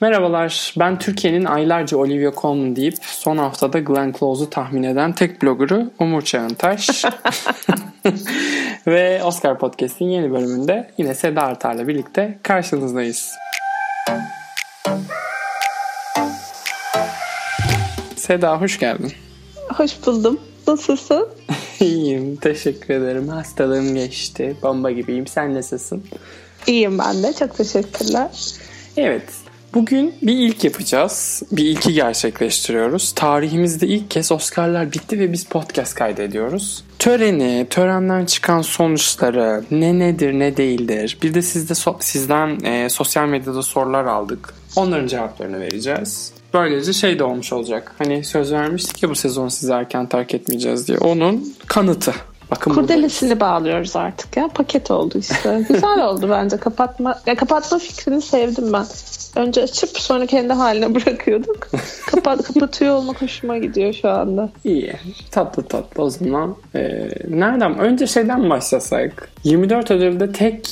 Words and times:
Merhabalar, 0.00 0.74
ben 0.78 0.98
Türkiye'nin 0.98 1.44
aylarca 1.44 1.96
Olivia 1.96 2.32
Colman 2.36 2.76
deyip 2.76 2.94
son 3.00 3.38
haftada 3.38 3.78
Glenn 3.78 4.14
Close'u 4.18 4.50
tahmin 4.50 4.82
eden 4.82 5.12
tek 5.12 5.42
bloggerı 5.42 5.90
Umur 5.98 6.22
Çağıntaş. 6.22 7.04
Ve 8.86 9.22
Oscar 9.24 9.58
Podcast'in 9.58 10.04
yeni 10.04 10.32
bölümünde 10.32 10.90
yine 10.98 11.14
Seda 11.14 11.42
Artar'la 11.42 11.88
birlikte 11.88 12.38
karşınızdayız. 12.42 13.34
Seda 18.16 18.60
hoş 18.60 18.78
geldin. 18.78 19.12
Hoş 19.68 20.06
buldum. 20.06 20.40
Nasılsın? 20.66 21.28
İyiyim, 21.80 22.36
teşekkür 22.36 22.94
ederim. 22.94 23.28
Hastalığım 23.28 23.94
geçti. 23.94 24.56
Bomba 24.62 24.90
gibiyim. 24.90 25.26
Sen 25.26 25.54
nasılsın? 25.54 26.04
İyiyim 26.66 26.98
ben 26.98 27.22
de. 27.22 27.32
Çok 27.32 27.56
teşekkürler. 27.56 28.30
Evet, 28.96 29.24
Bugün 29.74 30.14
bir 30.22 30.32
ilk 30.38 30.64
yapacağız. 30.64 31.42
Bir 31.52 31.64
ilki 31.64 31.92
gerçekleştiriyoruz. 31.92 33.12
Tarihimizde 33.12 33.86
ilk 33.86 34.10
kez 34.10 34.32
Oscar'lar 34.32 34.92
bitti 34.92 35.18
ve 35.20 35.32
biz 35.32 35.44
podcast 35.44 35.94
kaydediyoruz. 35.94 36.84
Töreni, 36.98 37.66
törenden 37.70 38.24
çıkan 38.26 38.62
sonuçları, 38.62 39.64
ne 39.70 39.98
nedir 39.98 40.32
ne 40.32 40.56
değildir. 40.56 41.18
Bir 41.22 41.34
de 41.34 41.42
sizde 41.42 41.72
so- 41.72 41.96
sizden 42.00 42.64
e, 42.64 42.88
sosyal 42.88 43.26
medyada 43.28 43.62
sorular 43.62 44.04
aldık. 44.04 44.54
Onların 44.76 45.06
cevaplarını 45.06 45.60
vereceğiz. 45.60 46.32
Böylece 46.54 46.92
şey 46.92 47.18
de 47.18 47.24
olmuş 47.24 47.52
olacak. 47.52 47.94
Hani 47.98 48.24
söz 48.24 48.52
vermiştik 48.52 49.02
ya 49.02 49.10
bu 49.10 49.14
sezon 49.14 49.48
sizi 49.48 49.72
erken 49.72 50.06
terk 50.06 50.34
etmeyeceğiz 50.34 50.88
diye. 50.88 50.98
Onun 50.98 51.54
kanıtı. 51.66 52.14
Bakın 52.50 52.74
Kurdelesini 52.74 53.40
bağlıyoruz 53.40 53.96
artık 53.96 54.36
ya. 54.36 54.48
Paket 54.48 54.90
oldu 54.90 55.18
işte. 55.18 55.66
Güzel 55.68 56.04
oldu 56.08 56.26
bence. 56.30 56.56
Kapatma 56.56 57.20
ya 57.26 57.34
kapatma 57.36 57.78
fikrini 57.78 58.22
sevdim 58.22 58.72
ben. 58.72 58.86
Önce 59.38 59.62
açıp 59.62 59.98
sonra 59.98 60.26
kendi 60.26 60.52
haline 60.52 60.94
bırakıyorduk. 60.94 61.68
Kapat, 62.06 62.42
kapatıyor 62.42 62.94
olmak 62.94 63.22
hoşuma 63.22 63.58
gidiyor 63.58 63.92
şu 63.92 64.08
anda. 64.08 64.50
İyi. 64.64 64.92
Tatlı 65.30 65.62
tatlı 65.62 66.02
o 66.02 66.10
zaman. 66.10 66.56
Ee, 66.74 67.08
nereden? 67.28 67.78
Önce 67.78 68.06
şeyden 68.06 68.50
başlasak. 68.50 69.30
24 69.44 69.90
Ödül'de 69.90 70.32
tek 70.32 70.68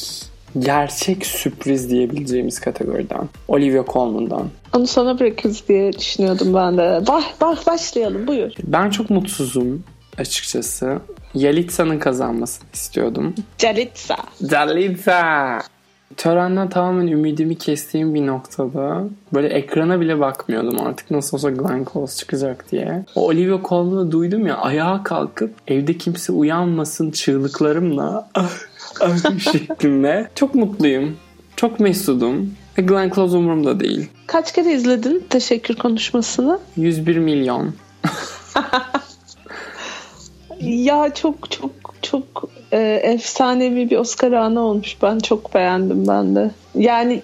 gerçek 0.59 1.27
sürpriz 1.27 1.91
diyebileceğimiz 1.91 2.61
kategoriden. 2.61 3.29
Olivia 3.49 3.85
Colman'dan. 3.93 4.49
Onu 4.77 4.87
sana 4.87 5.19
bırakırız 5.19 5.69
diye 5.69 5.93
düşünüyordum 5.93 6.55
ben 6.55 6.79
de. 6.79 7.01
Bah, 7.09 7.25
bah, 7.41 7.67
başlayalım 7.67 8.27
buyur. 8.27 8.53
Ben 8.63 8.91
çok 8.91 9.11
mutsuzum 9.11 9.85
açıkçası. 10.19 10.99
Yalitsa'nın 11.35 11.99
kazanmasını 11.99 12.69
istiyordum. 12.73 13.35
Yalitza. 13.63 14.17
Yalitza. 14.51 15.59
Törenden 16.17 16.69
tamamen 16.69 17.07
ümidimi 17.07 17.59
kestiğim 17.59 18.15
bir 18.15 18.27
noktada 18.27 19.05
böyle 19.35 19.49
ekrana 19.49 20.01
bile 20.01 20.21
bakmıyordum 20.21 20.81
artık 20.81 21.11
nasıl 21.11 21.37
olsa 21.37 21.51
Glenn 21.51 21.87
Close 21.93 22.17
çıkacak 22.17 22.73
diye. 22.73 23.05
O 23.15 23.27
Olivia 23.27 23.59
Colman'ı 23.69 24.13
duydum 24.13 24.47
ya 24.47 24.57
ayağa 24.57 25.03
kalkıp 25.03 25.55
evde 25.69 25.99
kimse 25.99 26.33
uyanmasın 26.33 27.11
çığlıklarımla 27.11 28.31
şeklinde. 29.53 30.31
Çok 30.35 30.55
mutluyum. 30.55 31.17
Çok 31.57 31.81
mesudum. 31.81 32.55
Ve 32.79 32.83
Glenn 32.83 33.11
Close 33.11 33.37
umurumda 33.37 33.81
değil. 33.81 34.09
Kaç 34.27 34.53
kere 34.53 34.73
izledin 34.73 35.27
teşekkür 35.31 35.77
konuşmasını? 35.77 36.59
101 36.77 37.17
milyon. 37.17 37.75
ya 40.61 41.15
çok 41.15 41.51
çok 41.51 41.71
çok 42.03 42.49
e, 42.73 43.01
efsanevi 43.03 43.91
bir 43.91 43.99
Oscar 43.99 44.33
anı 44.33 44.61
olmuş. 44.61 44.97
Ben 45.03 45.19
çok 45.19 45.55
beğendim 45.55 46.09
ben 46.09 46.37
de. 46.37 46.51
Yani 46.75 47.23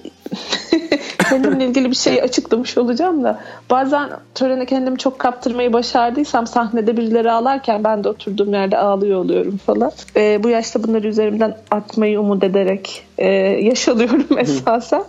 kendimle 1.29 1.67
ilgili 1.67 1.91
bir 1.91 1.97
şey 1.97 2.23
açıklamış 2.23 2.79
olacağım 2.79 3.25
da 3.25 3.41
bazen 3.70 4.11
törene 4.35 4.67
kendimi 4.67 4.98
çok 4.98 5.19
kaptırmayı 5.19 5.73
başardıysam 5.73 6.47
sahnede 6.47 6.97
birileri 6.97 7.31
ağlarken 7.31 7.85
ben 7.85 8.05
de 8.05 8.09
oturduğum 8.09 8.55
yerde 8.55 8.79
ağlıyor 8.79 9.19
oluyorum 9.19 9.57
falan. 9.57 9.92
E, 10.17 10.42
bu 10.42 10.48
yaşta 10.48 10.85
bunları 10.85 11.08
üzerimden 11.08 11.57
atmayı 11.70 12.20
umut 12.20 12.45
ederek 12.45 13.07
e, 13.19 13.29
yaşalıyorum 13.63 14.39
esasen. 14.39 15.05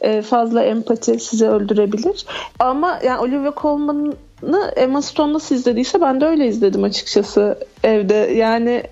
E, 0.00 0.22
fazla 0.22 0.62
empati 0.62 1.20
sizi 1.20 1.48
öldürebilir. 1.48 2.26
Ama 2.58 2.98
yani 3.04 3.20
Olivia 3.20 3.52
Colman'ı 3.56 4.72
Emma 4.76 5.02
Stone 5.02 5.32
nasıl 5.32 5.54
izlediyse 5.54 6.00
ben 6.00 6.20
de 6.20 6.26
öyle 6.26 6.46
izledim 6.46 6.84
açıkçası 6.84 7.58
evde. 7.84 8.14
Yani 8.14 8.82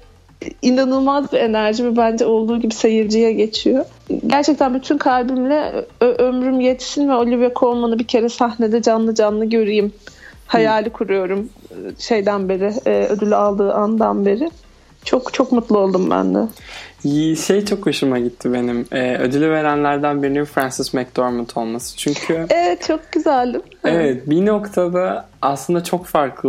inanılmaz 0.62 1.32
bir 1.32 1.38
enerji 1.38 1.84
ve 1.84 1.96
bence 1.96 2.26
olduğu 2.26 2.60
gibi 2.60 2.74
seyirciye 2.74 3.32
geçiyor. 3.32 3.84
Gerçekten 4.26 4.74
bütün 4.74 4.98
kalbimle 4.98 5.86
ömrüm 6.00 6.60
yetsin 6.60 7.08
ve 7.08 7.14
Olivia 7.14 7.50
Colman'ı 7.56 7.98
bir 7.98 8.06
kere 8.06 8.28
sahnede 8.28 8.82
canlı 8.82 9.14
canlı 9.14 9.44
göreyim. 9.44 9.92
Hayali 10.46 10.90
kuruyorum 10.90 11.48
şeyden 11.98 12.48
beri, 12.48 12.72
ödülü 12.86 13.36
aldığı 13.36 13.72
andan 13.72 14.26
beri. 14.26 14.50
Çok 15.04 15.32
çok 15.34 15.52
mutlu 15.52 15.78
oldum 15.78 16.10
ben 16.10 16.34
de. 16.34 16.48
Şey 17.36 17.64
çok 17.64 17.86
hoşuma 17.86 18.18
gitti 18.18 18.52
benim. 18.52 18.86
Ee, 18.92 19.16
ödülü 19.16 19.50
verenlerden 19.50 20.22
birinin 20.22 20.44
Francis 20.44 20.94
McDormand 20.94 21.50
olması. 21.54 21.96
Çünkü 21.96 22.46
Evet 22.50 22.84
çok 22.88 23.12
güzeldi. 23.12 23.60
Evet 23.84 24.30
bir 24.30 24.46
noktada 24.46 25.28
aslında 25.42 25.84
çok 25.84 26.06
farklı 26.06 26.48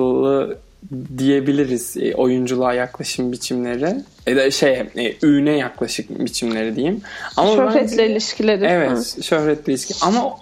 diyebiliriz 1.18 1.98
e, 1.98 2.16
oyunculuğa 2.16 2.74
yaklaşım 2.74 3.32
biçimleri. 3.32 3.96
E 4.28 4.36
da 4.36 4.52
şey 4.52 4.74
e, 4.74 5.16
üne 5.24 5.58
yaklaşık 5.58 6.20
biçimleri 6.26 6.76
diyeyim. 6.76 7.02
Ama 7.38 7.56
şöhretle 7.56 7.82
bence, 7.82 8.12
ilişkileri. 8.12 8.66
Evet, 8.66 9.16
Hı. 9.18 9.24
şöhretle 9.24 9.74
ilişki. 9.74 9.94
Ama 10.02 10.36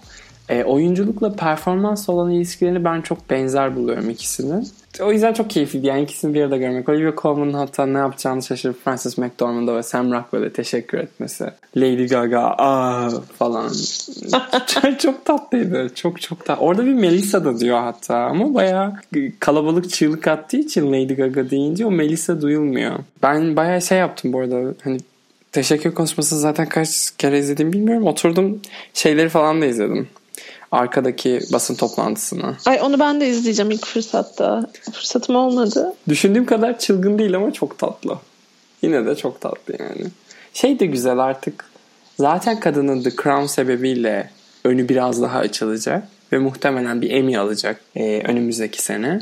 e, 0.50 0.64
oyunculukla 0.64 1.34
performans 1.34 2.10
olan 2.10 2.32
ilişkilerini 2.32 2.84
ben 2.84 3.02
çok 3.02 3.30
benzer 3.30 3.76
buluyorum 3.76 4.10
ikisinin. 4.10 4.68
O 5.02 5.12
yüzden 5.12 5.34
çok 5.34 5.50
keyifliydi 5.50 5.88
yani 5.88 6.04
ikisini 6.04 6.34
bir 6.34 6.42
arada 6.42 6.58
görmek. 6.58 6.90
Olivia 6.90 7.14
Colman'ın 7.22 7.54
hatta 7.54 7.86
ne 7.86 7.98
yapacağını 7.98 8.44
şaşırıp 8.44 8.84
Francis 8.86 9.18
McDormand'a 9.18 9.76
ve 9.76 9.84
Sam 9.84 10.12
Rockwell'e 10.12 10.54
teşekkür 10.54 10.98
etmesi. 10.98 11.46
Lady 11.78 12.08
Gaga 12.08 12.42
aa 12.42 13.10
falan. 13.38 13.72
çok 15.00 15.26
tatlıydı. 15.26 15.96
Çok 15.96 16.22
çok 16.22 16.46
tatlı. 16.46 16.64
Orada 16.64 16.86
bir 16.86 16.94
Melissa 16.94 17.46
da 17.46 17.60
diyor 17.60 17.80
hatta 17.80 18.18
ama 18.18 18.54
bayağı 18.54 18.94
kalabalık 19.40 19.90
çığlık 19.90 20.28
attığı 20.28 20.58
için 20.58 20.94
Lady 20.94 21.14
Gaga 21.14 21.50
deyince 21.50 21.86
o 21.86 21.92
Melissa 21.92 22.42
duyulmuyor. 22.42 22.96
Ben 23.24 23.56
bayağı 23.56 23.82
şey 23.82 23.98
yaptım 23.98 24.34
bu 24.34 24.40
arada. 24.40 24.74
Hani 24.84 24.98
teşekkür 25.52 25.94
konuşması 25.94 26.40
zaten 26.40 26.70
kaç 26.70 27.12
kere 27.18 27.40
izledim 27.40 27.74
bilmiyorum. 27.74 28.08
Oturdum 28.08 28.62
şeyleri 28.94 29.30
falan 29.30 29.62
da 29.62 29.66
izledim 29.66 30.08
arkadaki 30.72 31.40
basın 31.54 31.76
toplantısını. 31.76 32.56
Ay 32.66 32.80
onu 32.82 33.00
ben 33.00 33.22
de 33.22 33.28
izleyeceğim 33.28 33.72
ilk 33.72 33.86
fırsatta. 33.86 34.70
Fırsatım 34.94 35.36
olmadı. 35.36 35.94
Düşündüğüm 36.10 36.46
kadar 36.46 36.80
çılgın 36.80 37.20
değil 37.20 37.36
ama 37.36 37.54
çok 37.54 37.80
tatlı. 37.80 38.18
Yine 38.82 39.06
de 39.06 39.16
çok 39.16 39.42
tatlı 39.42 39.76
yani. 39.80 40.08
Şey 40.54 40.80
de 40.80 40.86
güzel 40.86 41.18
artık. 41.18 41.66
Zaten 42.20 42.60
kadının 42.60 43.04
The 43.04 43.10
Crown 43.10 43.46
sebebiyle 43.46 44.30
önü 44.64 44.90
biraz 44.90 45.22
daha 45.22 45.40
açılacak 45.40 46.08
ve 46.32 46.38
muhtemelen 46.38 47.02
bir 47.02 47.12
Emmy 47.12 47.38
alacak 47.38 47.82
e, 47.96 48.22
önümüzdeki 48.22 48.82
sene. 48.82 49.20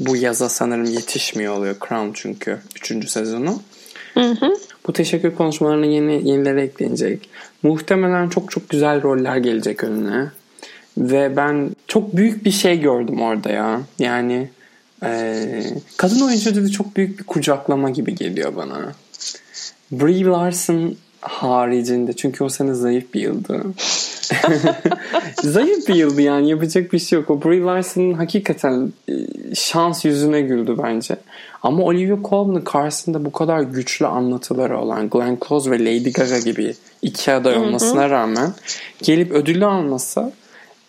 Bu 0.00 0.16
yaza 0.16 0.48
sanırım 0.48 0.84
yetişmiyor 0.84 1.56
oluyor 1.56 1.76
Crown 1.88 2.10
çünkü 2.14 2.58
3. 2.76 3.08
sezonu. 3.10 3.62
Hı 4.14 4.20
hı. 4.20 4.54
Bu 4.86 4.92
teşekkür 4.92 5.34
konuşmalarına 5.34 5.86
yeni 5.86 6.28
yenileri 6.28 6.60
eklenecek. 6.60 7.30
Muhtemelen 7.62 8.28
çok 8.28 8.50
çok 8.50 8.68
güzel 8.68 9.02
roller 9.02 9.36
gelecek 9.36 9.84
önüne. 9.84 10.30
Ve 10.98 11.36
ben 11.36 11.70
çok 11.88 12.16
büyük 12.16 12.44
bir 12.44 12.50
şey 12.50 12.80
gördüm 12.80 13.22
orada 13.22 13.50
ya. 13.50 13.80
Yani 13.98 14.48
e, 15.04 15.44
kadın 15.96 16.20
oyuncu 16.20 16.54
dedi 16.54 16.70
çok 16.70 16.96
büyük 16.96 17.18
bir 17.18 17.24
kucaklama 17.24 17.90
gibi 17.90 18.14
geliyor 18.14 18.56
bana. 18.56 18.92
Brie 19.92 20.24
Larson 20.24 20.96
haricinde 21.20 22.12
çünkü 22.12 22.44
o 22.44 22.48
sene 22.48 22.74
zayıf 22.74 23.14
bir 23.14 23.20
yıldı. 23.20 23.62
zayıf 25.42 25.88
bir 25.88 25.94
yıldı 25.94 26.22
yani 26.22 26.50
yapacak 26.50 26.92
bir 26.92 26.98
şey 26.98 27.18
yok. 27.18 27.30
O 27.30 27.42
Brie 27.42 27.60
Larson'ın 27.60 28.12
hakikaten 28.12 28.92
e, 29.08 29.14
şans 29.54 30.04
yüzüne 30.04 30.40
güldü 30.40 30.76
bence. 30.82 31.16
Ama 31.62 31.82
Olivia 31.82 32.16
Colman'ın 32.28 32.60
karşısında 32.60 33.24
bu 33.24 33.32
kadar 33.32 33.60
güçlü 33.60 34.06
anlatıları 34.06 34.78
olan 34.78 35.10
Glenn 35.10 35.38
Close 35.48 35.70
ve 35.70 35.78
Lady 35.78 36.10
Gaga 36.12 36.38
gibi 36.38 36.74
iki 37.02 37.32
aday 37.32 37.56
olmasına 37.56 38.10
rağmen 38.10 38.52
gelip 39.02 39.32
ödülü 39.32 39.66
alması 39.66 40.32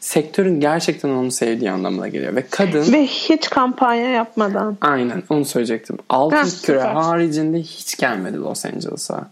sektörün 0.03 0.59
gerçekten 0.59 1.09
onu 1.09 1.31
sevdiği 1.31 1.71
anlamına 1.71 2.07
geliyor. 2.07 2.35
Ve 2.35 2.43
kadın... 2.49 2.93
Ve 2.93 3.05
hiç 3.05 3.49
kampanya 3.49 4.09
yapmadan. 4.09 4.77
Aynen 4.81 5.23
onu 5.29 5.45
söyleyecektim. 5.45 5.97
Altın 6.09 6.49
küre 6.63 6.79
haricinde 6.81 7.59
hiç 7.59 7.97
gelmedi 7.97 8.37
Los 8.37 8.65
Angeles'a. 8.65 9.29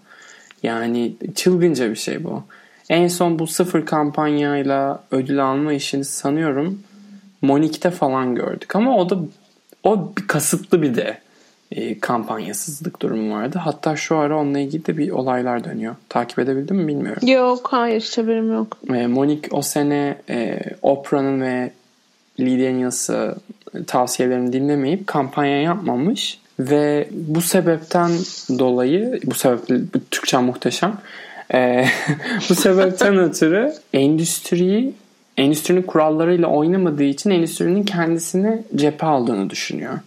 Yani 0.63 1.13
çılgınca 1.35 1.89
bir 1.89 1.95
şey 1.95 2.23
bu. 2.23 2.43
En 2.89 3.07
son 3.07 3.39
bu 3.39 3.47
sıfır 3.47 3.85
kampanyayla 3.85 5.03
ödül 5.11 5.43
alma 5.45 5.73
işini 5.73 6.05
sanıyorum 6.05 6.79
Monique'de 7.41 7.91
falan 7.91 8.35
gördük. 8.35 8.75
Ama 8.75 8.97
o 8.97 9.09
da 9.09 9.17
o 9.83 10.13
bir 10.17 10.27
kasıtlı 10.27 10.81
bir 10.81 10.95
de. 10.95 11.17
E, 11.71 11.99
kampanyasızlık 11.99 13.01
durumu 13.01 13.35
vardı. 13.35 13.59
Hatta 13.63 13.95
şu 13.95 14.17
ara 14.17 14.37
onunla 14.37 14.59
ilgili 14.59 14.85
de 14.85 14.97
bir 14.97 15.11
olaylar 15.11 15.63
dönüyor. 15.63 15.95
Takip 16.09 16.39
edebildin 16.39 16.75
mi 16.75 16.87
bilmiyorum. 16.87 17.27
Yok 17.27 17.67
hayır 17.71 18.01
hiç 18.01 18.17
haberim 18.17 18.53
yok. 18.53 18.77
E, 18.93 19.07
Monique 19.07 19.49
o 19.51 19.61
sene 19.61 20.17
e, 20.29 20.59
Oprah'nın 20.81 21.41
ve 21.41 21.71
Lee 22.39 22.67
Daniels'ı 22.67 23.35
tavsiyelerini 23.87 24.53
dinlemeyip 24.53 25.07
kampanya 25.07 25.61
yapmamış 25.61 26.39
ve 26.59 27.07
bu 27.11 27.41
sebepten 27.41 28.11
dolayı 28.59 29.19
bu 29.25 29.35
sebeple 29.35 29.79
Türkçe 30.11 30.37
muhteşem 30.37 30.97
e, 31.53 31.85
bu 32.49 32.55
sebepten 32.55 33.17
ötürü 33.17 33.73
endüstriyi 33.93 34.93
endüstrinin 35.37 35.81
kurallarıyla 35.81 36.47
oynamadığı 36.47 37.03
için 37.03 37.29
endüstrinin 37.29 37.83
kendisine 37.83 38.63
cephe 38.75 39.05
aldığını 39.05 39.49
düşünüyor. 39.49 39.99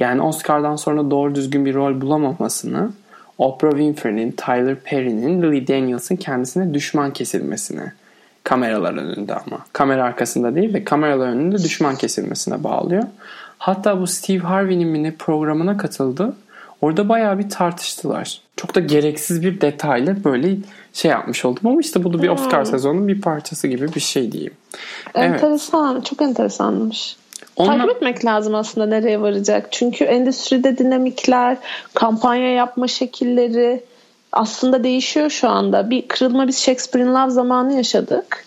Yani 0.00 0.22
Oscar'dan 0.22 0.76
sonra 0.76 1.10
doğru 1.10 1.34
düzgün 1.34 1.64
bir 1.64 1.74
rol 1.74 2.00
bulamamasını 2.00 2.90
Oprah 3.38 3.70
Winfrey'nin, 3.70 4.32
Tyler 4.32 4.74
Perry'nin, 4.74 5.42
Lily 5.42 5.68
Daniels'ın 5.68 6.16
kendisine 6.16 6.74
düşman 6.74 7.12
kesilmesine 7.12 7.92
kameralar 8.44 8.92
önünde 8.92 9.34
ama. 9.34 9.58
Kamera 9.72 10.04
arkasında 10.04 10.54
değil 10.54 10.74
ve 10.74 10.84
kameralar 10.84 11.28
önünde 11.28 11.58
düşman 11.58 11.96
kesilmesine 11.96 12.64
bağlıyor. 12.64 13.02
Hatta 13.58 14.00
bu 14.00 14.06
Steve 14.06 14.38
Harvey'nin 14.38 14.88
mi 14.88 15.02
ne 15.02 15.14
programına 15.14 15.76
katıldı. 15.76 16.36
Orada 16.80 17.08
bayağı 17.08 17.38
bir 17.38 17.50
tartıştılar. 17.50 18.40
Çok 18.56 18.74
da 18.74 18.80
gereksiz 18.80 19.42
bir 19.42 19.60
detayla 19.60 20.24
böyle 20.24 20.56
şey 20.92 21.10
yapmış 21.10 21.44
oldum 21.44 21.66
ama 21.66 21.80
işte 21.80 22.04
bu 22.04 22.12
da 22.12 22.22
bir 22.22 22.28
Oscar 22.28 22.58
hmm. 22.58 22.66
sezonunun 22.66 23.08
bir 23.08 23.20
parçası 23.20 23.68
gibi 23.68 23.94
bir 23.94 24.00
şey 24.00 24.32
diyeyim. 24.32 24.54
Enteresan, 25.14 25.94
evet. 25.94 26.06
çok 26.06 26.22
enteresanmış. 26.22 27.16
Onunla... 27.56 27.76
Takip 27.76 27.96
etmek 27.96 28.24
lazım 28.24 28.54
aslında 28.54 28.86
nereye 28.86 29.20
varacak. 29.20 29.68
Çünkü 29.70 30.04
endüstride 30.04 30.78
dinamikler, 30.78 31.56
kampanya 31.94 32.52
yapma 32.52 32.88
şekilleri 32.88 33.84
aslında 34.32 34.84
değişiyor 34.84 35.30
şu 35.30 35.48
anda. 35.48 35.90
Bir 35.90 36.08
kırılma 36.08 36.48
biz 36.48 36.58
Shakespeare'in 36.58 37.14
Love 37.14 37.30
zamanı 37.30 37.72
yaşadık. 37.72 38.44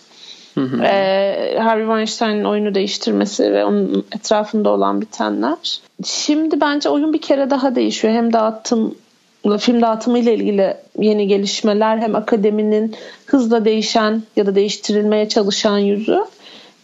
Hı 0.54 0.60
hı. 0.60 0.84
Ee, 0.84 1.58
Harvey 1.58 1.86
Weinstein'ın 1.86 2.44
oyunu 2.44 2.74
değiştirmesi 2.74 3.52
ve 3.52 3.64
onun 3.64 4.06
etrafında 4.16 4.70
olan 4.70 5.00
bitenler. 5.00 5.80
Şimdi 6.04 6.60
bence 6.60 6.88
oyun 6.88 7.12
bir 7.12 7.20
kere 7.20 7.50
daha 7.50 7.74
değişiyor. 7.74 8.14
Hem 8.14 8.32
dağıtım 8.32 8.94
film 9.58 9.82
dağıtımı 9.82 10.18
ile 10.18 10.34
ilgili 10.34 10.76
yeni 10.98 11.26
gelişmeler 11.26 11.98
hem 11.98 12.14
akademinin 12.14 12.94
hızla 13.26 13.64
değişen 13.64 14.22
ya 14.36 14.46
da 14.46 14.54
değiştirilmeye 14.54 15.28
çalışan 15.28 15.78
yüzü. 15.78 16.20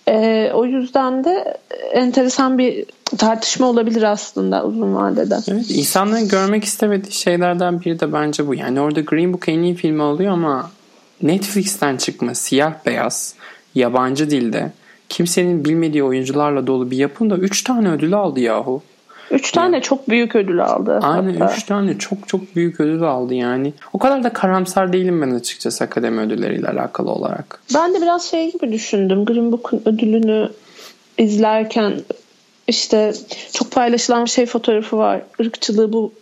Ee, 0.09 0.51
o 0.55 0.65
yüzden 0.65 1.25
de 1.25 1.59
enteresan 1.93 2.59
bir 2.59 2.85
tartışma 3.19 3.67
olabilir 3.67 4.03
aslında 4.03 4.65
uzun 4.65 4.95
vadede. 4.95 5.39
Evet, 5.49 5.71
insanların 5.71 6.29
görmek 6.29 6.65
istemediği 6.65 7.13
şeylerden 7.13 7.81
biri 7.81 8.01
de 8.01 8.13
bence 8.13 8.47
bu. 8.47 8.55
Yani 8.55 8.81
orada 8.81 9.01
Green 9.01 9.33
Book 9.33 9.49
en 9.49 9.63
iyi 9.63 9.75
filmi 9.75 10.03
alıyor 10.03 10.33
ama 10.33 10.71
Netflix'ten 11.23 11.97
çıkma 11.97 12.35
siyah 12.35 12.73
beyaz 12.87 13.35
yabancı 13.75 14.31
dilde 14.31 14.73
kimsenin 15.09 15.65
bilmediği 15.65 16.05
oyuncularla 16.05 16.67
dolu 16.67 16.91
bir 16.91 16.97
yapımda 16.97 17.37
3 17.37 17.63
tane 17.63 17.91
ödül 17.91 18.15
aldı 18.15 18.41
yahu. 18.41 18.83
Üç 19.31 19.53
tane 19.53 19.77
yani, 19.77 19.83
çok 19.83 20.09
büyük 20.09 20.37
ödül 20.37 20.65
aldı. 20.65 20.99
Aynen 21.03 21.35
hatta. 21.35 21.55
üç 21.55 21.63
tane 21.63 21.99
çok 21.99 22.29
çok 22.29 22.57
büyük 22.57 22.81
ödül 22.81 23.03
aldı 23.03 23.35
yani. 23.35 23.73
O 23.93 23.99
kadar 23.99 24.25
da 24.25 24.33
karamsar 24.33 24.93
değilim 24.93 25.23
ben 25.23 25.31
açıkçası 25.31 25.85
akademi 25.85 26.21
ödülleriyle 26.21 26.69
alakalı 26.69 27.11
olarak. 27.11 27.63
Ben 27.75 27.95
de 27.95 28.03
biraz 28.03 28.31
şey 28.31 28.53
gibi 28.53 28.73
düşündüm. 28.73 29.25
Green 29.25 29.53
Book'un 29.53 29.83
ödülünü 29.85 30.51
izlerken 31.19 31.93
işte 32.69 33.13
çok 33.53 33.71
paylaşılan 33.71 34.25
bir 34.25 34.31
şey 34.31 34.47
fotoğrafı 34.47 34.99
var. 34.99 35.23
Irkçılığı 35.39 35.93
bu 35.93 36.13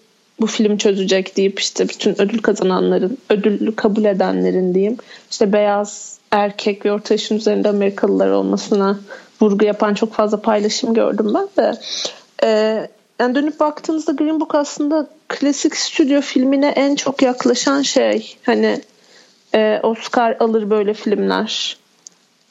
bu 0.41 0.47
film 0.47 0.77
çözecek 0.77 1.37
deyip 1.37 1.61
işte 1.61 1.89
bütün 1.89 2.23
ödül 2.23 2.39
kazananların, 2.39 3.19
ödülü 3.31 3.77
kabul 3.77 4.05
edenlerin 4.05 4.75
diyeyim. 4.75 4.97
işte 5.31 5.53
beyaz 5.53 6.19
erkek 6.31 6.87
ve 6.87 6.93
orta 6.93 7.15
yaşın 7.15 7.37
üzerinde 7.37 7.69
Amerikalılar 7.69 8.31
olmasına 8.31 8.99
vurgu 9.41 9.65
yapan 9.65 9.95
çok 9.95 10.13
fazla 10.13 10.43
paylaşım 10.43 10.95
gördüm 10.95 11.33
ben 11.35 11.65
de. 11.65 11.79
Ee, 12.45 12.89
yani 13.21 13.35
dönüp 13.35 13.61
baktığınızda 13.61 14.13
Green 14.13 14.41
Book 14.41 14.55
aslında 14.55 15.07
klasik 15.29 15.77
stüdyo 15.77 16.21
filmine 16.21 16.69
en 16.69 16.95
çok 16.95 17.23
yaklaşan 17.23 17.83
şey. 17.83 18.37
Hani 18.43 18.81
e, 19.55 19.81
Oscar 19.83 20.37
alır 20.41 20.71
böyle 20.71 20.95
filmler 20.95 21.77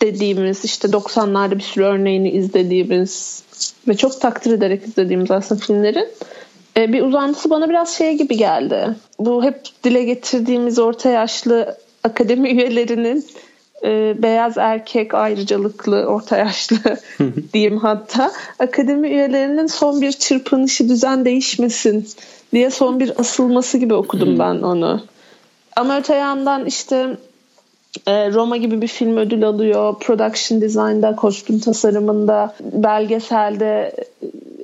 dediğimiz 0.01 0.66
işte 0.66 0.88
90'larda 0.88 1.56
bir 1.56 1.63
sürü 1.63 1.84
örneğini 1.84 2.31
izlediğimiz 2.31 3.44
ve 3.88 3.98
çok 3.98 4.22
takdir 4.22 4.51
ederek 4.51 4.88
izlediğimiz 4.88 5.31
aslında 5.31 5.62
filmlerin 5.62 6.07
e, 6.78 6.94
bir 6.94 7.01
uzantısı 7.01 7.50
bana 7.50 7.69
biraz 7.69 7.98
şey 7.98 8.18
gibi 8.18 8.38
geldi. 8.38 8.95
Bu 9.19 9.44
hep 9.44 9.62
dile 9.84 10.04
getirdiğimiz 10.04 10.80
orta 10.80 11.10
yaşlı 11.10 11.78
akademi 12.04 12.50
üyelerinin 12.51 13.25
e, 13.83 14.15
beyaz 14.24 14.57
erkek 14.57 15.13
ayrıcalıklı 15.13 16.06
orta 16.06 16.38
yaşlı 16.38 16.77
diyeyim 17.53 17.77
hatta 17.77 18.31
akademi 18.59 19.07
üyelerinin 19.07 19.68
son 19.68 20.01
bir 20.01 20.12
çırpınışı 20.12 20.89
düzen 20.89 21.25
değişmesin 21.25 22.07
diye 22.53 22.69
son 22.69 23.00
bir 23.00 23.19
asılması 23.19 23.77
gibi 23.77 23.94
okudum 23.94 24.39
ben 24.39 24.56
onu. 24.56 25.01
Ama 25.75 25.97
öte 25.97 26.15
yandan 26.15 26.65
işte 26.65 27.18
e, 28.07 28.31
Roma 28.31 28.57
gibi 28.57 28.81
bir 28.81 28.88
film 28.88 29.18
ödül 29.18 29.45
alıyor. 29.45 29.95
Production 30.00 30.62
design'da, 30.62 31.15
kostüm 31.15 31.59
tasarımında, 31.59 32.56
belgeselde 32.62 33.95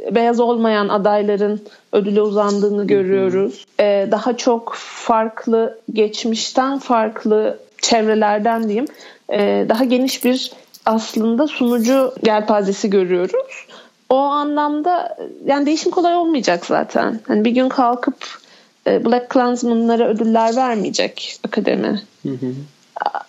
e, 0.08 0.16
beyaz 0.16 0.40
olmayan 0.40 0.90
adayların 0.90 1.62
ödüle 1.92 2.22
uzandığını 2.22 2.88
görüyoruz. 2.88 3.66
E, 3.80 4.08
daha 4.12 4.38
çok 4.38 4.74
farklı 4.78 5.80
geçmişten 5.94 6.80
farklı 6.80 7.60
çevrelerden 7.82 8.64
diyeyim 8.64 8.88
e, 9.30 9.66
daha 9.70 9.84
geniş 9.84 10.26
bir 10.26 10.52
aslında 10.86 11.48
sunucu 11.48 12.14
gelpazesi 12.24 12.90
görüyoruz. 12.90 13.68
O 14.10 14.18
anlamda 14.18 15.18
yani 15.46 15.66
değişim 15.66 15.92
kolay 15.92 16.16
olmayacak 16.16 16.66
zaten. 16.66 17.20
Hani 17.28 17.46
bir 17.46 17.52
gün 17.52 17.70
kalkıp 17.70 18.40
e, 18.88 19.06
Black 19.06 19.30
Klansman'lara 19.30 20.08
ödüller 20.08 20.56
vermeyecek 20.56 21.40
akademi. 21.48 22.02
Hı 22.24 22.30
hı. 22.30 22.54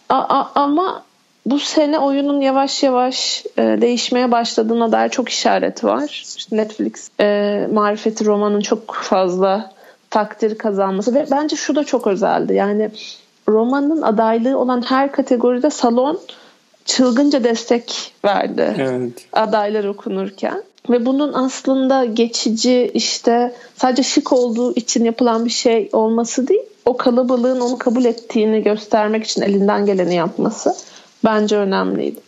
A, 0.09 0.15
a, 0.19 0.51
ama 0.55 1.03
bu 1.47 1.59
sene 1.59 1.99
oyunun 1.99 2.41
yavaş 2.41 2.83
yavaş 2.83 3.45
e, 3.59 3.63
değişmeye 3.63 4.31
başladığına 4.31 4.93
dair 4.93 5.09
çok 5.09 5.29
işaret 5.29 5.85
var. 5.85 6.25
İşte 6.37 6.57
Netflix 6.57 7.11
e, 7.21 7.67
marifeti 7.73 8.25
romanın 8.25 8.61
çok 8.61 8.95
fazla 8.95 9.71
takdir 10.11 10.59
kazanması 10.59 11.15
ve 11.15 11.27
bence 11.31 11.57
şu 11.57 11.77
da 11.77 11.85
çok 11.85 12.07
özeldi. 12.07 12.55
Yani 12.55 12.91
romanın 13.49 14.03
adaylığı 14.03 14.59
olan 14.59 14.83
her 14.83 15.13
kategoride 15.13 15.71
salon 15.71 16.21
çılgınca 16.85 17.45
destek 17.45 18.13
verdi 18.25 18.75
evet. 18.79 19.13
adaylar 19.33 19.85
okunurken. 19.85 20.63
Ve 20.91 21.07
bunun 21.07 21.33
aslında 21.33 22.05
geçici 22.05 22.91
işte 22.95 23.55
sadece 23.77 24.03
şık 24.03 24.33
olduğu 24.33 24.75
için 24.75 25.05
yapılan 25.05 25.45
bir 25.45 25.51
şey 25.51 25.89
olması 25.93 26.49
değil, 26.49 26.61
o 26.85 26.97
kalabalığın 26.97 27.61
onu 27.61 27.79
kabul 27.79 28.05
ettiğini 28.05 28.63
göstermek 28.63 29.25
için 29.25 29.43
elinden 29.43 29.87
geleni 29.87 30.15
yapması 30.15 30.75
bence 31.25 31.57
önemliydi. 31.57 32.21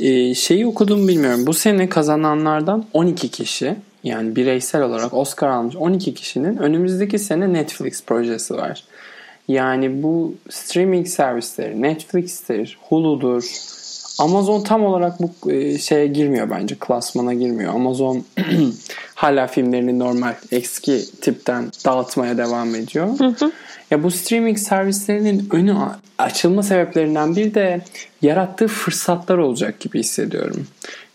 Ee, 0.00 0.34
şeyi 0.34 0.66
okudum 0.66 1.08
bilmiyorum. 1.08 1.46
Bu 1.46 1.54
sene 1.54 1.88
kazananlardan 1.88 2.84
12 2.92 3.28
kişi 3.28 3.76
yani 4.04 4.36
bireysel 4.36 4.82
olarak 4.82 5.14
Oscar 5.14 5.48
almış 5.48 5.76
12 5.76 6.14
kişinin 6.14 6.56
önümüzdeki 6.56 7.18
sene 7.18 7.52
Netflix 7.52 8.02
projesi 8.02 8.54
var. 8.54 8.84
Yani 9.50 10.02
bu 10.02 10.34
streaming 10.50 11.06
servisleri 11.06 11.82
Netflix'tir, 11.82 12.78
Hulu'dur. 12.80 13.44
Amazon 14.18 14.62
tam 14.62 14.84
olarak 14.84 15.20
bu 15.20 15.52
e, 15.52 15.78
şeye 15.78 16.06
girmiyor 16.06 16.50
bence. 16.50 16.74
Klasmana 16.80 17.34
girmiyor. 17.34 17.74
Amazon 17.74 18.24
hala 19.14 19.46
filmlerini 19.46 19.98
normal 19.98 20.34
eski 20.52 21.04
tipten 21.20 21.70
dağıtmaya 21.84 22.38
devam 22.38 22.74
ediyor. 22.74 23.18
Hı 23.18 23.26
hı. 23.26 23.52
Ya 23.90 24.02
bu 24.02 24.10
streaming 24.10 24.58
servislerinin 24.58 25.48
önü 25.52 25.76
açılma 26.18 26.62
sebeplerinden 26.62 27.36
bir 27.36 27.54
de 27.54 27.80
yarattığı 28.22 28.68
fırsatlar 28.68 29.38
olacak 29.38 29.80
gibi 29.80 29.98
hissediyorum. 29.98 30.66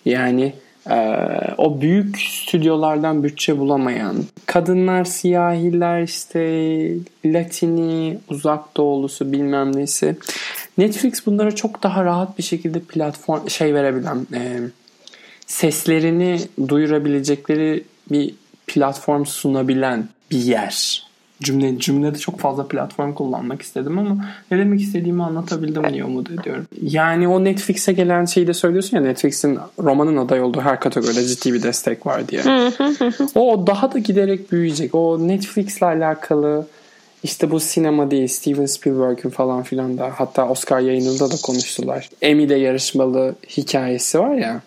Yani 0.05 0.53
ee, 0.89 1.17
o 1.57 1.81
büyük 1.81 2.19
stüdyolardan 2.19 3.23
bütçe 3.23 3.59
bulamayan 3.59 4.15
kadınlar, 4.45 5.05
siyahiler 5.05 6.01
işte 6.01 6.39
Latini, 7.25 8.17
uzak 8.29 8.77
doğulusu 8.77 9.31
bilmem 9.31 9.75
nesi. 9.75 10.17
Netflix 10.77 11.25
bunlara 11.25 11.55
çok 11.55 11.83
daha 11.83 12.05
rahat 12.05 12.37
bir 12.37 12.43
şekilde 12.43 12.79
platform 12.79 13.49
şey 13.49 13.73
verebilen 13.73 14.27
e, 14.33 14.59
seslerini 15.47 16.39
duyurabilecekleri 16.67 17.83
bir 18.11 18.35
platform 18.67 19.25
sunabilen 19.25 20.07
bir 20.31 20.37
yer. 20.37 21.04
Cümle 21.41 21.79
cümlede 21.79 22.17
çok 22.17 22.39
fazla 22.39 22.67
platform 22.67 23.13
kullanmak 23.13 23.61
istedim 23.61 23.99
ama 23.99 24.25
ne 24.51 24.57
demek 24.57 24.81
istediğimi 24.81 25.23
anlatabildim 25.23 25.93
diye 25.93 26.03
umut 26.03 26.31
ediyorum. 26.31 26.67
Yani 26.81 27.27
o 27.27 27.43
Netflix'e 27.43 27.93
gelen 27.93 28.25
şeyi 28.25 28.47
de 28.47 28.53
söylüyorsun 28.53 28.97
ya 28.97 29.03
Netflix'in 29.03 29.59
romanın 29.79 30.17
aday 30.17 30.41
olduğu 30.41 30.61
her 30.61 30.79
kategoride 30.79 31.25
ciddi 31.25 31.53
bir 31.53 31.63
destek 31.63 32.05
var 32.05 32.27
diye. 32.27 32.41
o 33.35 33.67
daha 33.67 33.93
da 33.93 33.99
giderek 33.99 34.51
büyüyecek. 34.51 34.95
O 34.95 35.27
Netflix'le 35.27 35.83
alakalı 35.83 36.67
işte 37.23 37.51
bu 37.51 37.59
sinema 37.59 38.11
değil 38.11 38.27
Steven 38.27 38.65
Spielberg'in 38.65 39.29
falan 39.29 39.63
filan 39.63 39.97
da 39.97 40.11
hatta 40.15 40.49
Oscar 40.49 40.79
yayınında 40.79 41.31
da 41.31 41.35
konuştular. 41.43 42.09
Emmy'de 42.21 42.55
yarışmalı 42.55 43.35
hikayesi 43.57 44.19
var 44.19 44.35
ya. 44.35 44.61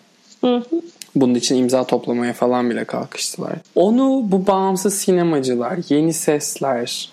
Bunun 1.15 1.35
için 1.35 1.55
imza 1.55 1.83
toplamaya 1.83 2.33
falan 2.33 2.69
bile 2.69 2.85
kalkıştılar. 2.85 3.53
Onu 3.75 4.21
bu 4.23 4.47
bağımsız 4.47 4.93
sinemacılar, 4.97 5.79
yeni 5.89 6.13
sesler, 6.13 7.09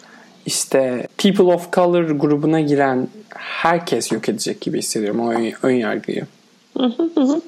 işte 0.47 1.07
People 1.19 1.55
of 1.55 1.73
Color 1.73 2.03
grubuna 2.03 2.61
giren 2.61 3.09
herkes 3.35 4.13
yok 4.13 4.29
edecek 4.29 4.61
gibi 4.61 4.79
hissediyorum 4.79 5.21
o 5.21 5.31
ön, 5.31 5.53
ön 5.63 5.75
yargıyı. 5.75 6.27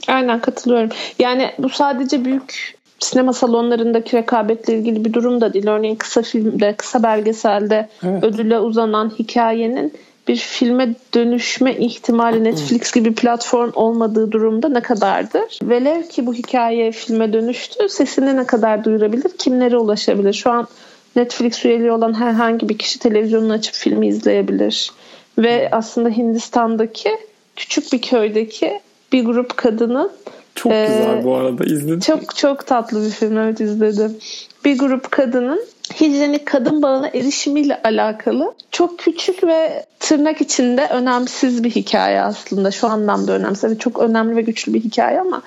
Aynen 0.09 0.41
katılıyorum. 0.41 0.91
Yani 1.19 1.51
bu 1.59 1.69
sadece 1.69 2.25
büyük 2.25 2.79
sinema 2.99 3.33
salonlarındaki 3.33 4.17
rekabetle 4.17 4.75
ilgili 4.75 5.05
bir 5.05 5.13
durum 5.13 5.41
da 5.41 5.53
değil. 5.53 5.67
Örneğin 5.67 5.97
kısa 5.97 6.23
filmde, 6.23 6.75
kısa 6.77 7.03
belgeselde 7.03 7.89
evet. 8.03 8.25
ödüle 8.25 8.59
uzanan 8.59 9.13
hikayenin 9.19 9.93
bir 10.29 10.37
filme 10.37 10.95
dönüşme 11.15 11.77
ihtimali 11.77 12.45
Netflix 12.45 12.93
gibi 12.93 13.15
platform 13.15 13.71
olmadığı 13.75 14.33
durumda 14.33 14.69
ne 14.69 14.81
kadardır? 14.81 15.59
Velev 15.63 16.03
ki 16.03 16.27
bu 16.27 16.35
hikaye 16.35 16.93
filme 16.93 17.33
dönüştü 17.33 17.89
sesini 17.89 18.37
ne 18.37 18.47
kadar 18.47 18.85
duyurabilir? 18.85 19.31
Kimlere 19.39 19.77
ulaşabilir? 19.77 20.33
Şu 20.33 20.51
an 20.51 20.69
Netflix 21.17 21.65
üyeliği 21.65 21.93
olan 21.93 22.21
herhangi 22.21 22.69
bir 22.69 22.79
kişi 22.79 22.99
televizyonunu 22.99 23.53
açıp 23.53 23.75
filmi 23.75 24.09
izleyebilir. 24.09 24.93
Ve 25.39 25.69
aslında 25.73 26.09
Hindistan'daki 26.09 27.11
küçük 27.57 27.93
bir 27.93 28.03
köydeki 28.03 28.81
bir 29.13 29.25
grup 29.25 29.57
kadının 29.57 30.11
çok 30.55 30.73
güzel 30.73 31.25
bu 31.25 31.35
arada 31.35 31.65
izledim. 31.65 32.01
Çok 32.01 32.37
çok 32.37 32.67
tatlı 32.67 33.05
bir 33.05 33.11
film 33.11 33.39
evet 33.39 33.61
izledim. 33.61 34.17
Bir 34.65 34.79
grup 34.79 35.11
kadının 35.11 35.61
hijyenik 36.01 36.47
kadın 36.47 36.83
bağına 36.83 37.09
erişimiyle 37.09 37.83
alakalı 37.85 38.55
çok 38.71 38.99
küçük 38.99 39.45
ve 39.45 39.87
tırnak 40.01 40.41
içinde 40.41 40.89
önemsiz 40.91 41.65
bir 41.65 41.71
hikaye 41.71 42.21
aslında. 42.21 42.71
Şu 42.71 42.87
anlamda 42.87 43.33
önemsiz. 43.33 43.65
Evet, 43.65 43.81
çok 43.81 43.99
önemli 43.99 44.37
ve 44.37 44.43
güçlü 44.43 44.75
bir 44.75 44.81
hikaye 44.81 45.21
ama 45.21 45.43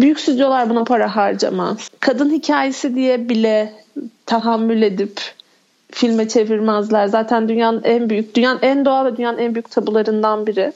büyük 0.00 0.20
stüdyolar 0.20 0.70
buna 0.70 0.84
para 0.84 1.16
harcamaz. 1.16 1.90
Kadın 2.00 2.30
hikayesi 2.30 2.94
diye 2.94 3.28
bile 3.28 3.72
tahammül 4.26 4.82
edip 4.82 5.20
filme 5.90 6.28
çevirmezler. 6.28 7.06
Zaten 7.06 7.48
dünyanın 7.48 7.82
en 7.84 8.10
büyük, 8.10 8.34
dünyanın 8.34 8.58
en 8.62 8.84
doğal 8.84 9.06
ve 9.06 9.16
dünyanın 9.16 9.38
en 9.38 9.54
büyük 9.54 9.70
tabularından 9.70 10.46
biri 10.46 10.72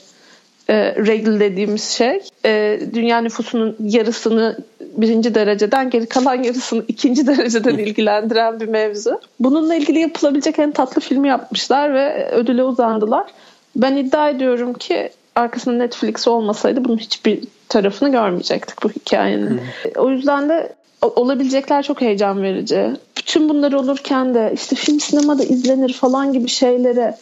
e, 0.69 0.95
regl 0.95 1.41
dediğimiz 1.41 1.85
şey 1.85 2.21
e, 2.45 2.81
dünya 2.95 3.21
nüfusunun 3.21 3.77
yarısını 3.81 4.57
birinci 5.01 5.35
dereceden 5.35 5.91
geri 5.91 6.07
kalan 6.07 6.35
yarısını 6.43 6.85
ikinci 6.89 7.27
dereceden 7.27 7.79
ilgilendiren 7.79 8.61
bir 8.61 8.69
mevzu. 8.69 9.21
Bununla 9.41 9.75
ilgili 9.75 9.99
yapılabilecek 9.99 10.59
en 10.59 10.73
tatlı 10.73 11.01
filmi 11.01 11.29
yapmışlar 11.29 11.95
ve 11.95 12.31
ödüle 12.31 12.65
uzandılar. 12.65 13.27
Ben 13.77 13.97
iddia 13.97 14.31
ediyorum 14.31 14.75
ki 14.75 15.11
arkasında 15.37 15.75
Netflix 15.75 16.29
olmasaydı 16.29 16.85
bunun 16.85 16.99
hiçbir 16.99 17.41
tarafını 17.69 18.13
görmeyecektik 18.13 18.83
bu 18.83 18.91
hikayenin. 18.91 19.61
O 19.97 20.11
yüzden 20.11 20.49
de 20.49 20.73
olabilecekler 21.03 21.83
çok 21.83 22.01
heyecan 22.01 22.43
verici. 22.43 22.91
Bütün 23.17 23.49
bunlar 23.49 23.73
olurken 23.73 24.35
de 24.35 24.53
işte 24.55 24.77
film 24.77 25.01
sinemada 25.01 25.45
izlenir 25.45 25.93
falan 25.93 26.33
gibi 26.33 26.49
şeylere 26.49 27.17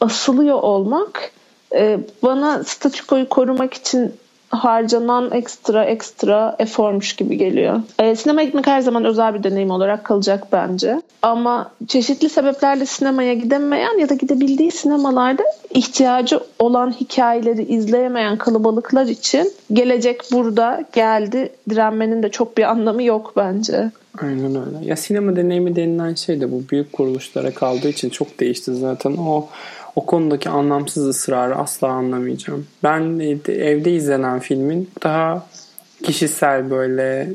asılıyor 0.00 0.62
olmak 0.62 1.30
e, 1.74 1.98
bana 2.22 2.64
statükoyu 2.64 3.28
korumak 3.28 3.74
için 3.74 4.14
harcanan 4.52 5.30
ekstra 5.30 5.84
ekstra 5.84 6.56
eformuş 6.58 7.12
gibi 7.12 7.38
geliyor. 7.38 7.80
E, 7.98 8.16
sinema 8.16 8.42
gitmek 8.42 8.66
her 8.66 8.80
zaman 8.80 9.04
özel 9.04 9.34
bir 9.34 9.42
deneyim 9.42 9.70
olarak 9.70 10.04
kalacak 10.04 10.46
bence. 10.52 11.02
Ama 11.22 11.70
çeşitli 11.88 12.28
sebeplerle 12.28 12.86
sinemaya 12.86 13.34
gidemeyen 13.34 13.98
ya 13.98 14.08
da 14.08 14.14
gidebildiği 14.14 14.70
sinemalarda 14.70 15.42
ihtiyacı 15.70 16.40
olan 16.58 16.92
hikayeleri 16.92 17.62
izleyemeyen 17.62 18.38
kalabalıklar 18.38 19.06
için 19.06 19.52
gelecek 19.72 20.20
burada 20.32 20.84
geldi 20.92 21.52
direnmenin 21.70 22.22
de 22.22 22.28
çok 22.28 22.56
bir 22.56 22.62
anlamı 22.62 23.02
yok 23.02 23.32
bence. 23.36 23.90
Aynen 24.22 24.66
öyle. 24.66 24.86
Ya 24.86 24.96
sinema 24.96 25.36
deneyimi 25.36 25.76
denilen 25.76 26.14
şey 26.14 26.40
de 26.40 26.52
bu 26.52 26.62
büyük 26.70 26.92
kuruluşlara 26.92 27.50
kaldığı 27.50 27.88
için 27.88 28.10
çok 28.10 28.40
değişti 28.40 28.74
zaten. 28.74 29.16
O 29.16 29.48
o 29.96 30.06
konudaki 30.06 30.48
anlamsız 30.48 31.06
ısrarı 31.06 31.56
asla 31.56 31.88
anlamayacağım. 31.88 32.66
Ben 32.82 33.18
evde 33.48 33.92
izlenen 33.92 34.38
filmin 34.38 34.90
daha 35.02 35.46
kişisel 36.02 36.70
böyle 36.70 37.28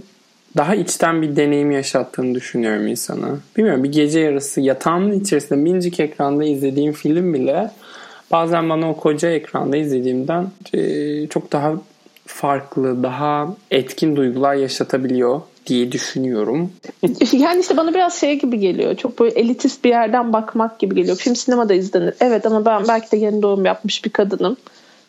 daha 0.57 0.75
içten 0.75 1.21
bir 1.21 1.35
deneyim 1.35 1.71
yaşattığını 1.71 2.35
düşünüyorum 2.35 2.87
insana. 2.87 3.27
Bilmiyorum 3.57 3.83
bir 3.83 3.91
gece 3.91 4.19
yarısı 4.19 4.61
yatağımın 4.61 5.19
içerisinde 5.19 5.59
minicik 5.59 5.99
ekranda 5.99 6.43
izlediğim 6.43 6.93
film 6.93 7.33
bile 7.33 7.71
bazen 8.31 8.69
bana 8.69 8.89
o 8.89 8.97
koca 8.97 9.29
ekranda 9.29 9.77
izlediğimden 9.77 10.47
çok 11.29 11.51
daha 11.51 11.73
farklı, 12.25 13.03
daha 13.03 13.55
etkin 13.71 14.15
duygular 14.15 14.55
yaşatabiliyor 14.55 15.41
diye 15.67 15.91
düşünüyorum. 15.91 16.71
yani 17.31 17.61
işte 17.61 17.77
bana 17.77 17.93
biraz 17.93 18.19
şey 18.19 18.39
gibi 18.39 18.59
geliyor. 18.59 18.95
Çok 18.95 19.19
böyle 19.19 19.39
elitist 19.39 19.83
bir 19.83 19.89
yerden 19.89 20.33
bakmak 20.33 20.79
gibi 20.79 20.95
geliyor. 20.95 21.17
Film 21.17 21.35
sinemada 21.35 21.73
izlenir. 21.73 22.13
Evet 22.19 22.45
ama 22.45 22.65
ben 22.65 22.87
belki 22.87 23.11
de 23.11 23.17
yeni 23.17 23.41
doğum 23.41 23.65
yapmış 23.65 24.05
bir 24.05 24.09
kadınım. 24.09 24.57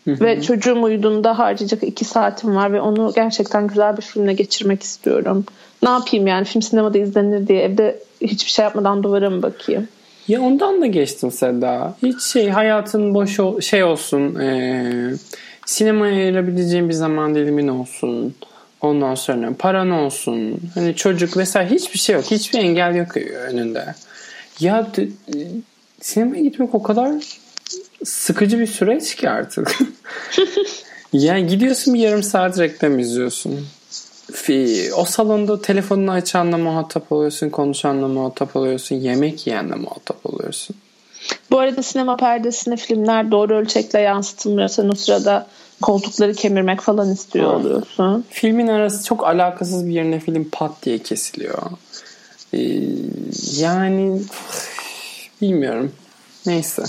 ve 0.07 0.43
çocuğum 0.43 0.83
uyuduğunda 0.83 1.39
harcayacak 1.39 1.83
iki 1.83 2.05
saatim 2.05 2.57
var 2.57 2.73
ve 2.73 2.81
onu 2.81 3.13
gerçekten 3.15 3.67
güzel 3.67 3.97
bir 3.97 4.03
filmle 4.03 4.33
geçirmek 4.33 4.83
istiyorum. 4.83 5.45
Ne 5.83 5.89
yapayım 5.89 6.27
yani 6.27 6.45
film 6.45 6.63
sinemada 6.63 6.99
izlenir 6.99 7.49
diye 7.49 7.63
evde 7.63 7.99
hiçbir 8.21 8.51
şey 8.51 8.63
yapmadan 8.63 9.03
duvara 9.03 9.31
mı 9.31 9.43
bakayım? 9.43 9.89
Ya 10.29 10.43
ondan 10.43 10.81
da 10.81 10.87
geçtim 10.87 11.31
Seda. 11.31 11.95
Hiç 12.03 12.23
şey 12.23 12.49
hayatın 12.49 13.15
boş 13.15 13.41
ol, 13.41 13.61
şey 13.61 13.85
olsun. 13.85 14.35
Ee, 14.35 15.13
sinemaya 15.67 16.15
ayırabileceğin 16.15 16.89
bir 16.89 16.95
zaman 16.95 17.35
dilimin 17.35 17.69
olsun. 17.69 18.35
Ondan 18.81 19.15
sonra 19.15 19.53
paran 19.59 19.91
olsun. 19.91 20.61
Hani 20.75 20.97
çocuk 20.97 21.37
vesaire 21.37 21.71
hiçbir 21.71 21.99
şey 21.99 22.15
yok. 22.15 22.25
Hiçbir 22.25 22.59
engel 22.59 22.95
yok 22.95 23.17
önünde. 23.17 23.95
Ya 24.61 24.87
sinemaya 26.01 26.43
gitmek 26.43 26.75
o 26.75 26.83
kadar 26.83 27.13
sıkıcı 28.05 28.59
bir 28.59 28.67
süreç 28.67 29.15
ki 29.15 29.31
artık. 29.31 29.79
yani 31.13 31.47
gidiyorsun 31.47 31.95
bir 31.95 31.99
yarım 31.99 32.23
saat 32.23 32.59
reklam 32.59 32.99
izliyorsun. 32.99 33.67
O 34.97 35.05
salonda 35.05 35.63
telefonunu 35.63 36.11
açanla 36.11 36.59
muhatap 36.59 37.13
oluyorsun, 37.13 37.51
konuşanla 37.51 38.09
muhatap 38.09 38.57
oluyorsun, 38.57 38.97
yemek 38.97 39.47
yiyenle 39.47 39.75
muhatap 39.75 40.27
oluyorsun. 40.27 40.77
Bu 41.51 41.59
arada 41.59 41.83
sinema 41.83 42.17
perdesine 42.17 42.77
filmler 42.77 43.31
doğru 43.31 43.57
ölçekle 43.57 44.01
yansıtılmıyor. 44.01 44.69
Sen 44.69 44.89
o 44.89 44.95
sırada 44.95 45.47
koltukları 45.83 46.35
kemirmek 46.35 46.81
falan 46.81 47.13
istiyor 47.13 47.55
evet. 47.55 47.65
oluyorsun. 47.65 48.25
Filmin 48.31 48.69
arası 48.69 49.05
çok 49.05 49.27
alakasız 49.27 49.87
bir 49.87 49.93
yerine 49.93 50.21
film 50.21 50.49
pat 50.53 50.73
diye 50.83 50.99
kesiliyor. 50.99 51.63
Ee, 52.55 52.81
yani 53.57 54.23
bilmiyorum. 55.43 55.93
Neyse. 56.47 56.83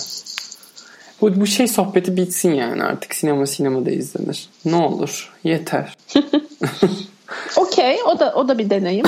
Bu, 1.22 1.42
bu 1.42 1.48
şey 1.48 1.68
sohbeti 1.68 2.18
bitsin 2.18 2.54
yani 2.54 2.84
artık 2.84 3.16
sinema 3.16 3.46
sinemada 3.46 3.92
izlenir. 3.92 4.50
Ne 4.66 4.76
olur 4.76 5.34
yeter. 5.44 5.98
Okey 7.58 7.98
o 8.06 8.20
da 8.20 8.34
o 8.36 8.48
da 8.48 8.58
bir 8.58 8.70
deneyim. 8.70 9.06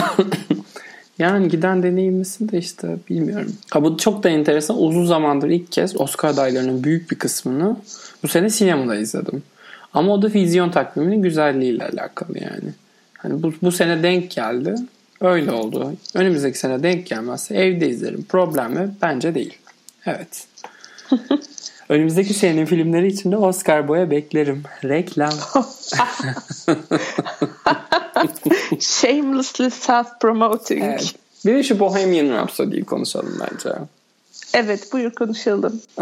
yani 1.19 1.49
giden 1.49 1.83
deneyimlisi 1.83 2.51
de 2.51 2.57
işte 2.57 2.97
bilmiyorum. 3.09 3.55
Ha, 3.69 3.83
bu 3.83 3.97
çok 3.97 4.23
da 4.23 4.29
enteresan. 4.29 4.83
Uzun 4.83 5.05
zamandır 5.05 5.49
ilk 5.49 5.71
kez 5.71 6.01
Oscar 6.01 6.29
adaylarının 6.29 6.83
büyük 6.83 7.11
bir 7.11 7.19
kısmını 7.19 7.77
bu 8.23 8.27
sene 8.27 8.49
sinemada 8.49 8.95
izledim. 8.95 9.43
Ama 9.93 10.13
o 10.13 10.21
da 10.21 10.27
vizyon 10.27 10.71
takviminin 10.71 11.21
güzelliğiyle 11.21 11.85
alakalı 11.85 12.39
yani. 12.39 12.73
Hani 13.17 13.43
bu, 13.43 13.53
bu 13.61 13.71
sene 13.71 14.03
denk 14.03 14.31
geldi. 14.31 14.75
Öyle 15.21 15.51
oldu. 15.51 15.93
Önümüzdeki 16.13 16.59
sene 16.59 16.83
denk 16.83 17.07
gelmezse 17.07 17.55
evde 17.55 17.89
izlerim. 17.89 18.25
Problem 18.29 18.73
mi? 18.73 18.89
Bence 19.01 19.35
değil. 19.35 19.57
Evet. 20.05 20.47
Önümüzdeki 21.89 22.33
senenin 22.33 22.65
filmleri 22.65 23.07
için 23.07 23.31
de 23.31 23.37
Oscar 23.37 23.87
boya 23.87 24.11
beklerim. 24.11 24.63
Reklam. 24.83 25.33
Shamelessly 28.79 29.65
self-promoting. 29.65 30.83
Evet. 30.83 31.15
Bir 31.45 31.55
de 31.55 31.63
şu 31.63 31.79
Bohemian 31.79 32.37
Rhapsody'yi 32.37 32.83
konuşalım 32.83 33.39
bence. 33.39 33.69
Evet 34.53 34.93
buyur 34.93 35.11
konuşalım. 35.11 35.81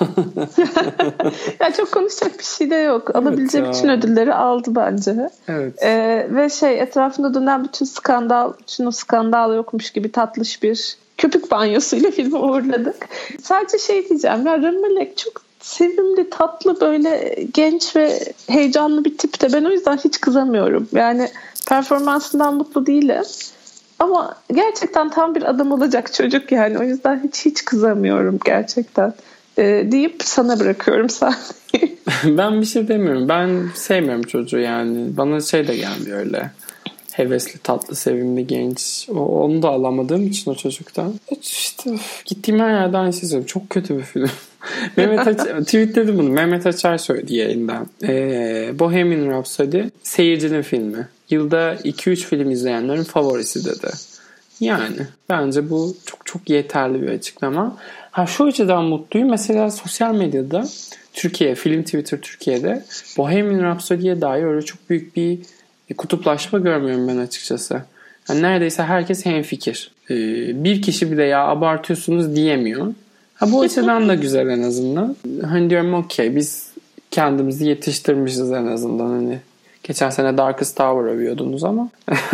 ya 1.60 1.72
çok 1.72 1.92
konuşacak 1.92 2.38
bir 2.38 2.44
şey 2.44 2.70
de 2.70 2.74
yok. 2.74 3.16
Alabilecek 3.16 3.64
evet 3.64 3.74
bütün 3.74 3.88
ödülleri 3.88 4.34
aldı 4.34 4.70
bence. 4.74 5.30
Evet. 5.48 5.82
Ee, 5.82 6.26
ve 6.30 6.48
şey 6.48 6.80
etrafında 6.80 7.34
dönen 7.34 7.64
bütün 7.64 7.86
skandal, 7.86 8.52
bütün 8.60 8.86
o 8.86 8.90
skandal 8.90 9.54
yokmuş 9.54 9.90
gibi 9.90 10.12
tatlış 10.12 10.62
bir 10.62 10.96
köpük 11.18 11.50
banyosuyla 11.50 12.10
filmi 12.16 12.36
uğurladık. 12.36 13.08
Sadece 13.42 13.78
şey 13.78 14.08
diyeceğim 14.08 14.46
ya 14.46 14.62
Rami 14.62 14.78
Malek 14.78 15.18
çok 15.18 15.32
sevimli, 15.60 16.30
tatlı 16.30 16.80
böyle 16.80 17.38
genç 17.54 17.96
ve 17.96 18.18
heyecanlı 18.48 19.04
bir 19.04 19.18
tip 19.18 19.40
de 19.40 19.52
ben 19.52 19.64
o 19.64 19.70
yüzden 19.70 19.96
hiç 19.96 20.20
kızamıyorum. 20.20 20.88
Yani 20.92 21.28
performansından 21.68 22.54
mutlu 22.54 22.86
değilim. 22.86 23.24
Ama 23.98 24.36
gerçekten 24.52 25.10
tam 25.10 25.34
bir 25.34 25.42
adam 25.42 25.72
olacak 25.72 26.12
çocuk 26.12 26.52
yani. 26.52 26.78
O 26.78 26.82
yüzden 26.82 27.20
hiç 27.24 27.46
hiç 27.46 27.64
kızamıyorum 27.64 28.38
gerçekten. 28.44 29.14
Ee, 29.58 29.86
deyip 29.92 30.22
sana 30.24 30.60
bırakıyorum 30.60 31.08
sahneyi. 31.10 31.98
ben 32.24 32.60
bir 32.60 32.66
şey 32.66 32.88
demiyorum. 32.88 33.28
Ben 33.28 33.68
sevmiyorum 33.74 34.22
çocuğu 34.22 34.58
yani. 34.58 35.16
Bana 35.16 35.40
şey 35.40 35.68
de 35.68 35.76
gelmiyor 35.76 36.18
öyle. 36.18 36.50
Hevesli, 37.12 37.58
tatlı, 37.58 37.96
sevimli, 37.96 38.46
genç. 38.46 39.08
O, 39.10 39.20
onu 39.20 39.62
da 39.62 39.68
alamadığım 39.68 40.26
için 40.26 40.50
o 40.50 40.54
çocuktan. 40.54 41.14
İşte 41.42 41.90
gittiğim 42.24 42.60
her 42.60 42.70
yerde 42.70 42.98
aynı 42.98 43.12
şey 43.12 43.20
söylüyorum. 43.20 43.46
Çok 43.46 43.70
kötü 43.70 43.98
bir 43.98 44.02
film. 44.02 44.30
Mehmet 44.96 45.26
Açar, 45.26 45.60
tweetledi 45.64 46.18
bunu. 46.18 46.28
Mehmet 46.28 46.66
Açar 46.66 46.98
söyledi 46.98 47.34
yayından. 47.34 47.86
Ee, 48.02 48.72
Bohemian 48.78 49.30
Rhapsody 49.30 49.82
seyircinin 50.02 50.62
filmi. 50.62 51.08
Yılda 51.30 51.74
2-3 51.74 52.16
film 52.16 52.50
izleyenlerin 52.50 53.02
favorisi 53.04 53.64
dedi. 53.64 53.90
Yani 54.60 54.96
bence 55.30 55.70
bu 55.70 55.96
çok 56.06 56.26
çok 56.26 56.50
yeterli 56.50 57.02
bir 57.02 57.08
açıklama. 57.08 57.76
Ha 58.14 58.26
şu 58.26 58.44
açıdan 58.44 58.84
mutluyum. 58.84 59.30
Mesela 59.30 59.70
sosyal 59.70 60.14
medyada 60.14 60.64
Türkiye, 61.12 61.54
Film 61.54 61.82
Twitter 61.82 62.20
Türkiye'de 62.20 62.84
Bohemian 63.18 63.62
Rhapsody'ye 63.62 64.20
dair 64.20 64.42
öyle 64.44 64.62
çok 64.62 64.90
büyük 64.90 65.16
bir 65.16 65.38
kutuplaşma 65.96 66.58
görmüyorum 66.58 67.08
ben 67.08 67.16
açıkçası. 67.16 67.82
Yani 68.28 68.42
neredeyse 68.42 68.82
herkes 68.82 69.26
hemfikir. 69.26 69.90
Ee, 70.10 70.14
bir 70.64 70.82
kişi 70.82 71.12
bile 71.12 71.24
ya 71.24 71.46
abartıyorsunuz 71.46 72.36
diyemiyor. 72.36 72.94
Ha 73.34 73.52
bu 73.52 73.60
açıdan 73.60 74.08
da 74.08 74.14
güzel 74.14 74.48
en 74.48 74.62
azından. 74.62 75.16
Hani 75.42 75.70
diyorum 75.70 75.94
okey 75.94 76.36
biz 76.36 76.70
kendimizi 77.10 77.66
yetiştirmişiz 77.66 78.52
en 78.52 78.66
azından 78.66 79.08
hani. 79.08 79.38
Geçen 79.82 80.10
sene 80.10 80.38
Darkest 80.38 80.76
Tower 80.76 81.12
övüyordunuz 81.12 81.64
ama. 81.64 81.88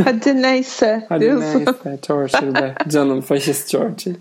Hadi 0.04 0.42
neyse. 0.42 1.06
Hadi 1.08 1.20
diyorsun. 1.20 1.58
neyse. 1.58 1.98
Churchill 2.02 2.54
be. 2.54 2.74
Canım 2.88 3.20
faşist 3.20 3.68
Churchill. 3.68 4.14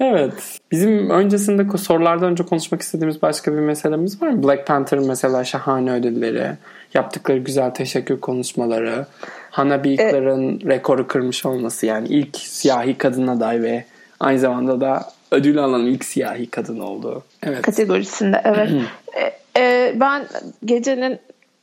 Evet. 0.00 0.60
Bizim 0.70 1.10
öncesinde 1.10 1.78
sorulardan 1.78 2.30
önce 2.30 2.44
konuşmak 2.44 2.82
istediğimiz 2.82 3.22
başka 3.22 3.52
bir 3.52 3.58
meselemiz 3.58 4.22
var 4.22 4.28
mı? 4.28 4.42
Black 4.42 4.66
Panther'ın 4.66 5.06
mesela 5.06 5.44
şahane 5.44 5.92
ödülleri, 5.92 6.50
yaptıkları 6.94 7.38
güzel 7.38 7.70
teşekkür 7.70 8.20
konuşmaları, 8.20 9.06
Hannah 9.50 9.84
Beachler'ın 9.84 10.60
e- 10.60 10.66
rekoru 10.66 11.06
kırmış 11.06 11.46
olması 11.46 11.86
yani 11.86 12.08
ilk 12.08 12.36
siyahi 12.36 12.98
kadın 12.98 13.26
aday 13.26 13.62
ve 13.62 13.84
aynı 14.20 14.38
zamanda 14.38 14.80
da 14.80 15.10
ödül 15.30 15.58
alan 15.58 15.86
ilk 15.86 16.04
siyahi 16.04 16.50
kadın 16.50 16.78
oldu. 16.78 17.22
Evet. 17.42 17.62
Kategorisinde 17.62 18.40
evet. 18.44 18.70
e, 19.14 19.60
e, 19.60 19.92
ben 20.00 20.26
gecenin 20.64 21.18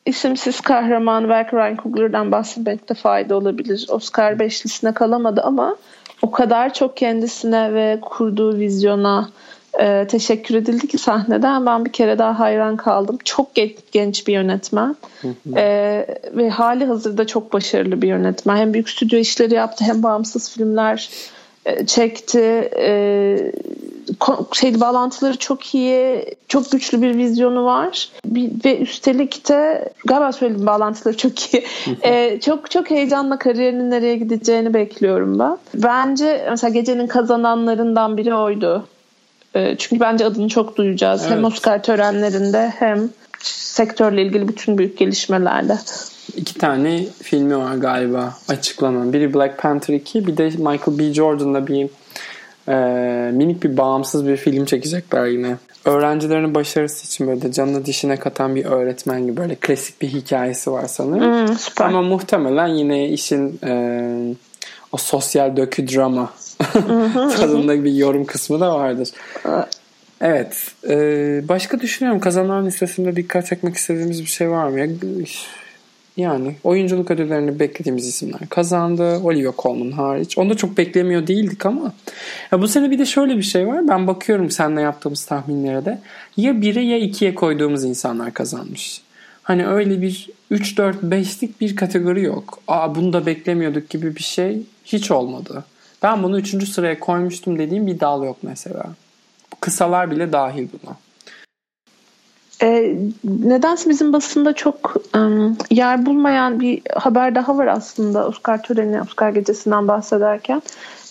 isimsiz 0.06 0.62
kahramanı 0.62 1.30
belki 1.30 1.56
Ryan 1.56 1.78
Coogler'dan 1.84 2.32
bahsetmekte 2.32 2.94
fayda 2.94 3.36
olabilir. 3.36 3.86
Oscar 3.90 4.40
beşlisine 4.40 4.94
kalamadı 4.94 5.42
ama 5.42 5.76
o 6.22 6.32
kadar 6.32 6.74
çok 6.74 6.98
kendisine 6.98 7.74
ve 7.74 8.00
kurduğu 8.02 8.58
vizyona 8.58 9.30
e, 9.80 10.08
teşekkür 10.08 10.56
edildi 10.56 10.88
ki 10.88 10.98
sahneden 10.98 11.66
ben 11.66 11.86
bir 11.86 11.92
kere 11.92 12.18
daha 12.18 12.40
hayran 12.40 12.78
kaldım. 12.78 13.18
Çok 13.24 13.56
genç, 13.56 13.72
genç 13.92 14.28
bir 14.28 14.34
yönetmen 14.34 14.96
e, 15.56 15.64
ve 16.34 16.50
hali 16.50 16.86
hazırda 16.86 17.28
çok 17.28 17.54
başarılı 17.54 18.02
bir 18.02 18.08
yönetmen. 18.08 18.58
Hem 18.58 18.74
büyük 18.74 18.90
stüdyo 18.90 19.20
işleri 19.20 19.54
yaptı 19.54 19.86
hem 19.86 20.04
bağımsız 20.04 20.52
filmler 20.54 21.10
çekti. 21.88 22.72
E, 22.78 23.52
şey 24.54 24.80
bağlantıları 24.80 25.38
çok 25.38 25.76
iyi, 25.76 26.26
çok 26.48 26.72
güçlü 26.72 27.02
bir 27.02 27.18
vizyonu 27.18 27.66
var. 27.66 28.10
Bir, 28.26 28.52
ve 28.66 28.80
üstelik 28.80 29.50
de 29.50 29.90
galiba 30.06 30.32
söyledim 30.32 30.66
bağlantıları 30.66 31.18
çok 31.18 31.54
iyi. 31.54 31.66
ee, 32.04 32.40
çok 32.46 32.72
çok 32.72 32.90
heyecanla 32.90 33.40
kariyerinin 33.40 33.92
nereye 33.92 34.18
gideceğini 34.18 34.74
bekliyorum 34.74 35.40
ben. 35.40 35.58
Bence 35.74 36.48
mesela 36.50 36.74
gecenin 36.74 37.08
kazananlarından 37.08 38.18
biri 38.18 38.36
oydu. 38.36 38.86
Ee, 39.56 39.76
çünkü 39.78 40.00
bence 40.00 40.26
adını 40.26 40.48
çok 40.50 40.78
duyacağız. 40.78 41.22
Evet. 41.24 41.32
Hem 41.32 41.44
Oscar 41.44 41.84
törenlerinde 41.84 42.74
hem 42.80 43.10
sektörle 43.44 44.24
ilgili 44.24 44.48
bütün 44.48 44.78
büyük 44.78 44.98
gelişmelerde. 44.98 45.78
İki 46.36 46.54
tane 46.54 47.06
filmi 47.24 47.58
var 47.58 47.76
galiba 47.76 48.38
açıklanan. 48.48 49.14
Biri 49.14 49.34
Black 49.34 49.58
Panther 49.58 49.94
2 49.94 50.28
bir 50.28 50.38
de 50.38 50.44
Michael 50.46 51.00
B. 51.00 51.14
Jordan'la 51.14 51.68
bir 51.68 51.90
e, 52.68 53.32
minik 53.32 53.64
bir 53.64 53.78
bağımsız 53.78 54.28
bir 54.28 54.38
film 54.38 54.66
çekecekler 54.66 55.26
yine. 55.26 55.58
Öğrencilerin 55.86 56.56
başarısı 56.56 57.06
için 57.06 57.28
böyle 57.28 57.52
canını 57.52 57.86
dişine 57.86 58.18
katan 58.18 58.56
bir 58.56 58.66
öğretmen 58.66 59.22
gibi 59.22 59.38
böyle 59.38 59.56
klasik 59.56 60.02
bir 60.02 60.08
hikayesi 60.08 60.72
var 60.72 60.86
sanırım. 60.88 61.48
Hmm, 61.48 61.58
süper. 61.58 61.86
Ama 61.86 62.02
muhtemelen 62.02 62.68
yine 62.68 63.10
işin 63.10 63.60
e, 63.64 64.36
o 64.92 64.98
sosyal 64.98 65.58
dökü 65.58 65.88
drama 65.88 66.34
tadında 67.38 67.84
bir 67.84 67.94
yorum 67.94 68.26
kısmı 68.26 68.60
da 68.60 68.76
vardır. 68.76 69.10
Evet. 70.22 70.72
E, 70.90 70.96
başka 71.48 71.80
düşünüyorum 71.80 72.20
kazanan 72.22 72.66
listesinde 72.66 73.16
dikkat 73.16 73.48
çekmek 73.48 73.76
istediğimiz 73.76 74.22
bir 74.22 74.30
şey 74.30 74.50
var 74.50 74.68
mı? 74.68 74.80
Ya, 74.80 74.88
yani 76.18 76.56
oyunculuk 76.64 77.12
ödüllerini 77.12 77.60
beklediğimiz 77.60 78.08
isimler 78.08 78.50
kazandı. 78.50 79.20
Olivia 79.24 79.52
Colman 79.58 79.92
hariç. 79.92 80.38
Onu 80.38 80.50
da 80.50 80.56
çok 80.58 80.78
beklemiyor 80.78 81.28
değildik 81.28 81.66
ama. 81.66 81.94
Ya 82.52 82.62
bu 82.62 82.68
sene 82.68 82.92
bir 82.92 83.00
de 83.00 83.06
şöyle 83.06 83.38
bir 83.38 83.44
şey 83.44 83.68
var. 83.68 83.88
Ben 83.88 84.08
bakıyorum 84.08 84.50
seninle 84.50 84.82
yaptığımız 84.82 85.26
tahminlere 85.26 85.86
de. 85.86 86.00
Ya 86.38 86.52
1'e 86.52 86.82
ya 86.82 87.00
2'ye 87.00 87.36
koyduğumuz 87.36 87.84
insanlar 87.84 88.34
kazanmış. 88.34 89.02
Hani 89.44 89.68
öyle 89.68 90.02
bir 90.02 90.30
3, 90.52 90.78
4, 90.78 91.04
5'lik 91.04 91.62
bir 91.62 91.76
kategori 91.76 92.24
yok. 92.24 92.60
Aa 92.68 92.96
bunu 92.96 93.14
da 93.14 93.26
beklemiyorduk 93.26 93.90
gibi 93.90 94.16
bir 94.16 94.24
şey 94.24 94.62
hiç 94.86 95.12
olmadı. 95.12 95.64
Ben 96.04 96.24
bunu 96.24 96.40
3. 96.40 96.70
sıraya 96.70 97.00
koymuştum 97.00 97.60
dediğim 97.60 97.88
bir 97.88 98.00
dal 98.00 98.24
yok 98.24 98.38
mesela. 98.42 98.86
Kısalar 99.60 100.12
bile 100.12 100.32
dahil 100.32 100.68
buna. 100.74 100.98
E, 102.64 102.96
nedense 103.24 103.90
bizim 103.90 104.14
basında 104.14 104.54
çok 104.54 104.96
um, 105.16 105.58
yer 105.70 106.06
bulmayan 106.06 106.60
bir 106.60 106.82
haber 106.96 107.36
daha 107.36 107.58
var 107.58 107.68
aslında 107.68 108.28
Oscar 108.28 108.64
töreni, 108.64 109.02
Oscar 109.02 109.30
gecesinden 109.30 109.88
bahsederken. 109.88 110.62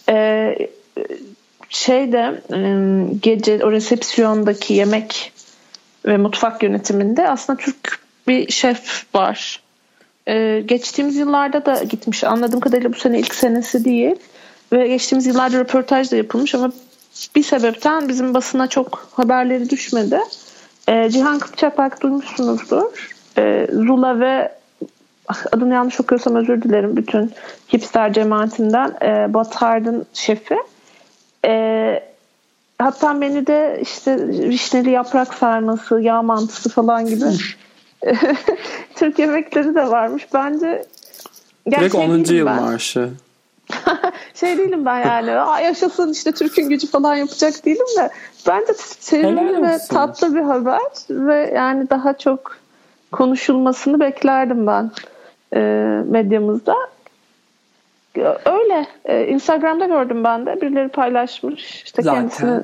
E, 0.09 0.55
şeyde 1.69 2.43
um, 2.49 3.21
gece 3.21 3.65
o 3.65 3.73
resepsiyondaki 3.73 4.75
yemek 4.75 5.33
ve 6.07 6.17
mutfak 6.17 6.63
yönetiminde 6.63 7.29
aslında 7.29 7.59
Türk 7.59 8.01
bir 8.29 8.53
şef 8.53 9.05
var. 9.15 9.63
E, 10.29 10.61
geçtiğimiz 10.61 11.17
yıllarda 11.17 11.67
da 11.67 11.83
gitmiş. 11.83 12.25
Anladığım 12.25 12.61
kadarıyla 12.61 12.93
bu 12.93 12.99
sene 12.99 13.19
ilk 13.19 13.35
senesi 13.35 13.85
değil. 13.85 14.17
Ve 14.73 14.89
geçtiğimiz 14.89 15.27
yıllarda 15.27 15.59
röportaj 15.59 16.13
da 16.13 16.17
yapılmış 16.17 16.55
ama 16.55 16.73
bir 17.37 17.43
sebepten 17.43 18.09
bizim 18.09 18.35
basına 18.35 18.67
çok 18.67 19.09
haberleri 19.13 19.71
düşmedi. 19.71 20.19
E, 20.91 21.11
Cihan 21.11 21.39
Kıpçak 21.39 21.79
belki 21.79 22.01
duymuşsunuzdur. 22.01 23.15
E, 23.39 23.67
Zula 23.73 24.21
ve 24.21 24.53
ah, 25.29 25.45
adını 25.53 25.75
yanlış 25.75 26.01
okuyorsam 26.01 26.37
özür 26.37 26.63
dilerim 26.63 26.97
bütün 26.97 27.33
hipster 27.73 28.13
cemaatinden 28.13 28.97
e, 29.03 29.35
Batard'ın 29.35 30.07
şefi. 30.13 30.57
E, 31.47 32.03
hatta 32.79 33.21
beni 33.21 33.47
de 33.47 33.79
işte 33.83 34.29
vişneli 34.29 34.91
yaprak 34.91 35.35
sarması, 35.35 36.01
yağ 36.01 36.23
mantısı 36.23 36.69
falan 36.69 37.07
gibi 37.07 37.25
Türk 38.95 39.19
yemekleri 39.19 39.75
de 39.75 39.91
varmış. 39.91 40.27
Bence 40.35 40.85
Direkt 41.71 41.95
10. 41.95 42.25
yıl 42.35 42.47
ben. 42.47 42.63
marşı. 42.63 43.11
şey 44.35 44.59
değilim 44.59 44.85
ben 44.85 44.99
yani. 45.07 45.33
Aa, 45.33 45.61
yaşasın 45.61 46.13
işte 46.13 46.33
Türk'ün 46.33 46.69
gücü 46.69 46.87
falan 46.87 47.15
yapacak 47.15 47.65
değilim 47.65 47.87
de. 47.99 48.11
Bence 48.49 48.73
sevimli 48.75 49.63
ve 49.63 49.79
tatlı 49.89 50.35
bir 50.35 50.41
haber 50.41 50.81
ve 51.11 51.53
yani 51.55 51.91
daha 51.91 52.19
çok 52.19 52.57
konuşulmasını 53.13 54.01
beklerdim 54.01 54.67
ben 54.67 54.91
e, 55.55 55.61
medyamızda. 56.07 56.77
Öyle. 58.45 58.87
E, 59.05 59.27
Instagram'da 59.27 59.87
gördüm 59.87 60.25
ben 60.25 60.47
de. 60.47 60.61
Birileri 60.61 60.89
paylaşmış. 60.89 61.83
İşte 61.85 62.03
Zaten. 62.03 62.21
kendisine 62.21 62.61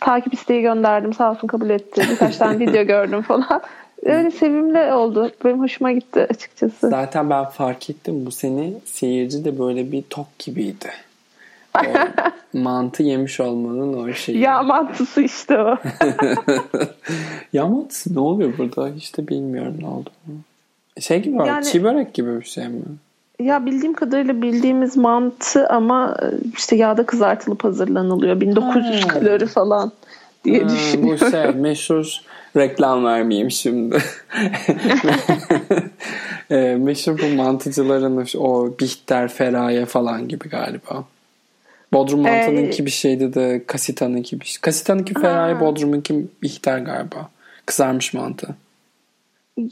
takip 0.00 0.34
isteği 0.34 0.62
gönderdim. 0.62 1.12
Sağ 1.12 1.30
olsun 1.30 1.46
kabul 1.46 1.70
etti. 1.70 2.02
Birkaç 2.10 2.36
tane 2.36 2.58
video 2.66 2.82
gördüm 2.82 3.22
falan. 3.22 3.62
Öyle 4.04 4.30
sevimli 4.30 4.92
oldu. 4.92 5.30
Benim 5.44 5.60
hoşuma 5.60 5.92
gitti 5.92 6.26
açıkçası. 6.30 6.88
Zaten 6.90 7.30
ben 7.30 7.44
fark 7.44 7.90
ettim 7.90 8.26
bu 8.26 8.30
sene 8.30 8.70
seyirci 8.84 9.44
de 9.44 9.58
böyle 9.58 9.92
bir 9.92 10.02
tok 10.02 10.38
gibiydi. 10.38 10.90
Mantı 12.52 13.02
yemiş 13.02 13.40
olmanın 13.40 13.92
o 14.04 14.12
şeyi. 14.12 14.38
Ya 14.38 14.62
mantısı 14.62 15.22
işte 15.22 15.58
o. 15.58 15.76
ya 17.52 17.66
mantısı 17.66 18.14
ne 18.14 18.20
oluyor 18.20 18.52
burada? 18.58 18.88
Hiç 18.96 19.16
de 19.16 19.28
bilmiyorum 19.28 19.76
ne 19.80 19.86
oldu. 19.86 20.10
Şey 21.00 21.22
gibi. 21.22 21.36
Yani, 21.46 21.64
çiğ 21.64 21.84
börek 21.84 22.14
gibi 22.14 22.40
bir 22.40 22.44
şey 22.46 22.68
mi? 22.68 22.82
Ya 23.40 23.66
bildiğim 23.66 23.94
kadarıyla 23.94 24.42
bildiğimiz 24.42 24.96
mantı 24.96 25.68
ama 25.68 26.16
e, 26.22 26.26
işte 26.56 26.76
yağda 26.76 27.06
kızartılıp 27.06 27.64
hazırlanılıyor. 27.64 28.40
1900 28.40 29.04
Ha. 29.04 29.08
kalori 29.08 29.46
falan 29.46 29.92
diye 30.44 30.58
Ha, 30.62 30.68
bu 30.68 30.72
düşünüyorum. 30.72 31.30
şey 31.30 31.44
meşhur 31.46 32.20
reklam 32.56 33.04
vermeyeyim 33.04 33.50
şimdi. 33.50 33.98
e, 36.50 36.76
meşhur 36.80 37.18
bu 37.18 37.36
mantıcıların 37.36 38.26
o 38.38 38.74
Bihter, 38.80 39.28
Feraye 39.28 39.86
falan 39.86 40.28
gibi 40.28 40.48
galiba. 40.48 41.04
Bodrum 41.92 42.20
mantınınki 42.20 42.82
Ee, 42.82 42.86
bir 42.86 42.90
şeydi 42.90 43.34
de 43.34 43.64
Kasita'nınki 43.66 44.40
bir 44.40 44.46
şey. 44.46 44.60
Kasita'nınki 44.60 45.14
Feraye. 45.14 45.60
Bodrum'unki 45.60 46.26
Bihter 46.42 46.78
galiba. 46.78 47.30
Kızarmış 47.66 48.14
mantı. 48.14 48.48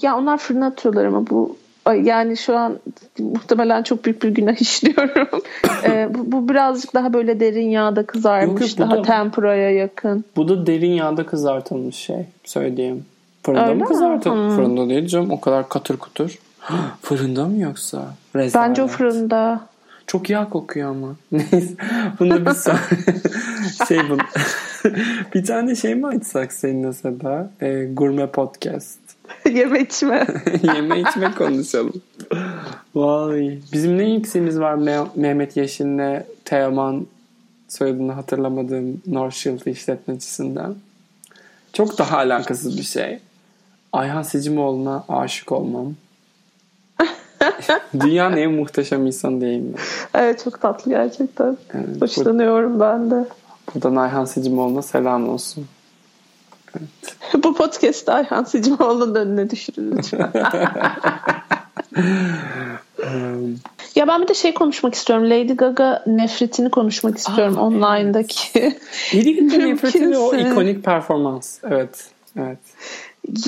Ya 0.02 0.16
onlar 0.16 0.38
fırına 0.38 0.66
atıyorlar 0.66 1.04
ama 1.04 1.26
bu 1.30 1.56
yani 1.94 2.36
şu 2.36 2.56
an 2.56 2.78
muhtemelen 3.18 3.82
çok 3.82 4.04
büyük 4.04 4.22
bir 4.22 4.28
günah 4.28 4.56
işliyorum. 4.60 5.28
Ee, 5.84 6.08
bu, 6.14 6.32
bu 6.32 6.48
birazcık 6.48 6.94
daha 6.94 7.12
böyle 7.12 7.40
derin 7.40 7.68
yağda 7.70 8.06
kızarmış. 8.06 8.70
Yok, 8.70 8.78
daha 8.78 8.96
da- 8.96 9.02
tempuraya 9.02 9.70
yakın. 9.70 10.24
Bu 10.36 10.48
da 10.48 10.66
derin 10.66 10.90
yağda 10.92 11.26
kızartılmış 11.26 11.96
şey. 11.96 12.26
Söyleyeyim. 12.44 13.04
Fırında 13.42 13.62
Öyle 13.64 13.74
mı 13.74 13.80
mi? 13.80 13.86
kızartıl? 13.86 14.30
Hmm. 14.30 14.56
Fırında 14.56 14.88
değil 14.88 15.06
canım. 15.06 15.30
O 15.30 15.40
kadar 15.40 15.68
katır 15.68 15.96
kutur. 15.96 16.38
Fırında 17.02 17.44
mı 17.44 17.58
yoksa? 17.58 18.14
Rezalet. 18.36 18.68
Bence 18.68 18.82
o 18.82 18.86
fırında. 18.86 19.60
Çok 20.06 20.30
yağ 20.30 20.48
kokuyor 20.48 20.90
ama. 20.90 21.08
Neyse. 21.32 21.74
Bunda 22.20 22.46
bir 22.46 22.50
şey 23.88 23.98
bu. 24.10 24.16
bir 25.34 25.44
tane 25.44 25.74
şey 25.74 25.94
mi 25.94 26.06
açsak 26.06 26.52
seninle 26.52 26.92
Seda? 26.92 27.50
Ee, 27.62 27.88
gurme 27.92 28.26
podcast. 28.26 28.98
Yeme 29.52 29.80
içme. 29.80 30.26
Yeme 30.62 31.00
içme 31.00 31.34
konuşalım. 31.38 32.02
Vay. 32.94 33.58
Bizim 33.72 33.98
ne 33.98 34.14
iksimiz 34.16 34.60
var 34.60 34.74
Me- 34.74 35.06
Mehmet 35.14 35.56
Yeşil'le 35.56 36.22
Teoman 36.44 37.06
soyadını 37.68 38.12
hatırlamadığım 38.12 39.02
Northshield 39.06 39.66
işletmecisinden. 39.66 40.74
Çok 41.72 41.98
daha 41.98 42.16
alakasız 42.16 42.78
bir 42.78 42.82
şey. 42.82 43.18
Ayhan 43.92 44.22
Sicimoğlu'na 44.22 45.04
aşık 45.08 45.52
olmam. 45.52 45.94
Dünyanın 48.00 48.36
en 48.36 48.52
muhteşem 48.52 49.06
insanı 49.06 49.40
değil 49.40 49.60
mi? 49.60 49.74
evet 50.14 50.44
çok 50.44 50.60
tatlı 50.60 50.90
gerçekten. 50.90 51.56
Evet, 51.74 52.02
Hoşlanıyorum 52.02 52.80
ben 52.80 53.10
de. 53.10 53.24
Buradan 53.74 53.96
Ayhan 53.96 54.24
Sicimoğlu'na 54.24 54.82
selam 54.82 55.28
olsun. 55.28 55.66
Bu 57.44 57.54
podcast 57.54 58.08
Ayhan 58.08 58.44
Sicimoğlu'nun 58.44 59.14
önüne 59.14 59.50
düşürün 59.50 59.94
lütfen. 59.98 60.32
ya 63.94 64.08
ben 64.08 64.22
bir 64.22 64.28
de 64.28 64.34
şey 64.34 64.54
konuşmak 64.54 64.94
istiyorum. 64.94 65.30
Lady 65.30 65.52
Gaga 65.52 66.02
nefretini 66.06 66.70
konuşmak 66.70 67.18
istiyorum 67.18 67.58
Aa, 67.58 67.62
online'daki. 67.62 68.76
Lady 69.14 69.32
Gaga'nın 69.32 69.68
nefreti 69.72 70.10
ve 70.10 70.18
o 70.18 70.36
ikonik 70.36 70.84
performans. 70.84 71.58
Evet. 71.64 72.10
Evet. 72.38 72.58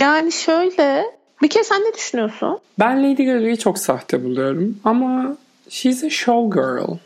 Yani 0.01 0.33
şöyle 0.33 1.05
bir 1.43 1.49
kere 1.49 1.65
sen 1.65 1.81
ne 1.81 1.95
düşünüyorsun? 1.95 2.59
Ben 2.79 2.99
Lady 3.03 3.25
Gaga'yı 3.25 3.57
çok 3.57 3.79
sahte 3.79 4.25
buluyorum 4.25 4.77
ama 4.85 5.37
she's 5.69 6.05
a 6.05 6.11
showgirl. 6.11 6.97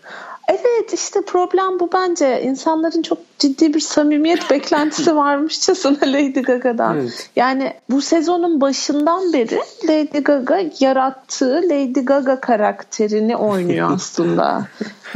Evet 0.49 0.93
işte 0.93 1.21
problem 1.27 1.81
bu 1.81 1.91
bence. 1.93 2.43
İnsanların 2.43 3.03
çok 3.03 3.19
ciddi 3.39 3.75
bir 3.75 3.81
samimiyet 3.81 4.51
beklentisi 4.51 5.17
varmışçasına 5.17 5.99
Lady 6.03 6.41
Gaga'dan. 6.41 6.97
Evet. 6.97 7.31
Yani 7.37 7.75
bu 7.91 8.03
sezonun 8.03 8.61
başından 8.61 9.33
beri 9.33 9.61
Lady 9.85 10.19
Gaga 10.19 10.61
yarattığı 10.81 11.63
Lady 11.65 12.01
Gaga 12.01 12.41
karakterini 12.41 13.37
oynuyor 13.37 13.91
aslında. 13.95 14.67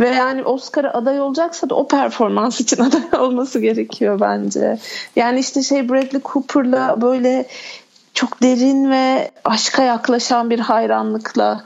Ve 0.01 0.09
yani 0.09 0.45
Oscar'a 0.45 0.93
aday 0.93 1.21
olacaksa 1.21 1.71
da 1.71 1.75
o 1.75 1.89
performans 1.89 2.61
için 2.61 2.83
aday 2.83 3.21
olması 3.21 3.59
gerekiyor 3.59 4.21
bence. 4.21 4.79
Yani 5.17 5.41
işte 5.41 5.63
şey 5.63 5.89
Bradley 5.89 6.23
Cooper'la 6.25 7.03
böyle 7.03 7.47
çok 8.15 8.43
derin 8.43 8.91
ve 8.91 9.31
aşka 9.45 9.83
yaklaşan 9.83 10.51
bir 10.51 10.59
hayranlıkla 10.59 11.65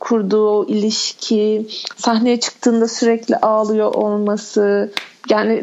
kurduğu 0.00 0.68
ilişki, 0.68 1.66
sahneye 1.96 2.40
çıktığında 2.40 2.88
sürekli 2.88 3.36
ağlıyor 3.36 3.94
olması. 3.94 4.92
Yani 5.30 5.62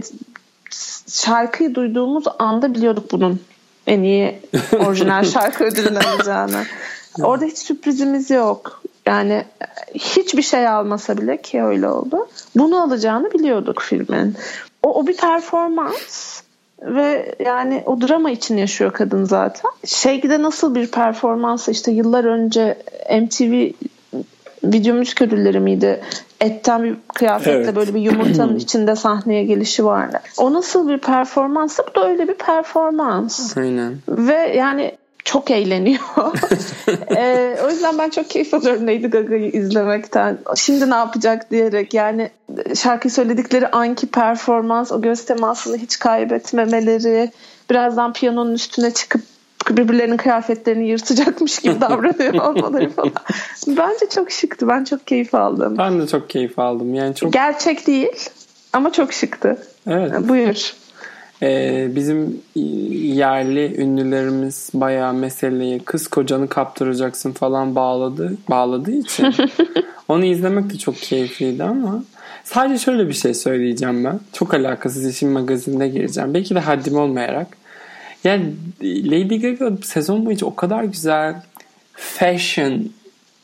şarkıyı 1.08 1.76
duyduğumuz 1.76 2.24
anda 2.40 2.76
biliyorduk 2.76 3.12
bunun 3.12 3.42
en 3.88 4.04
iyi 4.04 4.40
orijinal 4.88 5.24
şarkı 5.24 5.64
ödülünü 5.64 6.00
alacağını. 6.00 6.64
Orada 7.22 7.46
hiç 7.46 7.58
sürprizimiz 7.58 8.30
yok. 8.30 8.82
Yani 9.06 9.46
hiçbir 9.94 10.42
şey 10.42 10.68
almasa 10.68 11.18
bile 11.18 11.42
ki 11.42 11.64
öyle 11.64 11.90
oldu. 11.90 12.28
Bunu 12.56 12.82
alacağını 12.82 13.32
biliyorduk 13.32 13.82
filmin. 13.82 14.36
O, 14.84 14.94
o 15.00 15.08
bir 15.08 15.18
performans 15.18 16.42
ve 16.82 17.36
yani 17.46 17.84
o 17.86 18.02
drama 18.02 18.32
için 18.32 18.58
yaşıyor 18.58 18.92
kadın 18.92 19.26
zaten. 19.26 19.72
Şeyde 19.86 20.42
nasıl 20.42 20.76
bir 20.76 20.88
performans 20.88 21.70
işte 21.70 21.92
yıllar 21.92 22.26
önce 22.26 22.78
MTV 23.22 23.72
video 24.64 24.96
müzik 24.96 25.22
ödülleri 25.22 25.60
miydi? 25.60 26.02
Etten 26.42 26.84
bir 26.84 26.96
kıyafetle 27.14 27.52
Evet. 27.52 27.76
böyle 27.76 27.96
bir 27.96 28.02
yumurtanın 28.02 28.56
içinde 28.58 28.96
sahneye 28.96 29.44
gelişi 29.44 29.86
vardı. 29.86 30.20
O 30.38 30.54
nasıl 30.54 30.90
bir 30.90 30.98
performansı? 30.98 31.84
Bu 31.90 32.02
da 32.02 32.08
öyle 32.10 32.28
bir 32.28 32.34
performans. 32.34 33.58
Aynen. 33.58 33.98
Ve 34.10 34.54
yani 34.56 34.92
çok 35.26 35.52
eğleniyor. 35.52 36.00
Ee, 37.18 37.58
o 37.66 37.70
yüzden 37.70 37.98
ben 37.98 38.10
çok 38.10 38.30
keyif 38.30 38.54
alıyorum 38.54 38.88
Lady 38.88 39.08
Gaga'yı 39.08 39.52
izlemekten. 39.52 40.38
Şimdi 40.56 40.90
ne 40.90 40.96
yapacak 40.96 41.52
diyerek 41.52 41.94
yani 41.94 42.30
şarkı 42.76 43.10
söyledikleri 43.10 43.68
anki 43.68 44.08
performans, 44.08 44.92
o 44.92 45.02
göz 45.02 45.26
temasını 45.26 45.78
hiç 45.78 46.00
kaybetmemeleri, 46.00 47.32
birazdan 47.70 48.14
piyanonun 48.14 48.54
üstüne 48.54 48.92
çıkıp 48.94 49.22
birbirlerinin 49.78 50.18
kıyafetlerini 50.18 50.88
yırtacakmış 50.88 51.60
gibi 51.60 51.82
davranıyor 51.82 52.34
olmaları 52.34 52.90
falan. 52.90 53.12
Bence 53.68 54.06
çok 54.16 54.32
şıktı. 54.32 54.68
Ben 54.68 54.84
çok 54.84 55.08
keyif 55.08 55.36
aldım. 55.36 55.78
Ben 55.78 56.02
de 56.02 56.08
çok 56.08 56.30
keyif 56.30 56.60
aldım. 56.60 56.94
Yani 56.94 57.16
çok 57.16 57.34
Gerçek 57.34 57.88
değil 57.88 58.30
ama 58.74 58.92
çok 58.92 59.14
şıktı. 59.14 59.58
evet. 59.88 60.12
Buyur. 60.30 60.74
Ee, 61.44 61.88
bizim 61.96 62.42
yerli 63.16 63.82
ünlülerimiz 63.82 64.70
bayağı 64.74 65.14
meseleyi 65.14 65.80
kız 65.80 66.08
kocanı 66.08 66.48
kaptıracaksın 66.48 67.32
falan 67.32 67.76
bağladı 67.76 68.34
bağladığı 68.50 68.92
için 68.92 69.34
onu 70.08 70.26
izlemek 70.26 70.74
de 70.74 70.78
çok 70.78 70.96
keyifliydi 70.96 71.64
ama 71.64 72.04
sadece 72.44 72.78
şöyle 72.84 73.08
bir 73.08 73.14
şey 73.14 73.34
söyleyeceğim 73.34 74.04
ben. 74.04 74.20
Çok 74.34 74.54
alakasız 74.54 75.08
işin 75.08 75.30
magazinine 75.30 75.88
gireceğim. 75.88 76.34
Belki 76.34 76.56
de 76.56 76.60
haddim 76.60 76.96
olmayarak. 76.98 77.48
Yani 78.24 78.46
Lady 78.82 79.38
Gaga 79.38 79.78
sezon 79.84 80.26
boyunca 80.26 80.48
o 80.48 80.56
kadar 80.56 80.84
güzel 80.84 81.36
fashion 81.94 82.90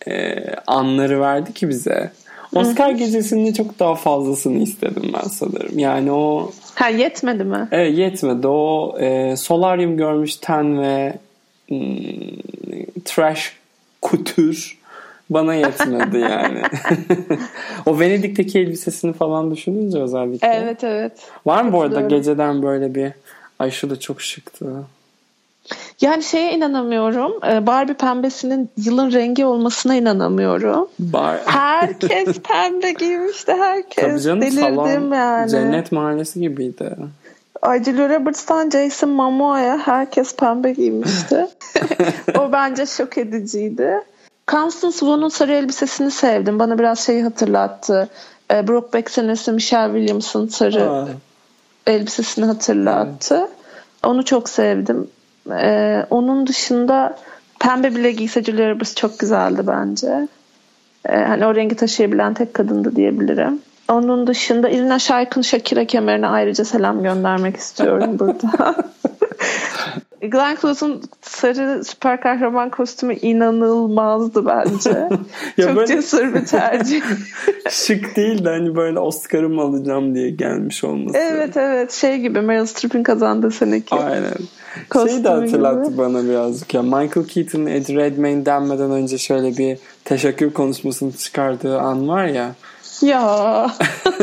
e, 0.08 0.36
anları 0.68 1.22
verdi 1.22 1.54
ki 1.54 1.70
bize. 1.70 2.12
Oscar 2.56 2.90
gecesinde 2.90 3.54
çok 3.54 3.80
daha 3.80 3.96
fazlasını 3.96 4.58
istedim 4.58 5.12
ben 5.14 5.28
sanırım. 5.28 5.80
Yani 5.80 6.12
o 6.12 6.52
Ha 6.76 6.90
yetmedi 6.90 7.44
mi? 7.44 7.68
Evet 7.72 7.98
yetmedi. 7.98 8.48
O 8.48 8.96
e, 9.00 9.36
solaryum 9.38 9.98
görmüş 9.98 10.36
ten 10.36 10.82
ve 10.82 11.14
hmm, 11.68 11.86
trash 13.06 13.54
kutür 14.02 14.78
bana 15.30 15.54
yetmedi 15.54 16.18
yani. 16.32 16.62
o 17.86 18.00
Venedik'teki 18.00 18.60
elbisesini 18.60 19.14
falan 19.14 19.52
düşününce 19.52 20.02
özellikle. 20.02 20.48
Evet 20.48 20.84
evet. 20.84 21.12
Var 21.46 21.64
mı 21.64 21.74
bu 21.74 21.82
arada 21.82 22.02
geceden 22.02 22.62
böyle 22.62 22.96
bir 22.96 23.12
ay 23.60 23.72
şu 23.72 23.89
da 23.89 24.00
çok 24.00 24.22
şıktı. 24.22 24.65
Yani 26.02 26.24
şeye 26.24 26.54
inanamıyorum. 26.54 27.34
Ee, 27.48 27.68
Barbie 27.68 27.94
pembesinin 27.94 28.70
yılın 28.78 29.12
rengi 29.12 29.46
olmasına 29.46 29.96
inanamıyorum. 29.96 30.88
Bar 31.00 31.38
Herkes 31.46 32.39
pembe 32.39 32.91
giymişti. 32.91 33.46
Tabii 33.46 33.60
Herkes. 33.62 34.24
canım 34.24 34.41
Delirdim 34.41 34.62
salon 34.62 35.12
yani. 35.12 35.50
cennet 35.50 35.91
mahallesi 35.91 36.39
gibiydi. 36.39 36.96
Julia 37.86 38.10
Roberts'tan 38.10 38.70
Jason 38.70 39.10
Momoa'ya 39.10 39.78
herkes 39.78 40.36
pembe 40.36 40.72
giymişti. 40.72 41.48
o 42.39 42.52
bence 42.52 42.86
şok 42.86 43.18
ediciydi. 43.18 44.02
Constance 44.48 44.98
Wu'nun 44.98 45.30
sarı 45.30 45.54
elbisesini 45.54 46.12
sevdim. 46.12 46.60
Bana 46.60 46.80
biraz 46.80 47.00
şeyi 47.00 47.24
hatırlattı. 47.24 48.10
Ee, 48.52 48.68
Brokeback 48.68 49.12
senesi 49.12 49.52
Michelle 49.52 49.94
Williams'ın 49.94 50.48
sarı 50.48 50.89
Aa, 50.91 51.08
elbisesini 51.88 52.45
hatırlattı. 52.45 53.48
Onu 54.04 54.26
çok 54.26 54.50
sevdim. 54.50 55.08
Ee, 55.52 56.06
onun 56.10 56.48
dışında 56.48 57.17
pembe 57.60 57.95
bile 57.95 58.12
giyse 58.12 58.43
Julia 58.43 58.69
Roberts 58.69 58.95
çok 58.95 59.19
güzeldi 59.19 59.62
bence. 59.67 60.28
Ee, 61.10 61.15
hani 61.17 61.45
o 61.45 61.56
rengi 61.56 61.76
taşıyabilen 61.76 62.34
tek 62.34 62.54
kadındı 62.54 62.95
diyebilirim. 62.95 63.62
Onun 63.89 64.28
dışında 64.28 64.69
Irina 64.69 65.00
Shayk'ın 65.00 65.41
Shakira 65.41 65.86
kemerine 65.86 66.28
ayrıca 66.28 66.65
selam 66.65 67.04
göndermek 67.04 67.58
istiyorum 67.58 68.19
burada. 68.19 68.76
Glenn 70.21 70.58
Close'un 70.62 71.01
sarı 71.21 71.84
süper 71.86 72.21
kahraman 72.21 72.69
kostümü 72.69 73.15
inanılmazdı 73.15 74.45
bence. 74.45 75.10
Çok 75.62 75.75
böyle... 75.75 75.88
cesur 75.88 76.34
bir 76.34 76.45
tercih. 76.45 77.01
Şık 77.69 78.15
değil 78.15 78.45
de 78.45 78.49
hani 78.49 78.75
böyle 78.75 78.99
Oscar'ımı 78.99 79.62
alacağım 79.62 80.15
diye 80.15 80.30
gelmiş 80.30 80.84
olması. 80.84 81.17
Evet 81.17 81.58
evet 81.58 81.91
şey 81.91 82.19
gibi 82.19 82.41
Meryl 82.41 82.65
Streep'in 82.65 83.04
kazandığı 83.04 83.51
seneki. 83.51 83.95
Aynen. 83.95 84.34
Şeyi 85.08 85.23
de 85.23 85.30
hatırlattı 85.30 85.89
gibi. 85.89 85.97
bana 85.97 86.23
birazcık 86.23 86.73
ya. 86.73 86.82
Michael 86.82 87.28
Keaton 87.28 87.65
Eddie 87.65 87.95
Redmayne 87.95 88.45
denmeden 88.45 88.91
önce 88.91 89.17
şöyle 89.17 89.58
bir 89.58 89.78
teşekkür 90.06 90.54
konuşmasını 90.54 91.12
çıkardığı 91.12 91.80
an 91.80 92.08
var 92.08 92.25
ya. 92.25 92.56
Ya. 93.01 93.71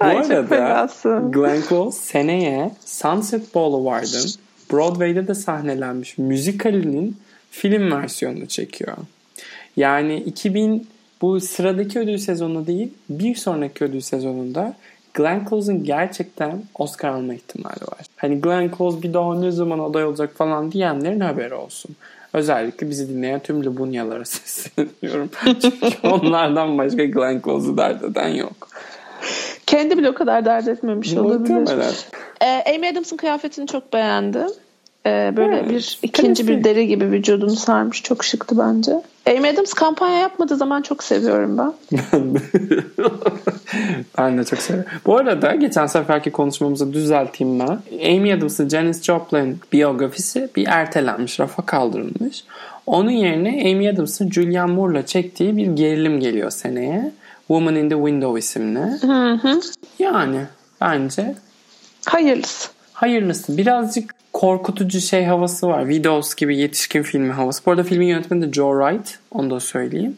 Bu 0.00 0.04
Ay, 0.04 0.16
arada 0.16 0.88
Glenn 1.32 1.62
Close 1.68 1.98
seneye 1.98 2.70
Sunset 2.84 3.54
Boulevard'ın 3.54 4.30
Broadway'de 4.72 5.28
de 5.28 5.34
sahnelenmiş 5.34 6.18
müzikalinin 6.18 7.16
film 7.50 7.92
versiyonunu 7.92 8.46
çekiyor. 8.46 8.96
Yani 9.76 10.16
2000 10.16 10.86
bu 11.22 11.40
sıradaki 11.40 11.98
ödül 11.98 12.18
sezonu 12.18 12.66
değil 12.66 12.90
bir 13.08 13.34
sonraki 13.34 13.84
ödül 13.84 14.00
sezonunda 14.00 14.74
Glenn 15.14 15.46
Close'un 15.50 15.84
gerçekten 15.84 16.62
Oscar 16.74 17.08
alma 17.08 17.34
ihtimali 17.34 17.82
var. 17.82 18.06
Hani 18.16 18.40
Glenn 18.40 18.70
Close 18.78 19.02
bir 19.02 19.14
daha 19.14 19.34
ne 19.34 19.50
zaman 19.50 19.78
aday 19.78 20.04
olacak 20.04 20.36
falan 20.36 20.72
diyenlerin 20.72 21.20
haberi 21.20 21.54
olsun. 21.54 21.96
Özellikle 22.32 22.90
bizi 22.90 23.08
dinleyen 23.08 23.40
tüm 23.40 23.64
Lubunyalara 23.64 24.24
sesleniyorum. 24.24 25.30
Çünkü 25.62 26.08
onlardan 26.08 26.78
başka 26.78 27.04
Glenn 27.04 27.40
Close'u 27.44 27.76
dert 27.76 28.04
eden 28.04 28.28
yok. 28.28 28.68
Kendi 29.66 29.98
bile 29.98 30.08
o 30.10 30.14
kadar 30.14 30.44
dert 30.44 30.68
etmemiş 30.68 31.12
olabilir. 31.16 31.96
Ee, 32.42 32.74
Amy 32.76 32.88
Adams'ın 32.88 33.16
kıyafetini 33.16 33.66
çok 33.66 33.92
beğendim. 33.92 34.48
Ee, 35.06 35.32
böyle 35.36 35.56
evet, 35.56 35.70
bir 35.70 35.98
ikinci 36.02 36.48
bir 36.48 36.64
deri 36.64 36.86
gibi 36.86 37.10
vücudunu 37.10 37.56
sarmış. 37.56 38.02
Çok 38.02 38.24
şıktı 38.24 38.58
bence. 38.58 39.02
Amy 39.26 39.48
Adams 39.48 39.72
kampanya 39.72 40.18
yapmadığı 40.18 40.56
zaman 40.56 40.82
çok 40.82 41.04
seviyorum 41.04 41.58
ben. 41.58 41.72
ben 44.18 44.38
de 44.38 44.44
çok 44.44 44.58
seviyorum. 44.58 44.90
Bu 45.06 45.16
arada 45.16 45.54
geçen 45.54 45.86
seferki 45.86 46.30
konuşmamızı 46.30 46.92
düzelteyim 46.92 47.60
ben. 47.60 47.78
Amy 48.16 48.32
Adams'ın 48.32 48.68
Janis 48.68 49.02
Joplin 49.02 49.60
biyografisi 49.72 50.50
bir 50.56 50.66
ertelenmiş, 50.66 51.40
rafa 51.40 51.66
kaldırılmış. 51.66 52.44
Onun 52.86 53.10
yerine 53.10 53.72
Amy 53.72 53.88
Adams'ın 53.88 54.30
Julianne 54.30 54.72
Moore'la 54.72 55.06
çektiği 55.06 55.56
bir 55.56 55.66
gerilim 55.66 56.20
geliyor 56.20 56.50
seneye. 56.50 57.12
Woman 57.46 57.74
in 57.74 57.88
the 57.88 57.94
Window 57.96 58.38
isimli. 58.38 58.80
Hı 58.80 59.32
hı. 59.32 59.60
Yani 59.98 60.40
bence 60.80 61.34
hayırlısı. 62.06 62.70
Hayırlısı. 62.92 63.56
Birazcık 63.56 64.14
korkutucu 64.42 65.00
şey 65.00 65.24
havası 65.24 65.68
var. 65.68 65.88
Videos 65.88 66.34
gibi 66.34 66.58
yetişkin 66.58 67.02
filmi 67.02 67.32
havası. 67.32 67.66
Bu 67.66 67.70
arada 67.70 67.82
filmin 67.82 68.06
yönetmeni 68.06 68.42
de 68.42 68.52
Joe 68.52 68.80
Wright. 68.80 69.18
Onu 69.30 69.50
da 69.50 69.60
söyleyeyim. 69.60 70.16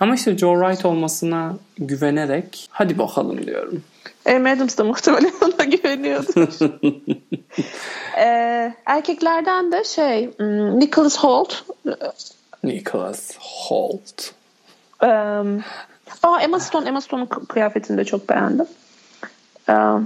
Ama 0.00 0.14
işte 0.14 0.38
Joe 0.38 0.60
Wright 0.60 0.84
olmasına 0.84 1.56
güvenerek 1.78 2.68
hadi 2.70 2.98
bakalım 2.98 3.46
diyorum. 3.46 3.82
Amy 4.26 4.50
Adams 4.50 4.78
da 4.78 4.84
muhtemelen 4.84 5.32
ona 5.42 5.64
güveniyordur. 5.64 6.70
ee, 8.18 8.74
erkeklerden 8.86 9.72
de 9.72 9.84
şey 9.84 10.30
hmm, 10.36 10.80
Nicholas 10.80 11.18
Holt. 11.18 11.54
Nicholas 12.64 13.30
Holt. 13.38 14.30
Um, 15.02 15.64
aa, 16.22 16.40
Emma 16.40 16.60
Stone. 16.60 16.88
Emma 16.88 17.00
Stone'un 17.00 17.26
kıyafetini 17.26 17.98
de 17.98 18.04
çok 18.04 18.28
beğendim. 18.28 18.66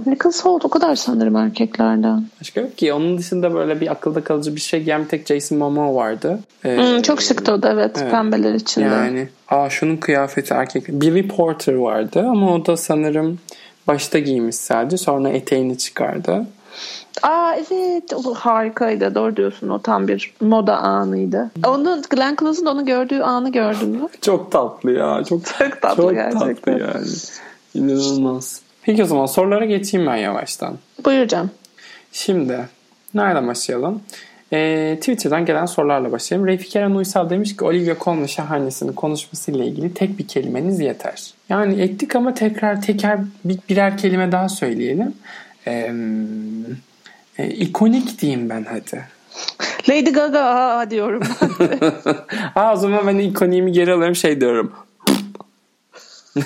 Nicholas 0.05 0.45
Holt 0.45 0.65
o 0.65 0.69
kadar 0.69 0.95
sanırım 0.95 1.35
erkeklerden. 1.35 2.25
Başka 2.41 2.61
yok 2.61 2.77
ki. 2.77 2.93
Onun 2.93 3.17
dışında 3.17 3.53
böyle 3.53 3.81
bir 3.81 3.91
akılda 3.91 4.23
kalıcı 4.23 4.55
bir 4.55 4.61
şey 4.61 4.83
gelmeyen 4.83 5.07
tek 5.07 5.27
Jason 5.27 5.57
Momoa 5.57 5.95
vardı. 5.95 6.39
Ee, 6.65 6.77
hmm, 6.77 7.01
çok 7.01 7.21
şıktı 7.21 7.53
o 7.53 7.61
da 7.61 7.71
evet, 7.71 7.97
evet. 8.01 8.11
Pembeler 8.11 8.53
içinde. 8.53 8.85
Yani 8.85 9.29
aa 9.49 9.69
şunun 9.69 9.97
kıyafeti 9.97 10.53
erkek. 10.53 10.87
Billy 10.87 11.27
Porter 11.27 11.73
vardı 11.73 12.25
ama 12.29 12.53
o 12.53 12.65
da 12.65 12.77
sanırım 12.77 13.39
başta 13.87 14.19
giymiş 14.19 14.55
sadece. 14.55 14.97
Sonra 14.97 15.29
eteğini 15.29 15.77
çıkardı. 15.77 16.45
Aa 17.23 17.55
evet 17.55 18.13
o 18.13 18.33
harikaydı 18.33 19.15
doğru 19.15 19.35
diyorsun 19.37 19.69
o 19.69 19.81
tam 19.81 20.07
bir 20.07 20.33
moda 20.41 20.77
anıydı. 20.77 21.51
Onun 21.67 22.01
Glenn 22.09 22.35
Close'un 22.39 22.65
onu 22.65 22.85
gördüğü 22.85 23.19
anı 23.21 23.51
gördün 23.51 23.89
mü? 23.89 24.07
çok 24.21 24.51
tatlı 24.51 24.91
ya 24.91 25.23
çok, 25.29 25.45
çok 25.59 25.81
tatlı 25.81 26.03
çok 26.03 26.13
gerçekten. 26.13 26.55
tatlı 26.55 26.71
yani 26.71 27.07
inanılmaz. 27.73 28.61
Peki 28.83 29.03
o 29.03 29.05
zaman 29.05 29.25
sorulara 29.25 29.65
geçeyim 29.65 30.07
ben 30.07 30.15
yavaştan. 30.15 30.77
Buyuracağım. 31.05 31.51
Şimdi 32.11 32.59
nereden 33.13 33.47
başlayalım? 33.47 34.01
Ee, 34.53 34.97
Twitter'dan 34.99 35.45
gelen 35.45 35.65
sorularla 35.65 36.11
başlayalım. 36.11 36.47
Refik 36.47 36.75
Eren 36.75 36.91
Uysal 36.91 37.29
demiş 37.29 37.57
ki 37.57 37.63
Olivia 37.63 37.95
Colman 37.99 38.25
şahanesinin 38.25 38.93
konuşmasıyla 38.93 39.65
ilgili 39.65 39.93
tek 39.93 40.19
bir 40.19 40.27
kelimeniz 40.27 40.79
yeter. 40.79 41.33
Yani 41.49 41.81
ettik 41.81 42.15
ama 42.15 42.33
tekrar 42.33 42.81
teker 42.81 43.19
bir, 43.45 43.59
birer 43.69 43.97
kelime 43.97 44.31
daha 44.31 44.49
söyleyelim. 44.49 45.13
Ee, 45.67 45.93
e, 47.37 47.49
ikonik 47.49 48.21
diyeyim 48.21 48.49
ben 48.49 48.65
hadi. 48.69 49.05
Lady 49.89 50.11
Gaga 50.11 50.87
diyorum 50.89 51.23
ben 51.41 51.69
de. 51.69 51.91
Aa, 52.55 52.73
o 52.73 52.75
zaman 52.75 53.07
ben 53.07 53.15
ikoniğimi 53.15 53.71
geri 53.71 53.93
alıyorum 53.93 54.15
şey 54.15 54.41
diyorum. 54.41 54.73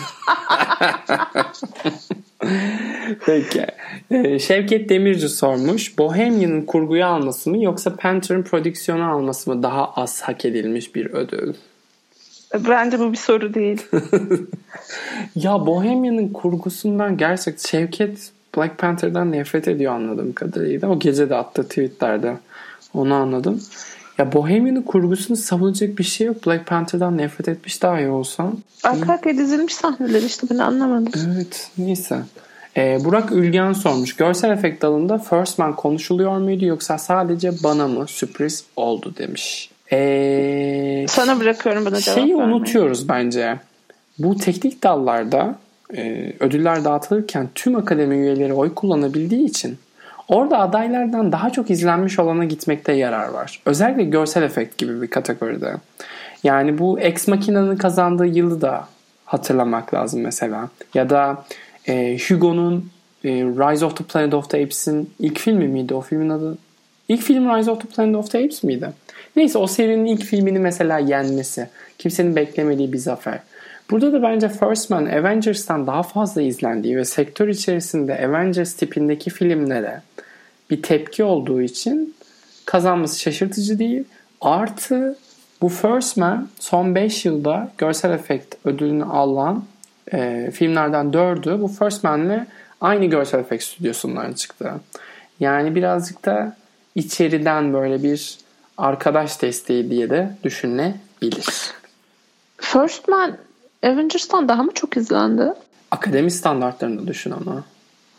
Peki. 3.26 3.65
Ee, 4.12 4.39
Şevket 4.39 4.89
Demirci 4.89 5.30
sormuş. 5.30 5.98
Bohemian'ın 5.98 6.62
kurguyu 6.62 7.06
alması 7.06 7.50
mı 7.50 7.63
yoksa 7.63 7.95
Panther'ın 7.95 8.43
prodüksiyonu 8.43 9.12
alması 9.12 9.50
mı 9.50 9.63
daha 9.63 9.93
az 9.93 10.21
hak 10.21 10.45
edilmiş 10.45 10.95
bir 10.95 11.06
ödül? 11.06 11.54
Bence 12.67 13.00
bu 13.00 13.12
bir 13.12 13.17
soru 13.17 13.54
değil. 13.54 13.82
ya 15.36 15.65
Bohemian'ın 15.65 16.30
kurgusundan 16.30 17.17
gerçekten 17.17 17.69
Şevket 17.69 18.32
Black 18.58 18.78
Panther'dan 18.78 19.32
nefret 19.32 19.67
ediyor 19.67 19.93
anladığım 19.93 20.34
kadarıyla. 20.34 20.89
O 20.89 21.00
gece 21.00 21.30
de 21.30 21.36
attı 21.36 21.63
tweetlerde. 21.63 22.38
Onu 22.93 23.13
anladım. 23.13 23.62
Ya 24.17 24.34
Bohemian'ın 24.34 24.82
kurgusunu 24.82 25.38
savunacak 25.38 25.97
bir 25.97 26.04
şey 26.04 26.28
yok. 26.28 26.47
Black 26.47 26.67
Panther'dan 26.67 27.17
nefret 27.17 27.47
etmiş 27.47 27.82
daha 27.82 27.99
iyi 27.99 28.10
olsan. 28.10 28.58
Arka 28.84 29.13
arkaya 29.13 29.38
dizilmiş 29.38 29.75
sahneler 29.75 30.21
işte 30.21 30.47
ben 30.51 30.58
anlamadım. 30.58 31.12
Evet 31.36 31.69
neyse. 31.78 32.19
Ee, 32.78 32.99
Burak 33.04 33.32
Ülgen 33.32 33.73
sormuş. 33.73 34.15
Görsel 34.15 34.51
efekt 34.51 34.82
dalında 34.82 35.17
First 35.17 35.60
Man 35.60 35.75
konuşuluyor 35.75 36.38
muydu 36.38 36.65
yoksa 36.65 36.97
sadece 36.97 37.51
bana 37.63 37.88
mı 37.88 38.08
sürpriz 38.08 38.63
oldu 38.75 39.13
demiş. 39.17 39.69
Ee, 39.91 41.06
Sana 41.10 41.39
bırakıyorum 41.39 41.86
bana 41.86 42.01
cevap 42.01 42.19
Şeyi 42.19 42.38
vermeyi. 42.38 42.56
unutuyoruz 42.56 43.10
bence. 43.10 43.60
Bu 44.19 44.38
teknik 44.38 44.84
dallarda 44.84 45.56
e, 45.97 46.34
ödüller 46.39 46.84
dağıtılırken 46.84 47.49
tüm 47.56 47.75
akademi 47.75 48.15
üyeleri 48.15 48.54
oy 48.54 48.73
kullanabildiği 48.73 49.45
için 49.49 49.78
Orada 50.27 50.59
adaylardan 50.59 51.31
daha 51.31 51.49
çok 51.49 51.69
izlenmiş 51.69 52.19
olana 52.19 52.45
gitmekte 52.45 52.93
yarar 52.93 53.27
var. 53.27 53.59
Özellikle 53.65 54.03
görsel 54.03 54.43
efekt 54.43 54.77
gibi 54.77 55.01
bir 55.01 55.07
kategoride. 55.07 55.75
Yani 56.43 56.77
bu 56.77 56.99
Ex 56.99 57.27
Machina'nın 57.27 57.75
kazandığı 57.75 58.25
yılı 58.25 58.61
da 58.61 58.88
hatırlamak 59.25 59.93
lazım 59.93 60.21
mesela. 60.21 60.69
Ya 60.93 61.09
da 61.09 61.45
e, 61.88 62.17
Hugo'nun 62.17 62.89
e, 63.23 63.29
Rise 63.29 63.85
of 63.85 63.97
the 63.97 64.03
Planet 64.03 64.33
of 64.33 64.49
the 64.49 64.63
Apes'in 64.63 65.09
ilk 65.19 65.39
filmi 65.39 65.67
miydi 65.67 65.93
o 65.93 66.01
filmin 66.01 66.29
adı? 66.29 66.57
İlk 67.09 67.21
film 67.21 67.57
Rise 67.57 67.71
of 67.71 67.81
the 67.81 67.88
Planet 67.88 68.15
of 68.15 68.31
the 68.31 68.38
Apes 68.38 68.63
miydi? 68.63 68.89
Neyse 69.35 69.57
o 69.57 69.67
serinin 69.67 70.05
ilk 70.05 70.23
filmini 70.23 70.59
mesela 70.59 70.99
yenmesi. 70.99 71.69
Kimsenin 71.97 72.35
beklemediği 72.35 72.93
bir 72.93 72.97
zafer. 72.97 73.39
Burada 73.91 74.13
da 74.13 74.21
bence 74.21 74.50
First 74.50 74.89
Man 74.89 75.06
Avengers'tan 75.06 75.88
daha 75.88 76.04
fazla 76.04 76.41
izlendiği 76.41 76.98
ve 76.98 77.06
sektör 77.06 77.48
içerisinde 77.48 78.28
Avengers 78.28 78.74
tipindeki 78.74 79.30
filmlere 79.30 80.02
bir 80.69 80.82
tepki 80.82 81.24
olduğu 81.24 81.62
için 81.62 82.15
kazanması 82.65 83.19
şaşırtıcı 83.19 83.80
değil. 83.80 84.04
Artı 84.41 85.17
bu 85.62 85.69
First 85.69 86.17
Man 86.17 86.48
son 86.60 86.95
5 86.95 87.26
yılda 87.26 87.71
görsel 87.78 88.12
efekt 88.12 88.56
ödülünü 88.65 89.04
alan 89.04 89.63
e, 90.13 90.52
filmlerden 90.54 91.13
dördü 91.13 91.58
bu 91.62 91.67
First 91.67 92.04
Man'le 92.04 92.45
aynı 92.82 93.06
görsel 93.06 93.39
efekt 93.39 93.63
stüdyosundan 93.63 94.34
çıktı. 94.34 94.74
Yani 95.39 95.76
birazcık 95.76 96.26
da 96.26 96.58
içeriden 96.95 97.74
böyle 97.74 98.04
bir 98.04 98.38
arkadaş 98.78 99.41
desteği 99.41 99.89
diye 99.89 100.10
de 100.10 100.32
düşünülebilir. 100.43 101.74
First 102.58 103.08
Man 103.08 103.38
Avengers'tan 103.83 104.49
daha 104.49 104.63
mı 104.63 104.71
çok 104.73 104.97
izlendi? 104.97 105.53
Akademi 105.91 106.31
standartlarında 106.31 107.07
düşün 107.07 107.31
ama. 107.31 107.63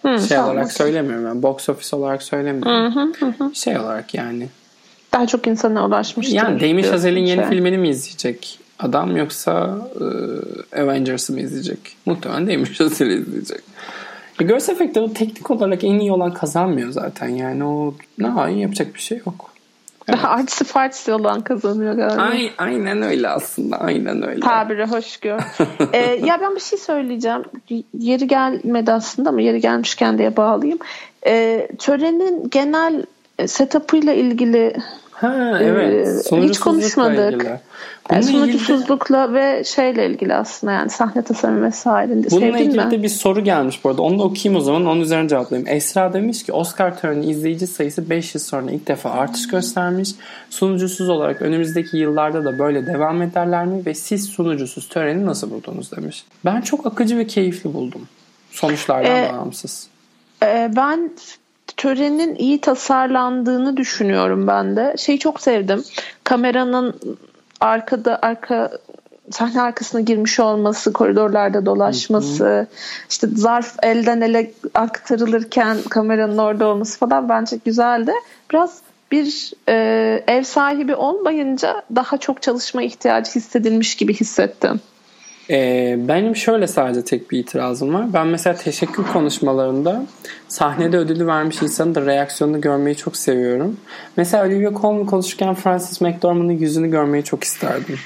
Hı, 0.03 0.19
şey 0.19 0.29
tamam, 0.29 0.51
olarak 0.51 0.64
okay. 0.64 0.77
söylemiyorum 0.77 1.25
ben. 1.25 1.42
Box 1.42 1.69
office 1.69 1.97
olarak 1.97 2.23
söylemiyorum. 2.23 2.95
Hı 2.95 3.27
hı 3.27 3.45
hı. 3.45 3.55
Şey 3.55 3.79
olarak 3.79 4.14
yani. 4.14 4.49
Daha 5.12 5.27
çok 5.27 5.47
insana 5.47 5.87
ulaşmıştır. 5.87 6.35
Yani 6.35 6.61
Damien 6.61 6.83
Chazelle'in 6.83 7.27
yeni 7.27 7.40
şey. 7.40 7.51
filmini 7.51 7.79
mi 7.79 7.88
izleyecek 7.88 8.59
adam 8.79 9.16
yoksa 9.16 9.79
e, 10.75 10.81
Avengers'ı 10.83 11.33
mı 11.33 11.40
izleyecek? 11.40 11.79
Muhtemelen 12.07 12.47
Damien 12.47 12.64
Chazelle 12.64 13.14
izleyecek. 13.14 13.61
E, 14.40 14.45
görsel 14.45 14.75
efektleri 14.75 15.14
teknik 15.14 15.51
olarak 15.51 15.85
en 15.85 15.99
iyi 15.99 16.12
olan 16.12 16.35
kazanmıyor 16.35 16.90
zaten. 16.90 17.29
Yani 17.29 17.64
o 17.64 17.95
ne 18.19 18.61
yapacak 18.61 18.95
bir 18.95 19.01
şey 19.01 19.19
yok. 19.27 19.56
Evet. 20.09 20.25
Artisi 20.25 20.64
fartisi 20.64 21.12
olan 21.12 21.40
kazanıyor 21.40 21.95
galiba. 21.95 22.23
Ay, 22.23 22.51
aynen 22.59 23.03
öyle 23.03 23.29
aslında. 23.29 23.77
Aynen 23.81 24.29
öyle. 24.29 24.40
Tabiri 24.40 24.87
hoş 24.87 25.16
gör. 25.16 25.40
ee, 25.92 25.99
ya 25.99 26.38
ben 26.40 26.55
bir 26.55 26.61
şey 26.61 26.79
söyleyeceğim. 26.79 27.42
Yeri 27.99 28.27
gelmedi 28.27 28.92
aslında 28.92 29.29
ama 29.29 29.40
yeri 29.40 29.61
gelmişken 29.61 30.19
diye 30.19 30.37
bağlayayım. 30.37 30.79
Ee, 31.27 31.69
törenin 31.79 32.51
genel 32.51 33.07
setup'ıyla 33.47 34.12
ilgili 34.12 34.77
Ha 35.17 35.59
evet. 35.63 36.33
Ee, 36.33 36.37
hiç 36.37 36.59
konuşmadık. 36.59 37.47
Yani 38.13 38.23
sunucusuzlukla 38.23 39.25
ilgili... 39.25 39.35
ve 39.35 39.65
şeyle 39.65 40.07
ilgili 40.07 40.35
aslında 40.35 40.73
yani 40.73 40.91
sahne 40.91 41.23
tasarımı 41.23 41.67
vesaire. 41.67 42.31
Bununla 42.31 42.59
ilgili 42.59 42.85
mi? 42.85 42.91
de 42.91 43.03
bir 43.03 43.09
soru 43.09 43.45
gelmiş 43.45 43.85
bu 43.85 43.89
arada. 43.89 44.03
Onu 44.03 44.19
da 44.19 44.23
okuyayım 44.23 44.61
o 44.61 44.65
zaman. 44.65 44.87
Onun 44.87 45.01
üzerine 45.01 45.29
cevaplayayım. 45.29 45.69
Esra 45.69 46.13
demiş 46.13 46.43
ki 46.43 46.53
Oscar 46.53 47.01
töreni 47.01 47.27
izleyici 47.27 47.67
sayısı 47.67 48.11
5 48.11 48.35
yıl 48.35 48.43
sonra 48.43 48.71
ilk 48.71 48.89
defa 48.89 49.11
artış 49.11 49.49
göstermiş. 49.49 50.11
Sunucusuz 50.51 51.09
olarak 51.09 51.43
önümüzdeki 51.43 51.97
yıllarda 51.97 52.45
da 52.45 52.59
böyle 52.59 52.87
devam 52.87 53.23
ederler 53.23 53.67
mi? 53.67 53.87
Ve 53.87 53.95
siz 53.95 54.25
sunucusuz 54.25 54.89
töreni 54.89 55.27
nasıl 55.27 55.51
buldunuz 55.51 55.93
demiş. 55.93 56.25
Ben 56.45 56.61
çok 56.61 56.87
akıcı 56.87 57.19
ve 57.19 57.27
keyifli 57.27 57.75
buldum. 57.75 58.09
Sonuçlardan 58.51 59.17
ee, 59.17 59.31
bağımsız. 59.33 59.89
E, 60.43 60.71
ben 60.77 61.11
törenin 61.77 62.35
iyi 62.35 62.61
tasarlandığını 62.61 63.77
düşünüyorum 63.77 64.47
ben 64.47 64.77
de. 64.77 64.95
Şeyi 64.99 65.19
çok 65.19 65.41
sevdim. 65.41 65.85
Kameranın 66.25 66.95
arkada 67.61 68.19
arka 68.23 68.71
sahne 69.31 69.63
arkasına 69.63 70.01
girmiş 70.01 70.41
olması, 70.41 70.93
koridorlarda 70.93 71.67
dolaşması, 71.67 72.45
hı 72.45 72.61
hı. 72.61 72.67
işte 73.11 73.27
zarf 73.27 73.75
elden 73.83 74.21
ele 74.21 74.53
aktarılırken 74.75 75.77
kameranın 75.91 76.39
orada 76.39 76.67
olması 76.67 76.99
falan 76.99 77.29
bence 77.29 77.59
güzeldi. 77.65 78.13
Biraz 78.51 78.81
bir 79.11 79.53
e, 79.69 79.75
ev 80.27 80.43
sahibi 80.43 80.95
olmayınca 80.95 81.83
daha 81.95 82.19
çok 82.19 82.43
çalışma 82.43 82.83
ihtiyacı 82.83 83.35
hissedilmiş 83.35 83.95
gibi 83.95 84.15
hissettim. 84.15 84.81
Ee, 85.51 85.97
benim 85.99 86.37
şöyle 86.37 86.67
sadece 86.67 87.05
tek 87.05 87.31
bir 87.31 87.39
itirazım 87.39 87.95
var. 87.95 88.13
Ben 88.13 88.27
mesela 88.27 88.57
teşekkür 88.57 89.05
konuşmalarında 89.05 90.07
sahnede 90.49 90.97
ödülü 90.97 91.27
vermiş 91.27 91.63
insanın 91.63 91.95
da 91.95 92.07
reaksiyonunu 92.07 92.61
görmeyi 92.61 92.97
çok 92.97 93.17
seviyorum. 93.17 93.77
Mesela 94.17 94.47
Olivia 94.47 94.81
Colman 94.81 95.07
konuşurken 95.07 95.55
Francis 95.55 96.01
McDormand'ın 96.01 96.53
yüzünü 96.53 96.91
görmeyi 96.91 97.25
çok 97.25 97.45
isterdim. 97.45 97.99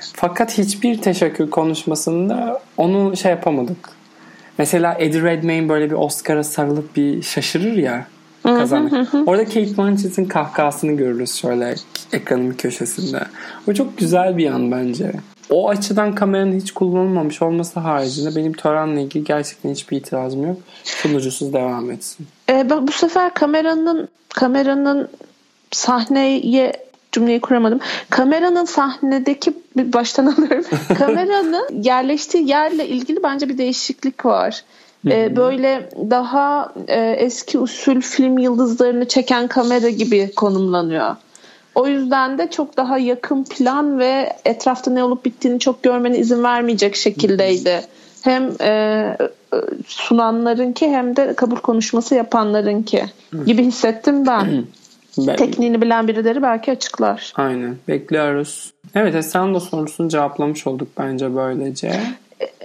Fakat 0.00 0.58
hiçbir 0.58 1.02
teşekkür 1.02 1.50
konuşmasında 1.50 2.62
onu 2.76 3.16
şey 3.16 3.30
yapamadık. 3.30 3.88
Mesela 4.58 4.96
Eddie 4.98 5.22
Redmayne 5.22 5.68
böyle 5.68 5.90
bir 5.90 5.96
Oscar'a 5.96 6.44
sarılıp 6.44 6.96
bir 6.96 7.22
şaşırır 7.22 7.76
ya 7.76 8.06
kazanır. 8.42 9.08
Orada 9.26 9.44
Kate 9.44 9.76
Blanchett'in 9.76 10.24
kahkahasını 10.24 10.92
görürüz 10.92 11.34
şöyle 11.34 11.74
ekranın 12.12 12.50
köşesinde. 12.50 13.20
O 13.68 13.74
çok 13.74 13.98
güzel 13.98 14.36
bir 14.36 14.50
an 14.50 14.72
bence 14.72 15.12
o 15.50 15.68
açıdan 15.68 16.14
kameranın 16.14 16.60
hiç 16.60 16.72
kullanılmamış 16.72 17.42
olması 17.42 17.80
haricinde 17.80 18.36
benim 18.36 18.52
törenle 18.52 19.02
ilgili 19.02 19.24
gerçekten 19.24 19.70
hiçbir 19.70 19.96
itirazım 19.96 20.46
yok. 20.46 20.56
Sunucusuz 20.84 21.52
devam 21.52 21.90
etsin. 21.90 22.26
E, 22.50 22.70
ben 22.70 22.88
bu 22.88 22.92
sefer 22.92 23.34
kameranın 23.34 24.08
kameranın 24.28 25.08
sahneye 25.70 26.72
cümleyi 27.12 27.40
kuramadım. 27.40 27.80
Kameranın 28.10 28.64
sahnedeki 28.64 29.52
baştan 29.76 30.26
alıyorum. 30.26 30.64
kameranın 30.98 31.82
yerleştiği 31.82 32.48
yerle 32.48 32.88
ilgili 32.88 33.22
bence 33.22 33.48
bir 33.48 33.58
değişiklik 33.58 34.26
var. 34.26 34.64
Ee, 35.06 35.36
böyle 35.36 35.90
daha 36.10 36.72
e, 36.88 37.00
eski 37.00 37.58
usul 37.58 38.00
film 38.00 38.38
yıldızlarını 38.38 39.08
çeken 39.08 39.48
kamera 39.48 39.88
gibi 39.88 40.32
konumlanıyor. 40.36 41.16
O 41.78 41.86
yüzden 41.86 42.38
de 42.38 42.50
çok 42.50 42.76
daha 42.76 42.98
yakın 42.98 43.44
plan 43.44 43.98
ve 43.98 44.32
etrafta 44.44 44.90
ne 44.90 45.04
olup 45.04 45.24
bittiğini 45.24 45.60
çok 45.60 45.82
görmene 45.82 46.18
izin 46.18 46.42
vermeyecek 46.42 46.96
şekildeydi. 46.96 47.80
Hem 48.22 48.50
e, 48.60 49.16
sunanlarınki 49.86 50.88
hem 50.88 51.16
de 51.16 51.34
kabul 51.34 51.56
konuşması 51.56 52.14
yapanlarınki 52.14 53.04
gibi 53.46 53.64
hissettim 53.64 54.26
ben. 54.26 54.64
ben. 55.18 55.36
Tekniğini 55.36 55.82
bilen 55.82 56.08
birileri 56.08 56.42
belki 56.42 56.72
açıklar. 56.72 57.32
Aynen. 57.36 57.76
Bekliyoruz. 57.88 58.72
Evet 58.94 59.14
de 59.14 59.22
sorusunu 59.60 60.08
cevaplamış 60.08 60.66
olduk 60.66 60.88
bence 60.98 61.34
böylece. 61.34 62.00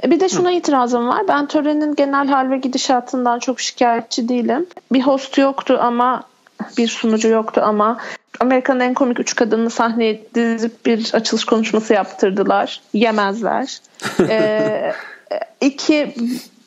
E, 0.04 0.12
bir 0.12 0.20
de 0.20 0.30
şuna 0.30 0.50
Hı. 0.50 0.54
itirazım 0.54 1.08
var. 1.08 1.22
Ben 1.28 1.48
törenin 1.48 1.96
genel 1.96 2.28
hal 2.28 2.50
ve 2.50 2.58
gidişatından 2.58 3.40
çok 3.40 3.60
şikayetçi 3.60 4.30
değilim. 4.30 4.66
Bir 4.92 5.02
host 5.02 5.38
yoktu 5.38 5.78
ama 5.82 6.24
bir 6.78 6.88
sunucu 6.88 7.28
yoktu 7.28 7.62
ama 7.64 7.98
Amerika'nın 8.40 8.80
en 8.80 8.94
komik 8.94 9.20
üç 9.20 9.36
kadını 9.36 9.70
sahneye 9.70 10.22
dizip 10.36 10.86
bir 10.86 11.12
açılış 11.14 11.46
konuşması 11.46 11.94
yaptırdılar. 11.94 12.82
Yemezler. 12.94 13.82
ee, 14.30 14.94
iki 15.62 16.16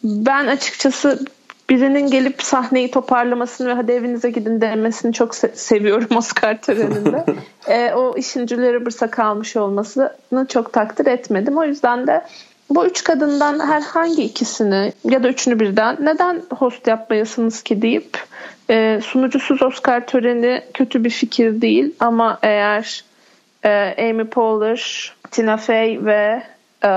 ben 0.04 0.46
açıkçası 0.46 1.26
birinin 1.70 2.11
gelip 2.11 2.42
sahneyi 2.42 2.90
toparlamasını 2.90 3.68
ve 3.68 3.72
hadi 3.72 3.92
evinize 3.92 4.30
gidin 4.30 4.61
demesini 4.61 5.12
çok 5.12 5.35
se- 5.35 5.56
seviyorum 5.56 6.09
Oscar 6.16 6.62
töreninde. 6.62 7.24
ee, 7.68 7.92
o 7.94 8.16
işin 8.16 8.46
Julia 8.46 8.72
Roberts'a 8.72 9.11
kalmış 9.11 9.56
olmasını 9.56 10.12
çok 10.48 10.72
takdir 10.72 11.06
etmedim. 11.06 11.59
O 11.59 11.64
yüzden 11.64 12.06
de 12.06 12.24
bu 12.70 12.87
üç 12.87 13.05
kadından 13.05 13.66
herhangi 13.66 14.22
ikisini 14.22 14.92
ya 15.05 15.22
da 15.22 15.29
üçünü 15.29 15.61
birden 15.61 15.96
neden 16.00 16.42
host 16.59 16.87
yapmayasınız 16.87 17.62
ki 17.62 17.83
deyip 17.83 18.18
e, 18.70 19.00
sunucusuz 19.05 19.62
Oscar 19.62 20.07
töreni 20.07 20.62
kötü 20.74 21.05
bir 21.05 21.11
fikir 21.11 21.61
değil 21.61 21.94
ama 22.00 22.38
eğer 22.42 23.05
e, 23.64 23.94
Amy 24.11 24.24
Poehler, 24.24 25.12
Tina 25.31 25.57
Fey 25.57 26.05
ve 26.05 26.42
e, 26.85 26.88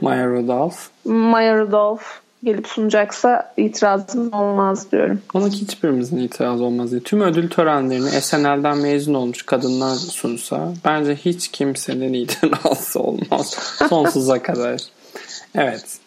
Maya 0.00 0.26
Rudolph 0.26 0.78
Maya 1.04 1.58
Rudolph 1.58 2.04
gelip 2.44 2.66
sunacaksa 2.66 3.52
itirazım 3.56 4.32
olmaz 4.32 4.92
diyorum. 4.92 5.20
Ona 5.34 5.48
hiçbirimizin 5.48 6.18
itiraz 6.18 6.60
olmaz 6.60 6.90
diye. 6.90 7.00
Tüm 7.00 7.20
ödül 7.20 7.48
törenlerini 7.50 8.10
SNL'den 8.10 8.78
mezun 8.78 9.14
olmuş 9.14 9.42
kadınlar 9.42 9.94
sunsa 9.94 10.72
bence 10.84 11.14
hiç 11.14 11.48
kimsenin 11.48 12.12
itirazı 12.12 13.00
olmaz. 13.00 13.50
Sonsuza 13.88 14.42
kadar. 14.42 14.80
Evet. 15.54 15.98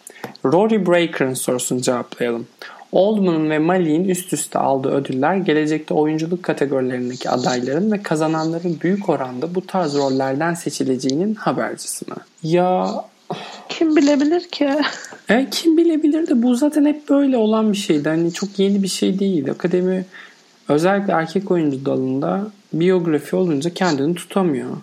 Rory 0.45 0.85
Breaker'ın 0.85 1.33
sorusunu 1.33 1.81
cevaplayalım. 1.81 2.47
Oldman'ın 2.91 3.49
ve 3.49 3.59
Mali'nin 3.59 4.09
üst 4.09 4.33
üste 4.33 4.59
aldığı 4.59 4.89
ödüller 4.89 5.35
gelecekte 5.35 5.93
oyunculuk 5.93 6.43
kategorilerindeki 6.43 7.29
adayların 7.29 7.91
ve 7.91 8.03
kazananların 8.03 8.77
büyük 8.81 9.09
oranda 9.09 9.55
bu 9.55 9.67
tarz 9.67 9.95
rollerden 9.95 10.53
seçileceğinin 10.53 11.35
habercisi 11.35 12.09
mi? 12.09 12.15
Ya 12.43 12.87
kim 13.69 13.95
bilebilir 13.95 14.47
ki? 14.47 14.69
E, 15.29 15.47
kim 15.51 15.77
bilebilir 15.77 16.27
de 16.27 16.43
bu 16.43 16.55
zaten 16.55 16.85
hep 16.85 17.09
böyle 17.09 17.37
olan 17.37 17.71
bir 17.71 17.77
şeydi. 17.77 18.09
Hani 18.09 18.33
çok 18.33 18.59
yeni 18.59 18.83
bir 18.83 18.87
şey 18.87 19.19
değil. 19.19 19.51
Akademi 19.51 20.05
özellikle 20.67 21.13
erkek 21.13 21.51
oyuncu 21.51 21.85
dalında 21.85 22.47
biyografi 22.73 23.35
olunca 23.35 23.73
kendini 23.73 24.15
tutamıyor. 24.15 24.77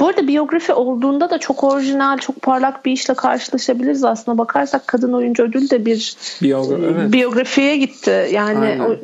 Bu 0.00 0.08
arada 0.08 0.28
biyografi 0.28 0.72
olduğunda 0.72 1.30
da 1.30 1.38
çok 1.38 1.64
orijinal, 1.64 2.18
çok 2.18 2.42
parlak 2.42 2.84
bir 2.84 2.92
işle 2.92 3.14
karşılaşabiliriz 3.14 4.04
aslında. 4.04 4.38
Bakarsak 4.38 4.86
kadın 4.86 5.12
oyuncu 5.12 5.42
ödül 5.42 5.70
de 5.70 5.84
bir 5.84 6.16
Biyogra- 6.42 6.94
evet. 6.94 7.12
biyografiye 7.12 7.76
gitti. 7.76 8.28
Yani 8.32 8.82
o, 8.82 8.96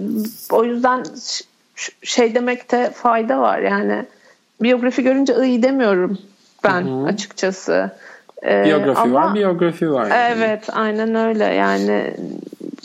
o 0.56 0.64
yüzden 0.64 1.04
şey 2.02 2.34
demekte 2.34 2.90
fayda 2.90 3.40
var. 3.40 3.58
Yani 3.58 4.04
biyografi 4.62 5.02
görünce 5.02 5.46
iyi 5.46 5.62
demiyorum 5.62 6.18
ben 6.64 6.82
Hı-hı. 6.82 7.06
açıkçası. 7.06 7.90
Ee, 8.44 8.64
biyografi 8.64 9.00
ama, 9.00 9.14
var, 9.14 9.34
biyografi 9.34 9.92
var. 9.92 10.10
Yani. 10.10 10.36
Evet, 10.36 10.68
aynen 10.72 11.14
öyle. 11.14 11.44
Yani 11.44 12.14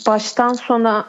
baştan 0.06 0.52
sona 0.52 1.04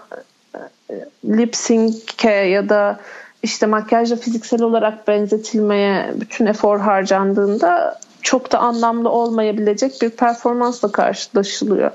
e, 0.90 0.94
lip 1.26 1.56
sync'e 1.56 2.32
ya 2.32 2.70
da 2.70 3.00
işte 3.44 3.66
makyajla 3.66 4.16
fiziksel 4.16 4.62
olarak 4.62 5.08
benzetilmeye 5.08 6.14
bütün 6.20 6.46
efor 6.46 6.80
harcandığında 6.80 8.00
çok 8.22 8.52
da 8.52 8.60
anlamlı 8.60 9.10
olmayabilecek 9.10 10.02
bir 10.02 10.10
performansla 10.10 10.92
karşılaşılıyor. 10.92 11.92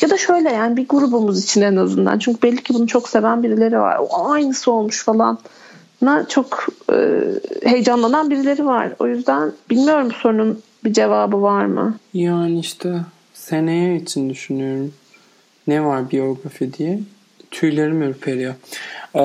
Ya 0.00 0.10
da 0.10 0.18
şöyle 0.18 0.52
yani 0.52 0.76
bir 0.76 0.88
grubumuz 0.88 1.44
için 1.44 1.62
en 1.62 1.76
azından. 1.76 2.18
Çünkü 2.18 2.42
belli 2.42 2.62
ki 2.62 2.74
bunu 2.74 2.86
çok 2.86 3.08
seven 3.08 3.42
birileri 3.42 3.78
var. 3.78 3.98
O 4.10 4.30
aynısı 4.30 4.72
olmuş 4.72 5.04
falan. 5.04 5.38
Na 6.02 6.28
çok 6.28 6.66
e, 6.92 7.20
heyecanlanan 7.64 8.30
birileri 8.30 8.66
var. 8.66 8.92
O 8.98 9.06
yüzden 9.06 9.52
bilmiyorum 9.70 10.12
sorunun 10.12 10.62
bir 10.84 10.92
cevabı 10.92 11.42
var 11.42 11.64
mı? 11.64 11.98
Yani 12.14 12.58
işte 12.58 12.94
seneye 13.34 13.96
için 13.96 14.30
düşünüyorum. 14.30 14.94
Ne 15.66 15.84
var 15.84 16.10
biyografi 16.10 16.72
diye. 16.72 17.00
Tüylerim 17.50 18.02
ürperiyor. 18.02 18.54
Ee, 19.14 19.22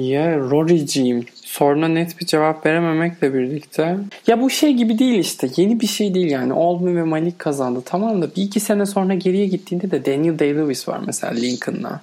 ya 0.00 0.38
Rory'ciğim 0.38 1.26
soruna 1.44 1.88
net 1.88 2.20
bir 2.20 2.26
cevap 2.26 2.66
verememekle 2.66 3.34
birlikte. 3.34 3.96
Ya 4.26 4.40
bu 4.40 4.50
şey 4.50 4.74
gibi 4.74 4.98
değil 4.98 5.18
işte. 5.18 5.48
Yeni 5.56 5.80
bir 5.80 5.86
şey 5.86 6.14
değil 6.14 6.30
yani. 6.30 6.52
Oldman 6.52 6.96
ve 6.96 7.02
Malik 7.02 7.38
kazandı. 7.38 7.82
Tamam 7.84 8.22
da 8.22 8.26
bir 8.36 8.42
iki 8.42 8.60
sene 8.60 8.86
sonra 8.86 9.14
geriye 9.14 9.46
gittiğinde 9.46 9.90
de 9.90 10.04
Daniel 10.04 10.34
Day-Lewis 10.38 10.88
var 10.88 11.00
mesela 11.06 11.32
Lincoln'la. 11.32 12.00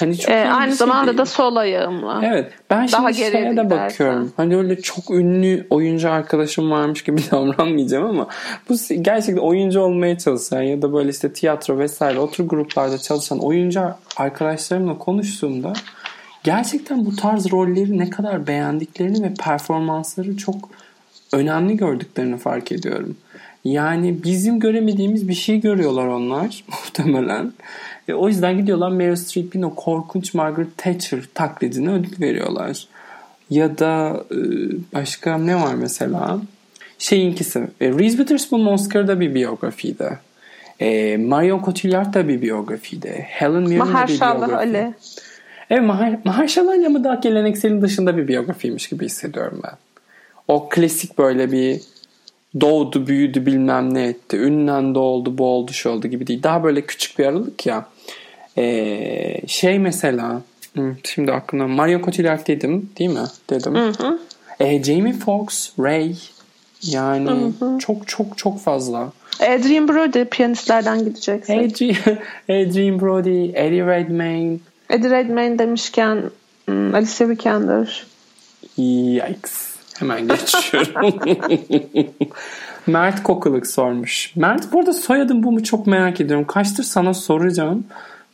Hani 0.00 0.18
çok 0.18 0.30
ee, 0.30 0.48
aynı 0.48 0.70
şey 0.70 0.76
zamanda 0.76 1.06
değil. 1.06 1.18
da 1.18 1.26
sol 1.26 1.56
ayağımla. 1.56 2.20
Evet. 2.24 2.52
Ben 2.70 2.86
şimdi 2.86 3.02
Daha 3.02 3.12
şeye 3.12 3.56
de 3.56 3.70
bakıyorum. 3.70 4.32
Hani 4.36 4.56
öyle 4.56 4.80
çok 4.80 5.10
ünlü 5.10 5.66
oyuncu 5.70 6.10
arkadaşım 6.10 6.70
varmış 6.70 7.04
gibi 7.04 7.20
davranmayacağım 7.30 8.06
ama 8.06 8.28
bu 8.68 8.74
gerçekten 9.00 9.42
oyuncu 9.42 9.80
olmaya 9.80 10.18
çalışan 10.18 10.62
ya 10.62 10.82
da 10.82 10.92
böyle 10.92 11.10
işte 11.10 11.32
tiyatro 11.32 11.78
vesaire 11.78 12.18
o 12.18 12.30
tür 12.30 12.44
gruplarda 12.44 12.98
çalışan 12.98 13.38
oyuncu 13.38 13.80
arkadaşlarımla 14.16 14.98
konuştuğumda 14.98 15.72
gerçekten 16.48 17.06
bu 17.06 17.16
tarz 17.16 17.50
rolleri 17.50 17.98
ne 17.98 18.10
kadar 18.10 18.46
beğendiklerini 18.46 19.22
ve 19.22 19.34
performansları 19.34 20.36
çok 20.36 20.70
önemli 21.32 21.76
gördüklerini 21.76 22.36
fark 22.38 22.72
ediyorum. 22.72 23.16
Yani 23.64 24.22
bizim 24.22 24.60
göremediğimiz 24.60 25.28
bir 25.28 25.34
şey 25.34 25.60
görüyorlar 25.60 26.06
onlar 26.06 26.64
muhtemelen. 26.68 27.52
E, 28.08 28.12
o 28.12 28.28
yüzden 28.28 28.58
gidiyorlar 28.58 28.90
Meryl 28.90 29.16
Streep'in 29.16 29.62
o 29.62 29.74
korkunç 29.74 30.34
Margaret 30.34 30.76
Thatcher 30.76 31.20
taklidine 31.34 31.90
ödül 31.90 32.20
veriyorlar. 32.20 32.88
Ya 33.50 33.78
da 33.78 34.24
e, 34.30 34.38
başka 34.94 35.38
ne 35.38 35.54
var 35.54 35.74
mesela? 35.74 36.40
Şeyinkisi. 36.98 37.58
E, 37.80 37.88
Reese 37.88 38.16
Witherspoon 38.16 38.66
Oscar'da 38.66 39.20
bir 39.20 39.34
biyografiydi. 39.34 40.18
E, 40.80 41.16
Marion 41.16 41.62
Cotillard 41.64 42.14
da 42.14 42.28
bir 42.28 42.42
biyografiydi. 42.42 43.26
Helen 43.28 43.62
Mirren 43.62 43.80
da 43.80 44.08
bir 44.08 44.20
biyografi. 44.20 44.54
Ali. 44.54 44.94
Evet 45.70 45.82
Mahar, 45.82 46.18
Mahershala 46.24 46.70
Ali 46.70 46.86
ama 46.86 47.04
daha 47.04 47.14
gelenekselin 47.14 47.82
dışında 47.82 48.16
bir 48.16 48.28
biyografiymiş 48.28 48.88
gibi 48.88 49.04
hissediyorum 49.04 49.60
ben. 49.64 49.72
O 50.48 50.68
klasik 50.68 51.18
böyle 51.18 51.52
bir 51.52 51.80
doğdu 52.60 53.06
büyüdü 53.06 53.46
bilmem 53.46 53.94
ne 53.94 54.06
etti. 54.06 54.36
Ünlendi 54.36 54.98
oldu 54.98 55.38
bu 55.38 55.46
oldu 55.46 55.72
şu 55.72 55.90
oldu 55.90 56.08
gibi 56.08 56.26
değil. 56.26 56.42
Daha 56.42 56.64
böyle 56.64 56.80
küçük 56.80 57.18
bir 57.18 57.26
aralık 57.26 57.66
ya. 57.66 57.86
Ee, 58.58 59.40
şey 59.46 59.78
mesela 59.78 60.42
şimdi 61.04 61.32
aklımda 61.32 61.66
Mario 61.66 62.00
Cotillard 62.00 62.46
dedim 62.46 62.90
değil 62.98 63.10
mi? 63.10 63.24
Dedim. 63.50 63.74
Hı 63.74 63.88
hı. 63.88 64.18
Ee, 64.60 64.82
Jamie 64.82 65.12
Foxx, 65.12 65.70
Ray 65.78 66.14
yani 66.82 67.30
hı 67.30 67.66
hı. 67.66 67.78
çok 67.78 68.08
çok 68.08 68.38
çok 68.38 68.60
fazla. 68.60 69.12
Adrian 69.40 69.88
Brody 69.88 70.24
piyanistlerden 70.24 71.04
gideceksin. 71.04 71.58
Adrian, 71.58 72.18
Adrian 72.48 73.00
Brody, 73.00 73.44
Eddie 73.44 73.86
Redmayne. 73.86 74.58
Eddie 74.90 75.10
Redmayne 75.10 75.58
demişken 75.58 76.22
hmm, 76.66 76.94
Alicia 76.94 77.28
Vikander. 77.28 78.06
Yikes. 78.76 79.68
Hemen 79.98 80.28
geçiyorum. 80.28 81.14
Mert 82.86 83.22
Kokılık 83.22 83.66
sormuş. 83.66 84.36
Mert 84.36 84.72
burada 84.72 84.92
soyadın 84.92 85.42
bu 85.42 85.52
mu 85.52 85.62
çok 85.62 85.86
merak 85.86 86.20
ediyorum. 86.20 86.46
Kaçtır 86.46 86.84
sana 86.84 87.14
soracağım. 87.14 87.84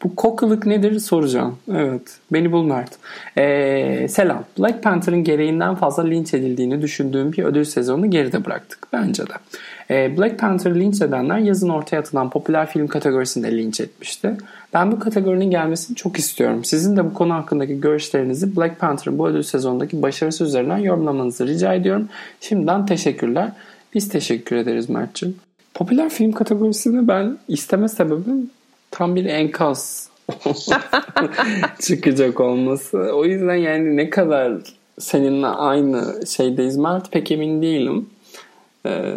Bu 0.05 0.17
kokılık 0.17 0.67
nedir 0.67 0.99
soracağım. 0.99 1.59
Evet. 1.75 2.19
Beni 2.33 2.53
bul 2.53 2.65
Mert. 2.65 2.91
Ee, 3.39 4.07
selam. 4.11 4.45
Black 4.59 4.83
Panther'ın 4.83 5.25
gereğinden 5.25 5.75
fazla 5.75 6.03
linç 6.03 6.35
edildiğini 6.35 6.83
düşündüğüm 6.83 7.33
bir 7.33 7.45
ödül 7.45 7.65
sezonunu 7.65 8.11
geride 8.11 8.45
bıraktık. 8.45 8.89
Bence 8.93 9.23
de. 9.23 9.33
Ee, 9.91 10.18
Black 10.18 10.39
Panther 10.39 10.74
linç 10.74 11.03
edenler 11.03 11.39
yazın 11.39 11.68
ortaya 11.68 11.99
atılan 11.99 12.30
popüler 12.30 12.66
film 12.66 12.87
kategorisinde 12.87 13.57
linç 13.57 13.80
etmişti. 13.80 14.37
Ben 14.74 14.93
bu 14.93 14.99
kategorinin 14.99 15.51
gelmesini 15.51 15.97
çok 15.97 16.18
istiyorum. 16.18 16.64
Sizin 16.64 16.97
de 16.97 17.05
bu 17.05 17.14
konu 17.14 17.35
hakkındaki 17.35 17.80
görüşlerinizi 17.80 18.57
Black 18.57 18.80
Panther'ın 18.80 19.18
bu 19.18 19.28
ödül 19.28 19.43
sezonundaki 19.43 20.03
başarısı 20.03 20.45
üzerinden 20.45 20.78
yorumlamanızı 20.78 21.47
rica 21.47 21.74
ediyorum. 21.74 22.09
Şimdiden 22.41 22.87
teşekkürler. 22.87 23.53
Biz 23.95 24.09
teşekkür 24.09 24.57
ederiz 24.57 24.89
Mert'ciğim. 24.89 25.37
Popüler 25.74 26.09
film 26.09 26.32
kategorisini 26.32 27.09
ben 27.09 27.39
isteme 27.49 27.89
sebebim 27.89 28.51
tam 28.91 29.16
bir 29.16 29.24
enkaz 29.24 30.09
çıkacak 31.80 32.41
olması. 32.41 32.99
O 32.99 33.24
yüzden 33.24 33.55
yani 33.55 33.97
ne 33.97 34.11
kadar 34.11 34.53
seninle 34.99 35.47
aynı 35.47 36.26
şeydeyiz 36.26 36.76
Mert 36.76 37.12
pek 37.12 37.30
emin 37.30 37.62
değilim. 37.62 38.07
Ee, 38.87 39.14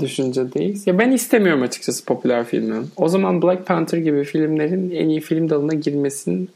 düşüncedeyiz. 0.00 0.86
Ya 0.86 0.98
ben 0.98 1.10
istemiyorum 1.10 1.62
açıkçası 1.62 2.04
popüler 2.04 2.44
filmin. 2.44 2.86
O 2.96 3.08
zaman 3.08 3.42
Black 3.42 3.66
Panther 3.66 3.98
gibi 3.98 4.24
filmlerin 4.24 4.90
en 4.90 5.08
iyi 5.08 5.20
film 5.20 5.50
dalına 5.50 5.74
girmesinin 5.74 6.48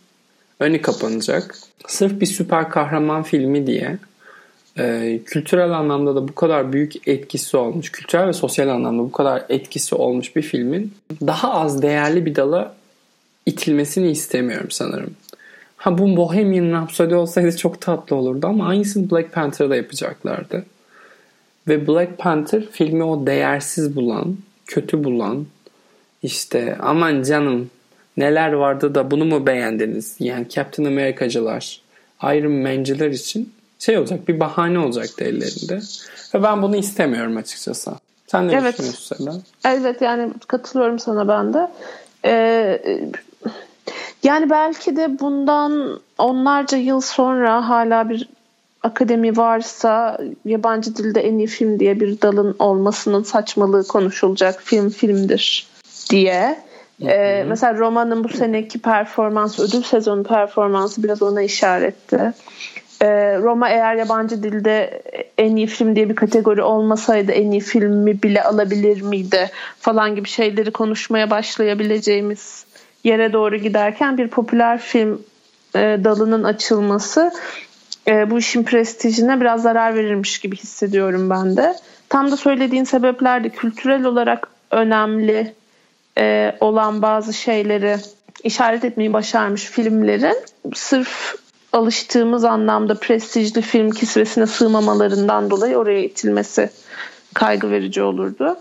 önü 0.61 0.82
kapanacak. 0.82 1.56
Sırf 1.86 2.20
bir 2.20 2.26
süper 2.26 2.68
kahraman 2.68 3.22
filmi 3.22 3.66
diye 3.66 3.98
e, 4.78 5.18
kültürel 5.26 5.70
anlamda 5.70 6.16
da 6.16 6.28
bu 6.28 6.34
kadar 6.34 6.72
büyük 6.72 7.08
etkisi 7.08 7.56
olmuş, 7.56 7.92
kültürel 7.92 8.28
ve 8.28 8.32
sosyal 8.32 8.68
anlamda 8.68 9.02
bu 9.02 9.12
kadar 9.12 9.44
etkisi 9.48 9.94
olmuş 9.94 10.36
bir 10.36 10.42
filmin 10.42 10.94
daha 11.20 11.54
az 11.54 11.82
değerli 11.82 12.26
bir 12.26 12.34
dala 12.34 12.74
itilmesini 13.46 14.11
istemiyorum 14.11 14.70
sanırım. 14.70 15.14
Ha 15.76 15.98
bu 15.98 16.16
Bohemian 16.16 16.72
Rhapsody 16.72 17.14
olsaydı 17.14 17.56
çok 17.56 17.80
tatlı 17.80 18.16
olurdu 18.16 18.46
ama 18.46 18.68
aynısını 18.68 19.11
Black 19.11 19.32
Panther'da 19.32 19.76
yapacaklardı. 19.76 20.64
Ve 21.68 21.86
Black 21.86 22.18
Panther 22.18 22.62
filmi 22.72 23.04
o 23.04 23.26
değersiz 23.26 23.96
bulan, 23.96 24.36
kötü 24.66 25.04
bulan, 25.04 25.46
işte 26.22 26.76
aman 26.80 27.22
canım 27.22 27.70
neler 28.16 28.52
vardı 28.52 28.94
da 28.94 29.11
bunu 29.11 29.24
mu 29.24 29.46
beğendiniz? 29.46 30.16
Yani 30.18 30.48
Captain 30.48 30.86
Amerika'cılar, 30.86 31.80
Iron 32.22 32.52
Man'cılar 32.52 33.06
için 33.06 33.52
şey 33.78 33.98
olacak 33.98 34.28
bir 34.28 34.40
bahane 34.40 34.78
olacaktı 34.78 35.24
ellerinde. 35.24 35.80
Ve 36.34 36.42
ben 36.42 36.62
bunu 36.62 36.76
istemiyorum 36.76 37.36
açıkçası. 37.36 37.90
Sen 38.26 38.48
ne 38.48 38.52
evet. 38.52 38.72
düşünüyorsun 38.72 39.16
Selen? 39.16 39.42
Evet 39.64 40.02
yani 40.02 40.32
katılıyorum 40.46 40.98
sana 40.98 41.28
ben 41.28 41.54
de. 41.54 41.68
Ee, 42.24 42.82
yani 44.22 44.50
belki 44.50 44.96
de 44.96 45.18
bundan 45.20 46.00
onlarca 46.18 46.78
yıl 46.78 47.00
sonra 47.00 47.68
hala 47.68 48.08
bir 48.08 48.28
akademi 48.83 49.37
varsa 49.37 50.18
yabancı 50.45 50.97
dilde 50.97 51.20
en 51.20 51.39
iyi 51.39 51.47
film 51.47 51.81
diye 51.81 52.01
bir 52.01 52.20
dalın 52.20 52.57
olmasının 52.59 53.22
saçmalığı 53.22 53.87
konuşulacak 53.87 54.62
film 54.62 54.91
filmdir 54.91 55.66
diye. 56.11 56.59
Ee, 57.03 57.45
mesela 57.49 57.78
Roma'nın 57.78 58.24
bu 58.24 58.28
seneki 58.28 58.78
performans, 58.78 59.59
ödül 59.59 59.83
sezonu 59.83 60.22
performansı 60.22 61.03
biraz 61.03 61.22
ona 61.22 61.43
işaretti. 61.43 62.33
Ee, 63.03 63.39
Roma 63.39 63.68
eğer 63.68 63.95
yabancı 63.95 64.43
dilde 64.43 65.03
en 65.39 65.57
iyi 65.57 65.66
film 65.66 65.97
diye 65.97 66.09
bir 66.09 66.14
kategori 66.16 66.62
olmasaydı 66.62 67.33
en 67.33 67.51
iyi 67.51 67.61
filmi 67.61 68.22
bile 68.22 68.43
alabilir 68.43 69.03
miydi 69.03 69.51
falan 69.78 70.14
gibi 70.14 70.28
şeyleri 70.28 70.70
konuşmaya 70.70 71.31
başlayabileceğimiz 71.31 72.64
yere 73.05 73.33
doğru 73.33 73.57
giderken 73.57 74.18
bir 74.18 74.28
popüler 74.28 74.78
film 74.78 75.22
e, 75.74 75.99
dalının 76.05 76.45
açılması 76.45 77.33
e, 78.11 78.30
bu 78.30 78.38
işin 78.38 78.62
prestijine 78.62 79.40
biraz 79.40 79.62
zarar 79.62 79.94
verirmiş 79.94 80.38
gibi 80.38 80.56
hissediyorum 80.56 81.30
ben 81.30 81.56
de. 81.56 81.74
Tam 82.08 82.30
da 82.30 82.36
söylediğin 82.36 82.84
sebepler 82.84 83.44
de 83.44 83.48
kültürel 83.48 84.04
olarak 84.04 84.48
önemli 84.70 85.54
e, 86.18 86.56
olan 86.61 87.02
bazı 87.02 87.32
şeyleri 87.32 87.96
işaret 88.44 88.84
etmeyi 88.84 89.12
başarmış 89.12 89.64
filmlerin 89.64 90.36
sırf 90.74 91.34
alıştığımız 91.72 92.44
anlamda 92.44 92.94
prestijli 92.94 93.62
film 93.62 93.90
kisvesine 93.90 94.46
sığmamalarından 94.46 95.50
dolayı 95.50 95.76
oraya 95.76 96.00
itilmesi 96.04 96.70
kaygı 97.34 97.70
verici 97.70 98.02
olurdu. 98.02 98.56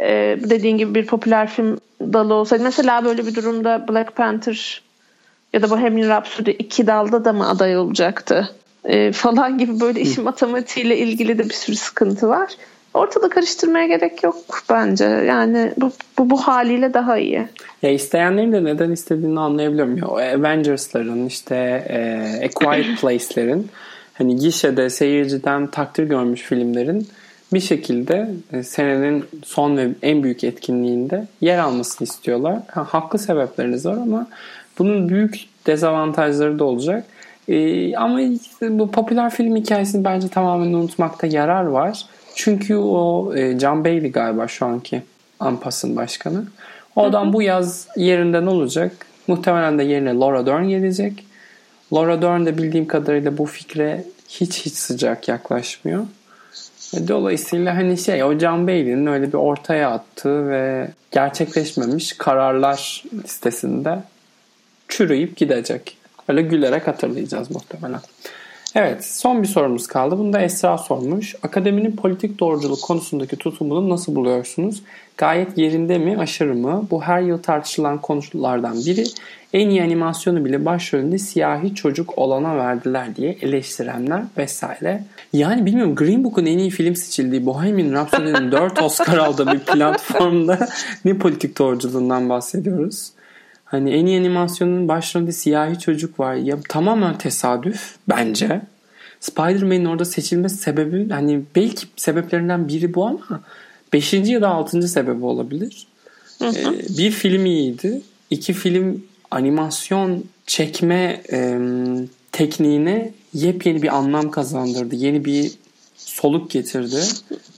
Ee, 0.00 0.38
dediğin 0.40 0.78
gibi 0.78 0.94
bir 0.94 1.06
popüler 1.06 1.48
film 1.48 1.78
dalı 2.00 2.34
olsaydı 2.34 2.64
mesela 2.64 3.04
böyle 3.04 3.26
bir 3.26 3.34
durumda 3.34 3.88
Black 3.88 4.16
Panther 4.16 4.82
ya 5.52 5.62
da 5.62 5.70
Bohemian 5.70 6.08
Rhapsody 6.08 6.50
iki 6.50 6.86
dalda 6.86 7.24
da 7.24 7.32
mı 7.32 7.48
aday 7.48 7.76
olacaktı? 7.76 8.50
Ee, 8.84 9.12
falan 9.12 9.58
gibi 9.58 9.80
böyle 9.80 10.00
işin 10.00 10.24
matematiğiyle 10.24 10.98
ilgili 10.98 11.38
de 11.38 11.44
bir 11.44 11.54
sürü 11.54 11.76
sıkıntı 11.76 12.28
var. 12.28 12.52
Ortada 12.94 13.28
karıştırmaya 13.28 13.86
gerek 13.86 14.22
yok 14.22 14.36
bence. 14.70 15.04
Yani 15.04 15.72
bu, 15.76 15.92
bu, 16.18 16.30
bu 16.30 16.36
haliyle 16.36 16.94
daha 16.94 17.18
iyi. 17.18 17.48
Ya 17.82 17.90
isteyenlerin 17.90 18.52
de 18.52 18.64
neden 18.64 18.90
istediğini 18.90 19.40
anlayabiliyorum. 19.40 19.96
Ya, 19.96 20.06
Avengers'ların 20.06 21.26
işte 21.26 21.56
e, 21.88 22.46
A 22.46 22.48
Quiet 22.48 22.86
Place'lerin 23.00 23.68
hani 24.14 24.36
gişede 24.36 24.90
seyirciden 24.90 25.66
takdir 25.66 26.04
görmüş 26.04 26.42
filmlerin 26.42 27.08
bir 27.52 27.60
şekilde 27.60 28.30
e, 28.52 28.62
senenin 28.62 29.24
son 29.44 29.76
ve 29.76 29.88
en 30.02 30.22
büyük 30.22 30.44
etkinliğinde 30.44 31.26
yer 31.40 31.58
almasını 31.58 32.08
istiyorlar. 32.08 32.58
Ha, 32.68 32.84
haklı 32.84 33.18
sebepleriniz 33.18 33.86
var 33.86 33.96
ama 33.96 34.26
bunun 34.78 35.08
büyük 35.08 35.40
dezavantajları 35.66 36.58
da 36.58 36.64
olacak. 36.64 37.04
Ee, 37.48 37.96
ama 37.96 38.20
işte 38.20 38.78
bu 38.78 38.90
popüler 38.90 39.30
film 39.30 39.56
hikayesini 39.56 40.04
bence 40.04 40.28
tamamen 40.28 40.72
unutmakta 40.72 41.26
yarar 41.26 41.64
var. 41.64 42.06
Çünkü 42.34 42.76
o 42.76 43.32
e, 43.36 43.58
John 43.58 43.84
Bailey 43.84 44.12
galiba 44.12 44.48
şu 44.48 44.66
anki 44.66 45.02
Ampas'ın 45.40 45.96
başkanı. 45.96 46.44
O 46.96 47.04
adam 47.04 47.32
bu 47.32 47.42
yaz 47.42 47.88
yerinden 47.96 48.46
olacak. 48.46 49.06
Muhtemelen 49.26 49.78
de 49.78 49.82
yerine 49.82 50.14
Laura 50.14 50.46
Dern 50.46 50.68
gelecek. 50.68 51.24
Laura 51.92 52.22
Dern 52.22 52.46
de 52.46 52.58
bildiğim 52.58 52.86
kadarıyla 52.86 53.38
bu 53.38 53.46
fikre 53.46 54.04
hiç 54.28 54.66
hiç 54.66 54.74
sıcak 54.74 55.28
yaklaşmıyor. 55.28 56.06
Ve 56.94 57.08
dolayısıyla 57.08 57.76
hani 57.76 57.98
şey 57.98 58.24
o 58.24 58.38
Can 58.38 58.66
Bailey'nin 58.66 59.06
öyle 59.06 59.28
bir 59.28 59.38
ortaya 59.38 59.90
attığı 59.90 60.48
ve 60.48 60.88
gerçekleşmemiş 61.10 62.12
kararlar 62.12 63.04
listesinde 63.14 63.98
çürüyüp 64.88 65.36
gidecek. 65.36 66.01
Öyle 66.28 66.42
gülerek 66.42 66.86
hatırlayacağız 66.86 67.50
muhtemelen. 67.50 68.00
Evet 68.74 69.04
son 69.04 69.42
bir 69.42 69.48
sorumuz 69.48 69.86
kaldı. 69.86 70.18
Bunu 70.18 70.32
da 70.32 70.40
Esra 70.40 70.78
sormuş. 70.78 71.34
Akademinin 71.42 71.96
politik 71.96 72.40
doğruculuk 72.40 72.82
konusundaki 72.82 73.36
tutumunu 73.36 73.88
nasıl 73.88 74.14
buluyorsunuz? 74.14 74.82
Gayet 75.16 75.58
yerinde 75.58 75.98
mi, 75.98 76.18
aşırı 76.18 76.54
mı? 76.54 76.86
Bu 76.90 77.02
her 77.02 77.20
yıl 77.20 77.38
tartışılan 77.38 77.98
konulardan 77.98 78.76
biri. 78.76 79.04
En 79.52 79.68
iyi 79.68 79.82
animasyonu 79.82 80.44
bile 80.44 80.64
başrolünde 80.64 81.18
siyahi 81.18 81.74
çocuk 81.74 82.18
olana 82.18 82.56
verdiler 82.56 83.16
diye 83.16 83.36
eleştirenler 83.40 84.22
vesaire. 84.38 85.04
Yani 85.32 85.66
bilmiyorum 85.66 85.94
Green 85.94 86.24
Book'un 86.24 86.46
en 86.46 86.58
iyi 86.58 86.70
film 86.70 86.96
seçildiği 86.96 87.46
Bohemian 87.46 87.92
Rhapsody'nin 87.92 88.52
4 88.52 88.82
Oscar 88.82 89.18
aldığı 89.18 89.52
bir 89.52 89.58
platformda 89.58 90.68
ne 91.04 91.18
politik 91.18 91.58
doğruculuğundan 91.58 92.28
bahsediyoruz? 92.28 93.12
Hani 93.72 93.90
en 93.90 94.06
iyi 94.06 94.18
animasyonun 94.18 94.88
başrolünde 94.88 95.32
siyahi 95.32 95.78
çocuk 95.78 96.20
var. 96.20 96.34
Ya 96.34 96.58
tamamen 96.68 97.18
tesadüf 97.18 97.96
bence. 98.08 98.62
Spider-Man'in 99.20 99.84
orada 99.84 100.04
seçilme 100.04 100.48
sebebi 100.48 101.08
hani 101.08 101.42
belki 101.56 101.86
sebeplerinden 101.96 102.68
biri 102.68 102.94
bu 102.94 103.06
ama 103.06 103.40
5. 103.92 104.12
ya 104.12 104.40
da 104.40 104.48
6. 104.48 104.88
sebebi 104.88 105.24
olabilir. 105.24 105.86
Hı 106.38 106.48
hı. 106.48 106.74
Ee, 106.74 106.98
bir 106.98 107.10
film 107.10 107.46
iyiydi. 107.46 108.00
İki 108.30 108.52
film 108.52 109.04
animasyon 109.30 110.24
çekme 110.46 111.22
e, 111.32 111.58
tekniğine 112.32 113.12
yepyeni 113.34 113.82
bir 113.82 113.96
anlam 113.96 114.30
kazandırdı. 114.30 114.94
Yeni 114.94 115.24
bir 115.24 115.52
soluk 115.96 116.50
getirdi. 116.50 117.00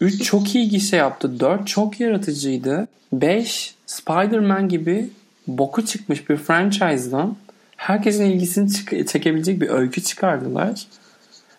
3 0.01 0.23
çok 0.23 0.55
iyi 0.55 0.69
gişe 0.69 0.97
yaptı. 0.97 1.41
4 1.41 1.67
çok 1.67 2.01
yaratıcıydı. 2.01 2.89
5 3.13 3.75
Spider-Man 3.87 4.69
gibi 4.69 5.11
boku 5.47 5.87
çıkmış 5.87 6.31
bir 6.31 6.37
franchise'dan 6.37 7.37
herkesin 7.77 8.25
ilgisini 8.25 9.07
çekebilecek 9.07 9.61
bir 9.61 9.69
öykü 9.69 10.03
çıkardılar. 10.03 10.87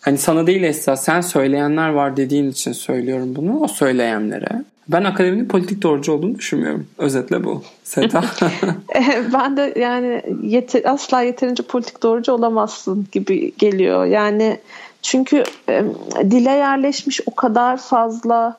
Hani 0.02 0.18
sana 0.18 0.48
değil 0.48 0.64
Esra 0.64 0.98
sen 0.98 1.22
söyleyenler 1.22 1.90
var 1.90 2.18
dediğin 2.18 2.52
için 2.52 2.72
söylüyorum 2.72 3.36
bunu 3.36 3.60
o 3.60 3.68
söyleyenlere. 3.68 4.64
Ben 4.88 5.04
akademinin 5.04 5.48
politik 5.48 5.82
doğrucu 5.82 6.12
olduğunu 6.12 6.36
düşünmüyorum. 6.36 6.88
Özetle 6.98 7.44
bu. 7.44 7.64
Seda. 7.84 8.24
ben 9.34 9.58
de 9.58 9.74
yani 9.80 10.22
yeter, 10.44 10.82
asla 10.86 11.22
yeterince 11.22 11.64
politik 11.64 12.04
doğrucu 12.04 12.32
olamazsın 12.32 13.08
gibi 13.12 13.52
geliyor. 13.58 14.06
Yani 14.06 14.60
çünkü 15.02 15.44
e, 15.70 15.84
dile 16.22 16.52
yerleşmiş 16.52 17.22
o 17.26 17.36
kadar 17.36 17.78
fazla 17.78 18.58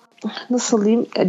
nasıl 0.51 0.85
diyeyim 0.85 1.07
e, 1.19 1.27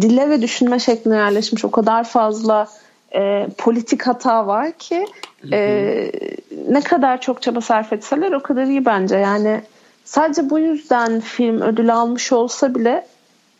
dile 0.00 0.30
ve 0.30 0.42
düşünme 0.42 0.78
şekline 0.78 1.16
yerleşmiş 1.16 1.64
o 1.64 1.70
kadar 1.70 2.04
fazla 2.04 2.68
e, 3.14 3.46
politik 3.58 4.06
hata 4.06 4.46
var 4.46 4.72
ki 4.72 5.06
e, 5.52 6.10
ne 6.68 6.80
kadar 6.80 7.20
çok 7.20 7.42
çaba 7.42 7.60
sarf 7.60 7.92
etseler 7.92 8.32
o 8.32 8.40
kadar 8.40 8.64
iyi 8.64 8.84
bence. 8.84 9.16
Yani 9.16 9.60
sadece 10.04 10.50
bu 10.50 10.58
yüzden 10.58 11.20
film 11.20 11.60
ödül 11.60 11.94
almış 11.94 12.32
olsa 12.32 12.74
bile 12.74 13.06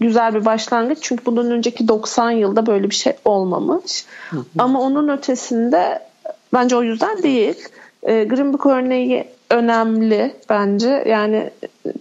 güzel 0.00 0.34
bir 0.34 0.44
başlangıç. 0.44 0.98
Çünkü 1.02 1.26
bundan 1.26 1.50
önceki 1.50 1.88
90 1.88 2.30
yılda 2.30 2.66
böyle 2.66 2.90
bir 2.90 2.94
şey 2.94 3.12
olmamış. 3.24 4.04
Hı 4.30 4.36
hı. 4.36 4.44
Ama 4.58 4.80
onun 4.80 5.08
ötesinde 5.08 6.02
bence 6.52 6.76
o 6.76 6.82
yüzden 6.82 7.22
değil. 7.22 7.68
E, 8.02 8.24
Green 8.24 8.52
Book 8.52 8.66
örneği 8.66 9.26
önemli 9.50 10.34
bence. 10.50 11.04
Yani 11.08 11.50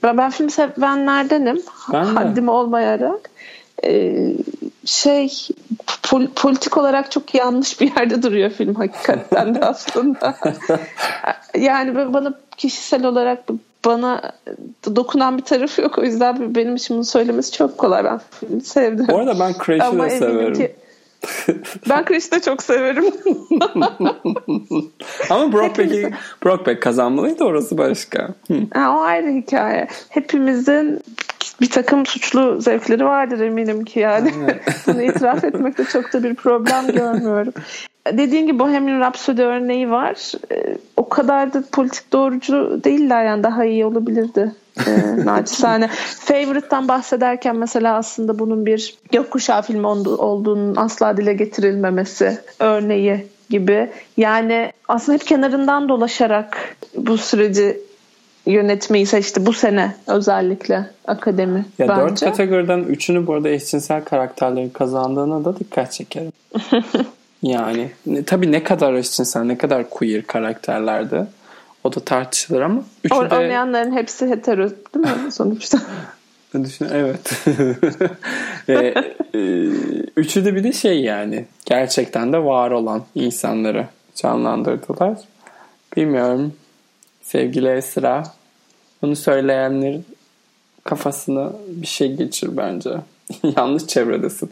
ben, 0.04 0.18
ben 0.18 0.30
film 0.30 0.50
sevenlerdenim. 0.50 1.62
Ben 1.94 2.04
Haddim 2.04 2.50
olmayarak. 2.50 3.30
E, 3.84 4.14
şey 4.86 5.30
pol, 6.04 6.28
politik 6.36 6.78
olarak 6.78 7.12
çok 7.12 7.36
yanlış 7.36 7.82
bir 7.82 7.96
yerde 7.98 8.24
duruyor 8.24 8.50
film 8.50 8.76
hakikaten 8.76 9.56
de 9.56 9.60
aslında. 9.60 10.36
yani 11.58 12.14
bana 12.14 12.34
kişisel 12.58 13.06
olarak 13.06 13.44
bana 13.86 14.32
dokunan 14.96 15.38
bir 15.38 15.44
tarafı 15.44 15.82
yok. 15.82 15.98
O 15.98 16.04
yüzden 16.04 16.56
benim 16.56 16.76
için 16.76 16.96
bunu 16.96 17.06
söylemesi 17.06 17.52
çok 17.52 17.78
kolay. 17.78 18.04
Ben 18.04 18.20
filmi 18.32 18.62
sevdim. 18.62 19.08
Bu 19.10 19.18
arada 19.18 19.40
ben 19.40 19.54
Crash'ı 19.66 20.00
da 20.00 20.10
severim. 20.10 20.54
Ki, 20.54 20.76
ben 21.90 22.06
Crash'ı 22.06 22.32
da 22.32 22.42
çok 22.42 22.64
severim. 22.64 23.06
Ama 25.30 25.54
Brokeback'i 25.54 26.14
Brokeback 26.46 26.82
kazanmalıydı 26.82 27.44
orası 27.44 27.78
başka. 27.78 28.30
Ha, 28.74 28.96
o 28.98 29.02
ayrı 29.02 29.32
hikaye. 29.32 29.88
Hepimizin 30.10 31.02
bir 31.64 31.70
takım 31.70 32.06
suçlu 32.06 32.62
zevkleri 32.62 33.06
vardır 33.06 33.40
eminim 33.40 33.86
ki 33.86 34.00
yani. 34.00 34.32
Bunu 34.88 35.02
itiraf 35.02 35.44
etmekte 35.44 35.84
çok 35.84 36.14
da 36.14 36.24
bir 36.24 36.36
problem 36.36 36.88
görmüyorum. 36.88 37.54
Dediğin 38.12 38.48
gibi 38.48 38.60
Bohemian 38.60 39.00
Rhapsody 39.00 39.42
örneği 39.42 39.90
var. 39.90 40.32
Ee, 40.52 40.78
o 40.98 41.10
kadar 41.10 41.54
da 41.54 41.64
politik 41.72 42.14
doğrucu 42.14 42.82
değiller 42.84 43.26
yani 43.26 43.44
daha 43.44 43.66
iyi 43.66 43.86
olabilirdi. 43.86 44.52
Ee, 44.88 45.26
naçizane. 45.26 45.88
Favorite'tan 46.20 46.88
bahsederken 46.88 47.56
mesela 47.56 47.96
aslında 47.96 48.40
bunun 48.40 48.66
bir 48.66 48.96
gökkuşağı 49.12 49.62
filmi 49.62 49.88
olduğunun 49.88 50.76
asla 50.76 51.18
dile 51.18 51.34
getirilmemesi 51.34 52.38
örneği 52.60 53.28
gibi. 53.50 53.90
Yani 54.18 54.72
aslında 54.88 55.18
hep 55.18 55.28
kenarından 55.28 55.90
dolaşarak 55.90 56.76
bu 56.96 57.18
süreci 57.18 57.80
yönetmeyi 58.46 59.06
seçti 59.06 59.46
bu 59.46 59.54
sene 59.54 59.96
özellikle 60.08 60.86
akademi 61.08 61.66
ya 61.80 61.88
bence. 61.88 62.02
Dört 62.02 62.20
kategoriden 62.20 62.80
üçünü 62.80 63.28
bu 63.28 63.34
arada 63.34 63.50
eşcinsel 63.50 64.04
karakterlerin 64.04 64.70
kazandığına 64.70 65.46
da 65.46 65.60
dikkat 65.60 65.92
çekerim. 65.92 66.32
yani 67.44 67.92
tabii 68.26 68.52
ne 68.52 68.64
kadar 68.64 68.94
eşcinsel 68.94 69.42
ne 69.42 69.58
kadar 69.58 69.90
queer 69.90 70.22
karakterlerdi 70.22 71.26
o 71.84 71.94
da 71.94 72.00
tartışılır 72.00 72.62
ama 72.62 72.84
üçü 73.04 73.16
o, 73.16 73.30
de... 73.30 73.36
Oynayanların 73.36 73.92
hepsi 73.92 74.28
hetero 74.28 74.70
değil 74.70 75.26
mi 75.26 75.32
sonuçta? 75.32 75.80
Düşün, 76.64 76.88
evet. 76.94 77.48
e, 78.70 78.74
e, 78.76 79.40
üçü 80.18 80.46
de 80.46 80.56
bir 80.56 80.64
de 80.64 80.72
şey 80.72 81.02
yani 81.02 81.46
gerçekten 81.66 82.34
de 82.34 82.44
var 82.44 82.72
olan 82.72 83.04
insanları 83.16 83.88
canlandırdılar. 84.16 85.18
Bilmiyorum 85.96 86.54
sevgili 87.34 87.70
Esra. 87.70 88.24
Bunu 89.02 89.16
söyleyenlerin 89.16 90.06
kafasına 90.84 91.52
bir 91.68 91.88
şey 91.88 92.16
geçir 92.16 92.58
bence. 92.58 92.90
Yanlış 93.58 93.88
çevredesin. 93.88 94.52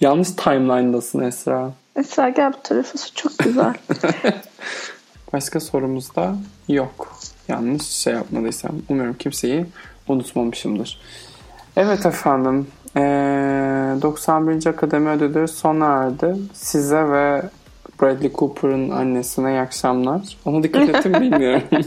Yanlış 0.00 0.30
timeline'dasın 0.30 1.20
Esra. 1.20 1.72
Esra 1.96 2.28
gel 2.28 2.52
bu 2.52 2.62
tarafa 2.62 2.98
çok 3.14 3.38
güzel. 3.38 3.74
Başka 5.32 5.60
sorumuz 5.60 6.16
da 6.16 6.36
yok. 6.68 7.18
Yanlış 7.48 7.86
şey 7.86 8.14
yapmadıysam. 8.14 8.72
Umuyorum 8.88 9.16
kimseyi 9.18 9.66
unutmamışımdır. 10.08 11.00
Evet 11.76 12.06
efendim. 12.06 12.66
Ee, 12.96 13.00
91. 14.02 14.66
Akademi 14.66 15.10
Ödülü 15.10 15.48
sona 15.48 15.86
erdi. 15.86 16.36
Size 16.54 17.10
ve 17.10 17.42
Bradley 18.02 18.32
Cooper'ın 18.32 18.90
annesine 18.90 19.50
iyi 19.50 19.60
akşamlar. 19.60 20.36
Ona 20.44 20.62
dikkat 20.62 20.88
ettim 20.88 21.14
bilmiyorum. 21.20 21.62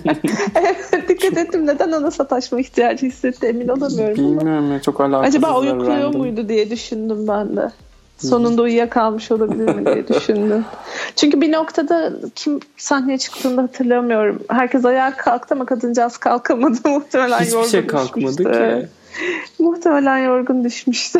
evet 0.56 1.10
dikkat 1.10 1.38
ettim. 1.38 1.68
Neden 1.68 1.92
ona 1.92 2.12
sataşma 2.12 2.60
ihtiyacı 2.60 3.06
hissetti 3.06 3.48
emin 3.48 3.68
olamıyorum. 3.68 4.16
Bilmiyorum 4.16 4.72
ya 4.72 4.82
çok 4.82 5.02
alakasız. 5.02 5.36
Acaba 5.36 5.60
uyukluyor 5.60 6.16
muydu 6.16 6.50
diye 6.50 6.70
düşündüm 6.70 7.28
ben 7.28 7.58
de. 7.58 7.72
Sonunda 8.18 8.62
uyuyakalmış 8.62 9.32
olabilir 9.32 9.76
mi 9.76 9.86
diye 9.86 10.08
düşündüm. 10.08 10.66
Çünkü 11.16 11.42
bir 11.42 11.52
noktada 11.52 12.14
kim 12.36 12.60
sahneye 12.78 13.18
çıktığında 13.18 13.62
hatırlamıyorum. 13.62 14.40
Herkes 14.50 14.86
ayağa 14.86 15.18
kalktı 15.18 15.56
ama 15.56 15.66
kadıncağız 15.66 16.18
kalkamadı. 16.18 16.78
Muhtemelen 16.90 17.40
Hiçbir 17.40 17.64
şey 17.64 17.88
kalkmadı 17.88 18.52
ki. 18.52 18.88
Muhtemelen 19.60 20.18
yorgun 20.18 20.64
düşmüştü. 20.64 21.20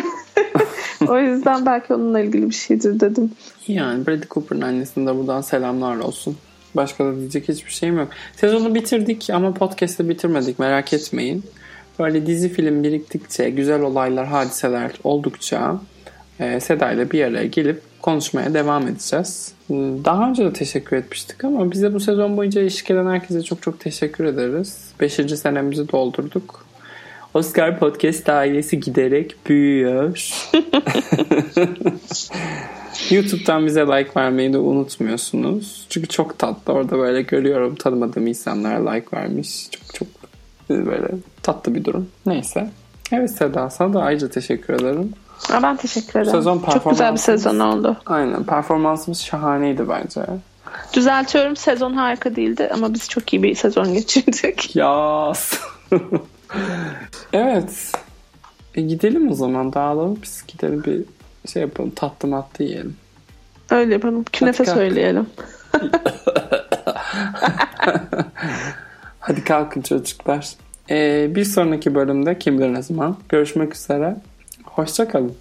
o 1.08 1.18
yüzden 1.18 1.66
belki 1.66 1.94
onunla 1.94 2.20
ilgili 2.20 2.50
bir 2.50 2.56
şeydir 2.56 3.00
dedim. 3.00 3.32
Yani 3.68 4.08
Bradley 4.08 4.28
Cooper'ın 4.30 4.62
annesine 4.62 5.08
de 5.08 5.18
buradan 5.18 5.42
selamlar 5.42 5.98
olsun. 5.98 6.38
Başka 6.76 7.06
da 7.06 7.20
diyecek 7.20 7.50
hiçbir 7.50 7.72
şeyim 7.72 7.98
yok. 7.98 8.08
Sezonu 8.36 8.76
bitirdik 8.76 9.30
ama 9.30 9.54
podcast'ı 9.54 10.10
bitirmedik 10.10 10.60
merak 10.60 10.94
etmeyin. 10.94 11.44
Böyle 12.00 12.26
dizi 12.26 12.50
film 12.50 12.84
biriktikçe, 12.84 13.50
güzel 13.50 13.82
olaylar, 13.82 14.28
hadiseler 14.28 14.92
oldukça 15.04 15.80
e, 16.40 16.60
Seda 16.60 16.92
ile 16.92 17.12
bir 17.12 17.24
araya 17.24 17.46
gelip 17.46 17.82
konuşmaya 18.02 18.54
devam 18.54 18.88
edeceğiz. 18.88 19.54
Daha 20.06 20.30
önce 20.30 20.46
de 20.46 20.54
teşekkür 20.54 20.98
etmiştik 20.98 21.44
ama 21.44 21.72
bize 21.72 21.94
bu 21.94 22.00
sezon 22.00 22.38
boyunca 22.38 22.62
eşlik 22.62 22.92
eden 22.92 23.06
herkese 23.06 23.42
çok 23.42 23.62
çok 23.62 23.80
teşekkür 23.80 24.26
ederiz. 24.26 24.78
Beşinci 25.00 25.38
senemizi 25.38 25.92
doldurduk. 25.92 26.66
Oscar 27.34 27.80
Podcast 27.80 28.30
ailesi 28.30 28.80
giderek 28.80 29.36
büyüyor. 29.50 30.32
YouTube'dan 33.12 33.66
bize 33.66 33.82
like 33.82 34.10
vermeyi 34.18 34.54
de 34.54 34.58
unutmuyorsunuz. 34.58 35.86
Çünkü 35.90 36.08
çok 36.08 36.40
tatlı. 36.40 36.74
Orada 36.74 36.98
böyle 36.98 37.22
görüyorum 37.22 37.76
tanımadığım 37.76 38.28
insanlar 38.28 38.80
like 38.96 39.18
vermiş. 39.18 39.68
Çok 39.72 39.94
çok 39.96 40.08
Böyle 40.70 41.08
tatlı 41.44 41.76
bir 41.76 41.86
durum. 41.86 42.08
Neyse. 42.26 42.70
Evet 43.12 43.32
Seda 43.32 43.70
sana 43.70 43.94
da 43.94 44.02
ayrıca 44.04 44.30
teşekkür 44.30 44.74
ederim. 44.74 45.14
Ha, 45.38 45.60
ben 45.64 45.78
teşekkür 45.78 46.20
ederim. 46.20 46.32
Sezon 46.32 46.60
Çok 46.60 46.66
güzel 46.66 46.76
bir 46.76 46.90
performansımız- 46.90 47.18
sezon 47.18 47.60
oldu. 47.60 47.98
Aynen 48.06 48.44
performansımız 48.44 49.22
şahaneydi 49.22 49.90
bence. 49.90 50.22
Düzeltiyorum 50.94 51.56
sezon 51.56 51.94
harika 51.94 52.36
değildi 52.36 52.70
ama 52.74 52.94
biz 52.94 53.10
çok 53.10 53.34
iyi 53.34 53.44
bir 53.44 53.56
sezon 53.56 53.94
geçirdik. 53.94 54.76
Yas. 54.76 55.54
evet. 57.34 57.92
E 58.76 58.82
gidelim 58.82 59.32
o 59.32 59.34
zaman 59.34 59.74
dağılalım 59.74 60.20
biz 60.24 60.44
gidelim 60.48 60.84
bir 60.84 61.04
şey 61.50 61.62
yapalım 61.62 61.90
tatlı 61.90 62.28
matlı 62.28 62.66
yiyelim. 62.66 62.96
Öyle 63.72 63.94
yapalım. 63.94 64.26
Künefe 64.34 64.64
kalk. 64.64 64.76
söyleyelim. 64.78 65.28
Hadi 69.20 69.44
kalkın 69.44 69.82
çocuklar. 69.82 70.56
E, 70.90 71.28
bir 71.36 71.46
sonraki 71.46 71.96
bölümde 71.96 72.40
kim 72.40 72.60
bilir 72.60 72.74
ne 72.74 72.82
zaman 72.82 73.18
görüşmek 73.30 73.76
üzere. 73.76 74.18
Hoşçakalın. 74.64 75.36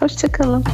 Hoşçakalın. 0.00 0.64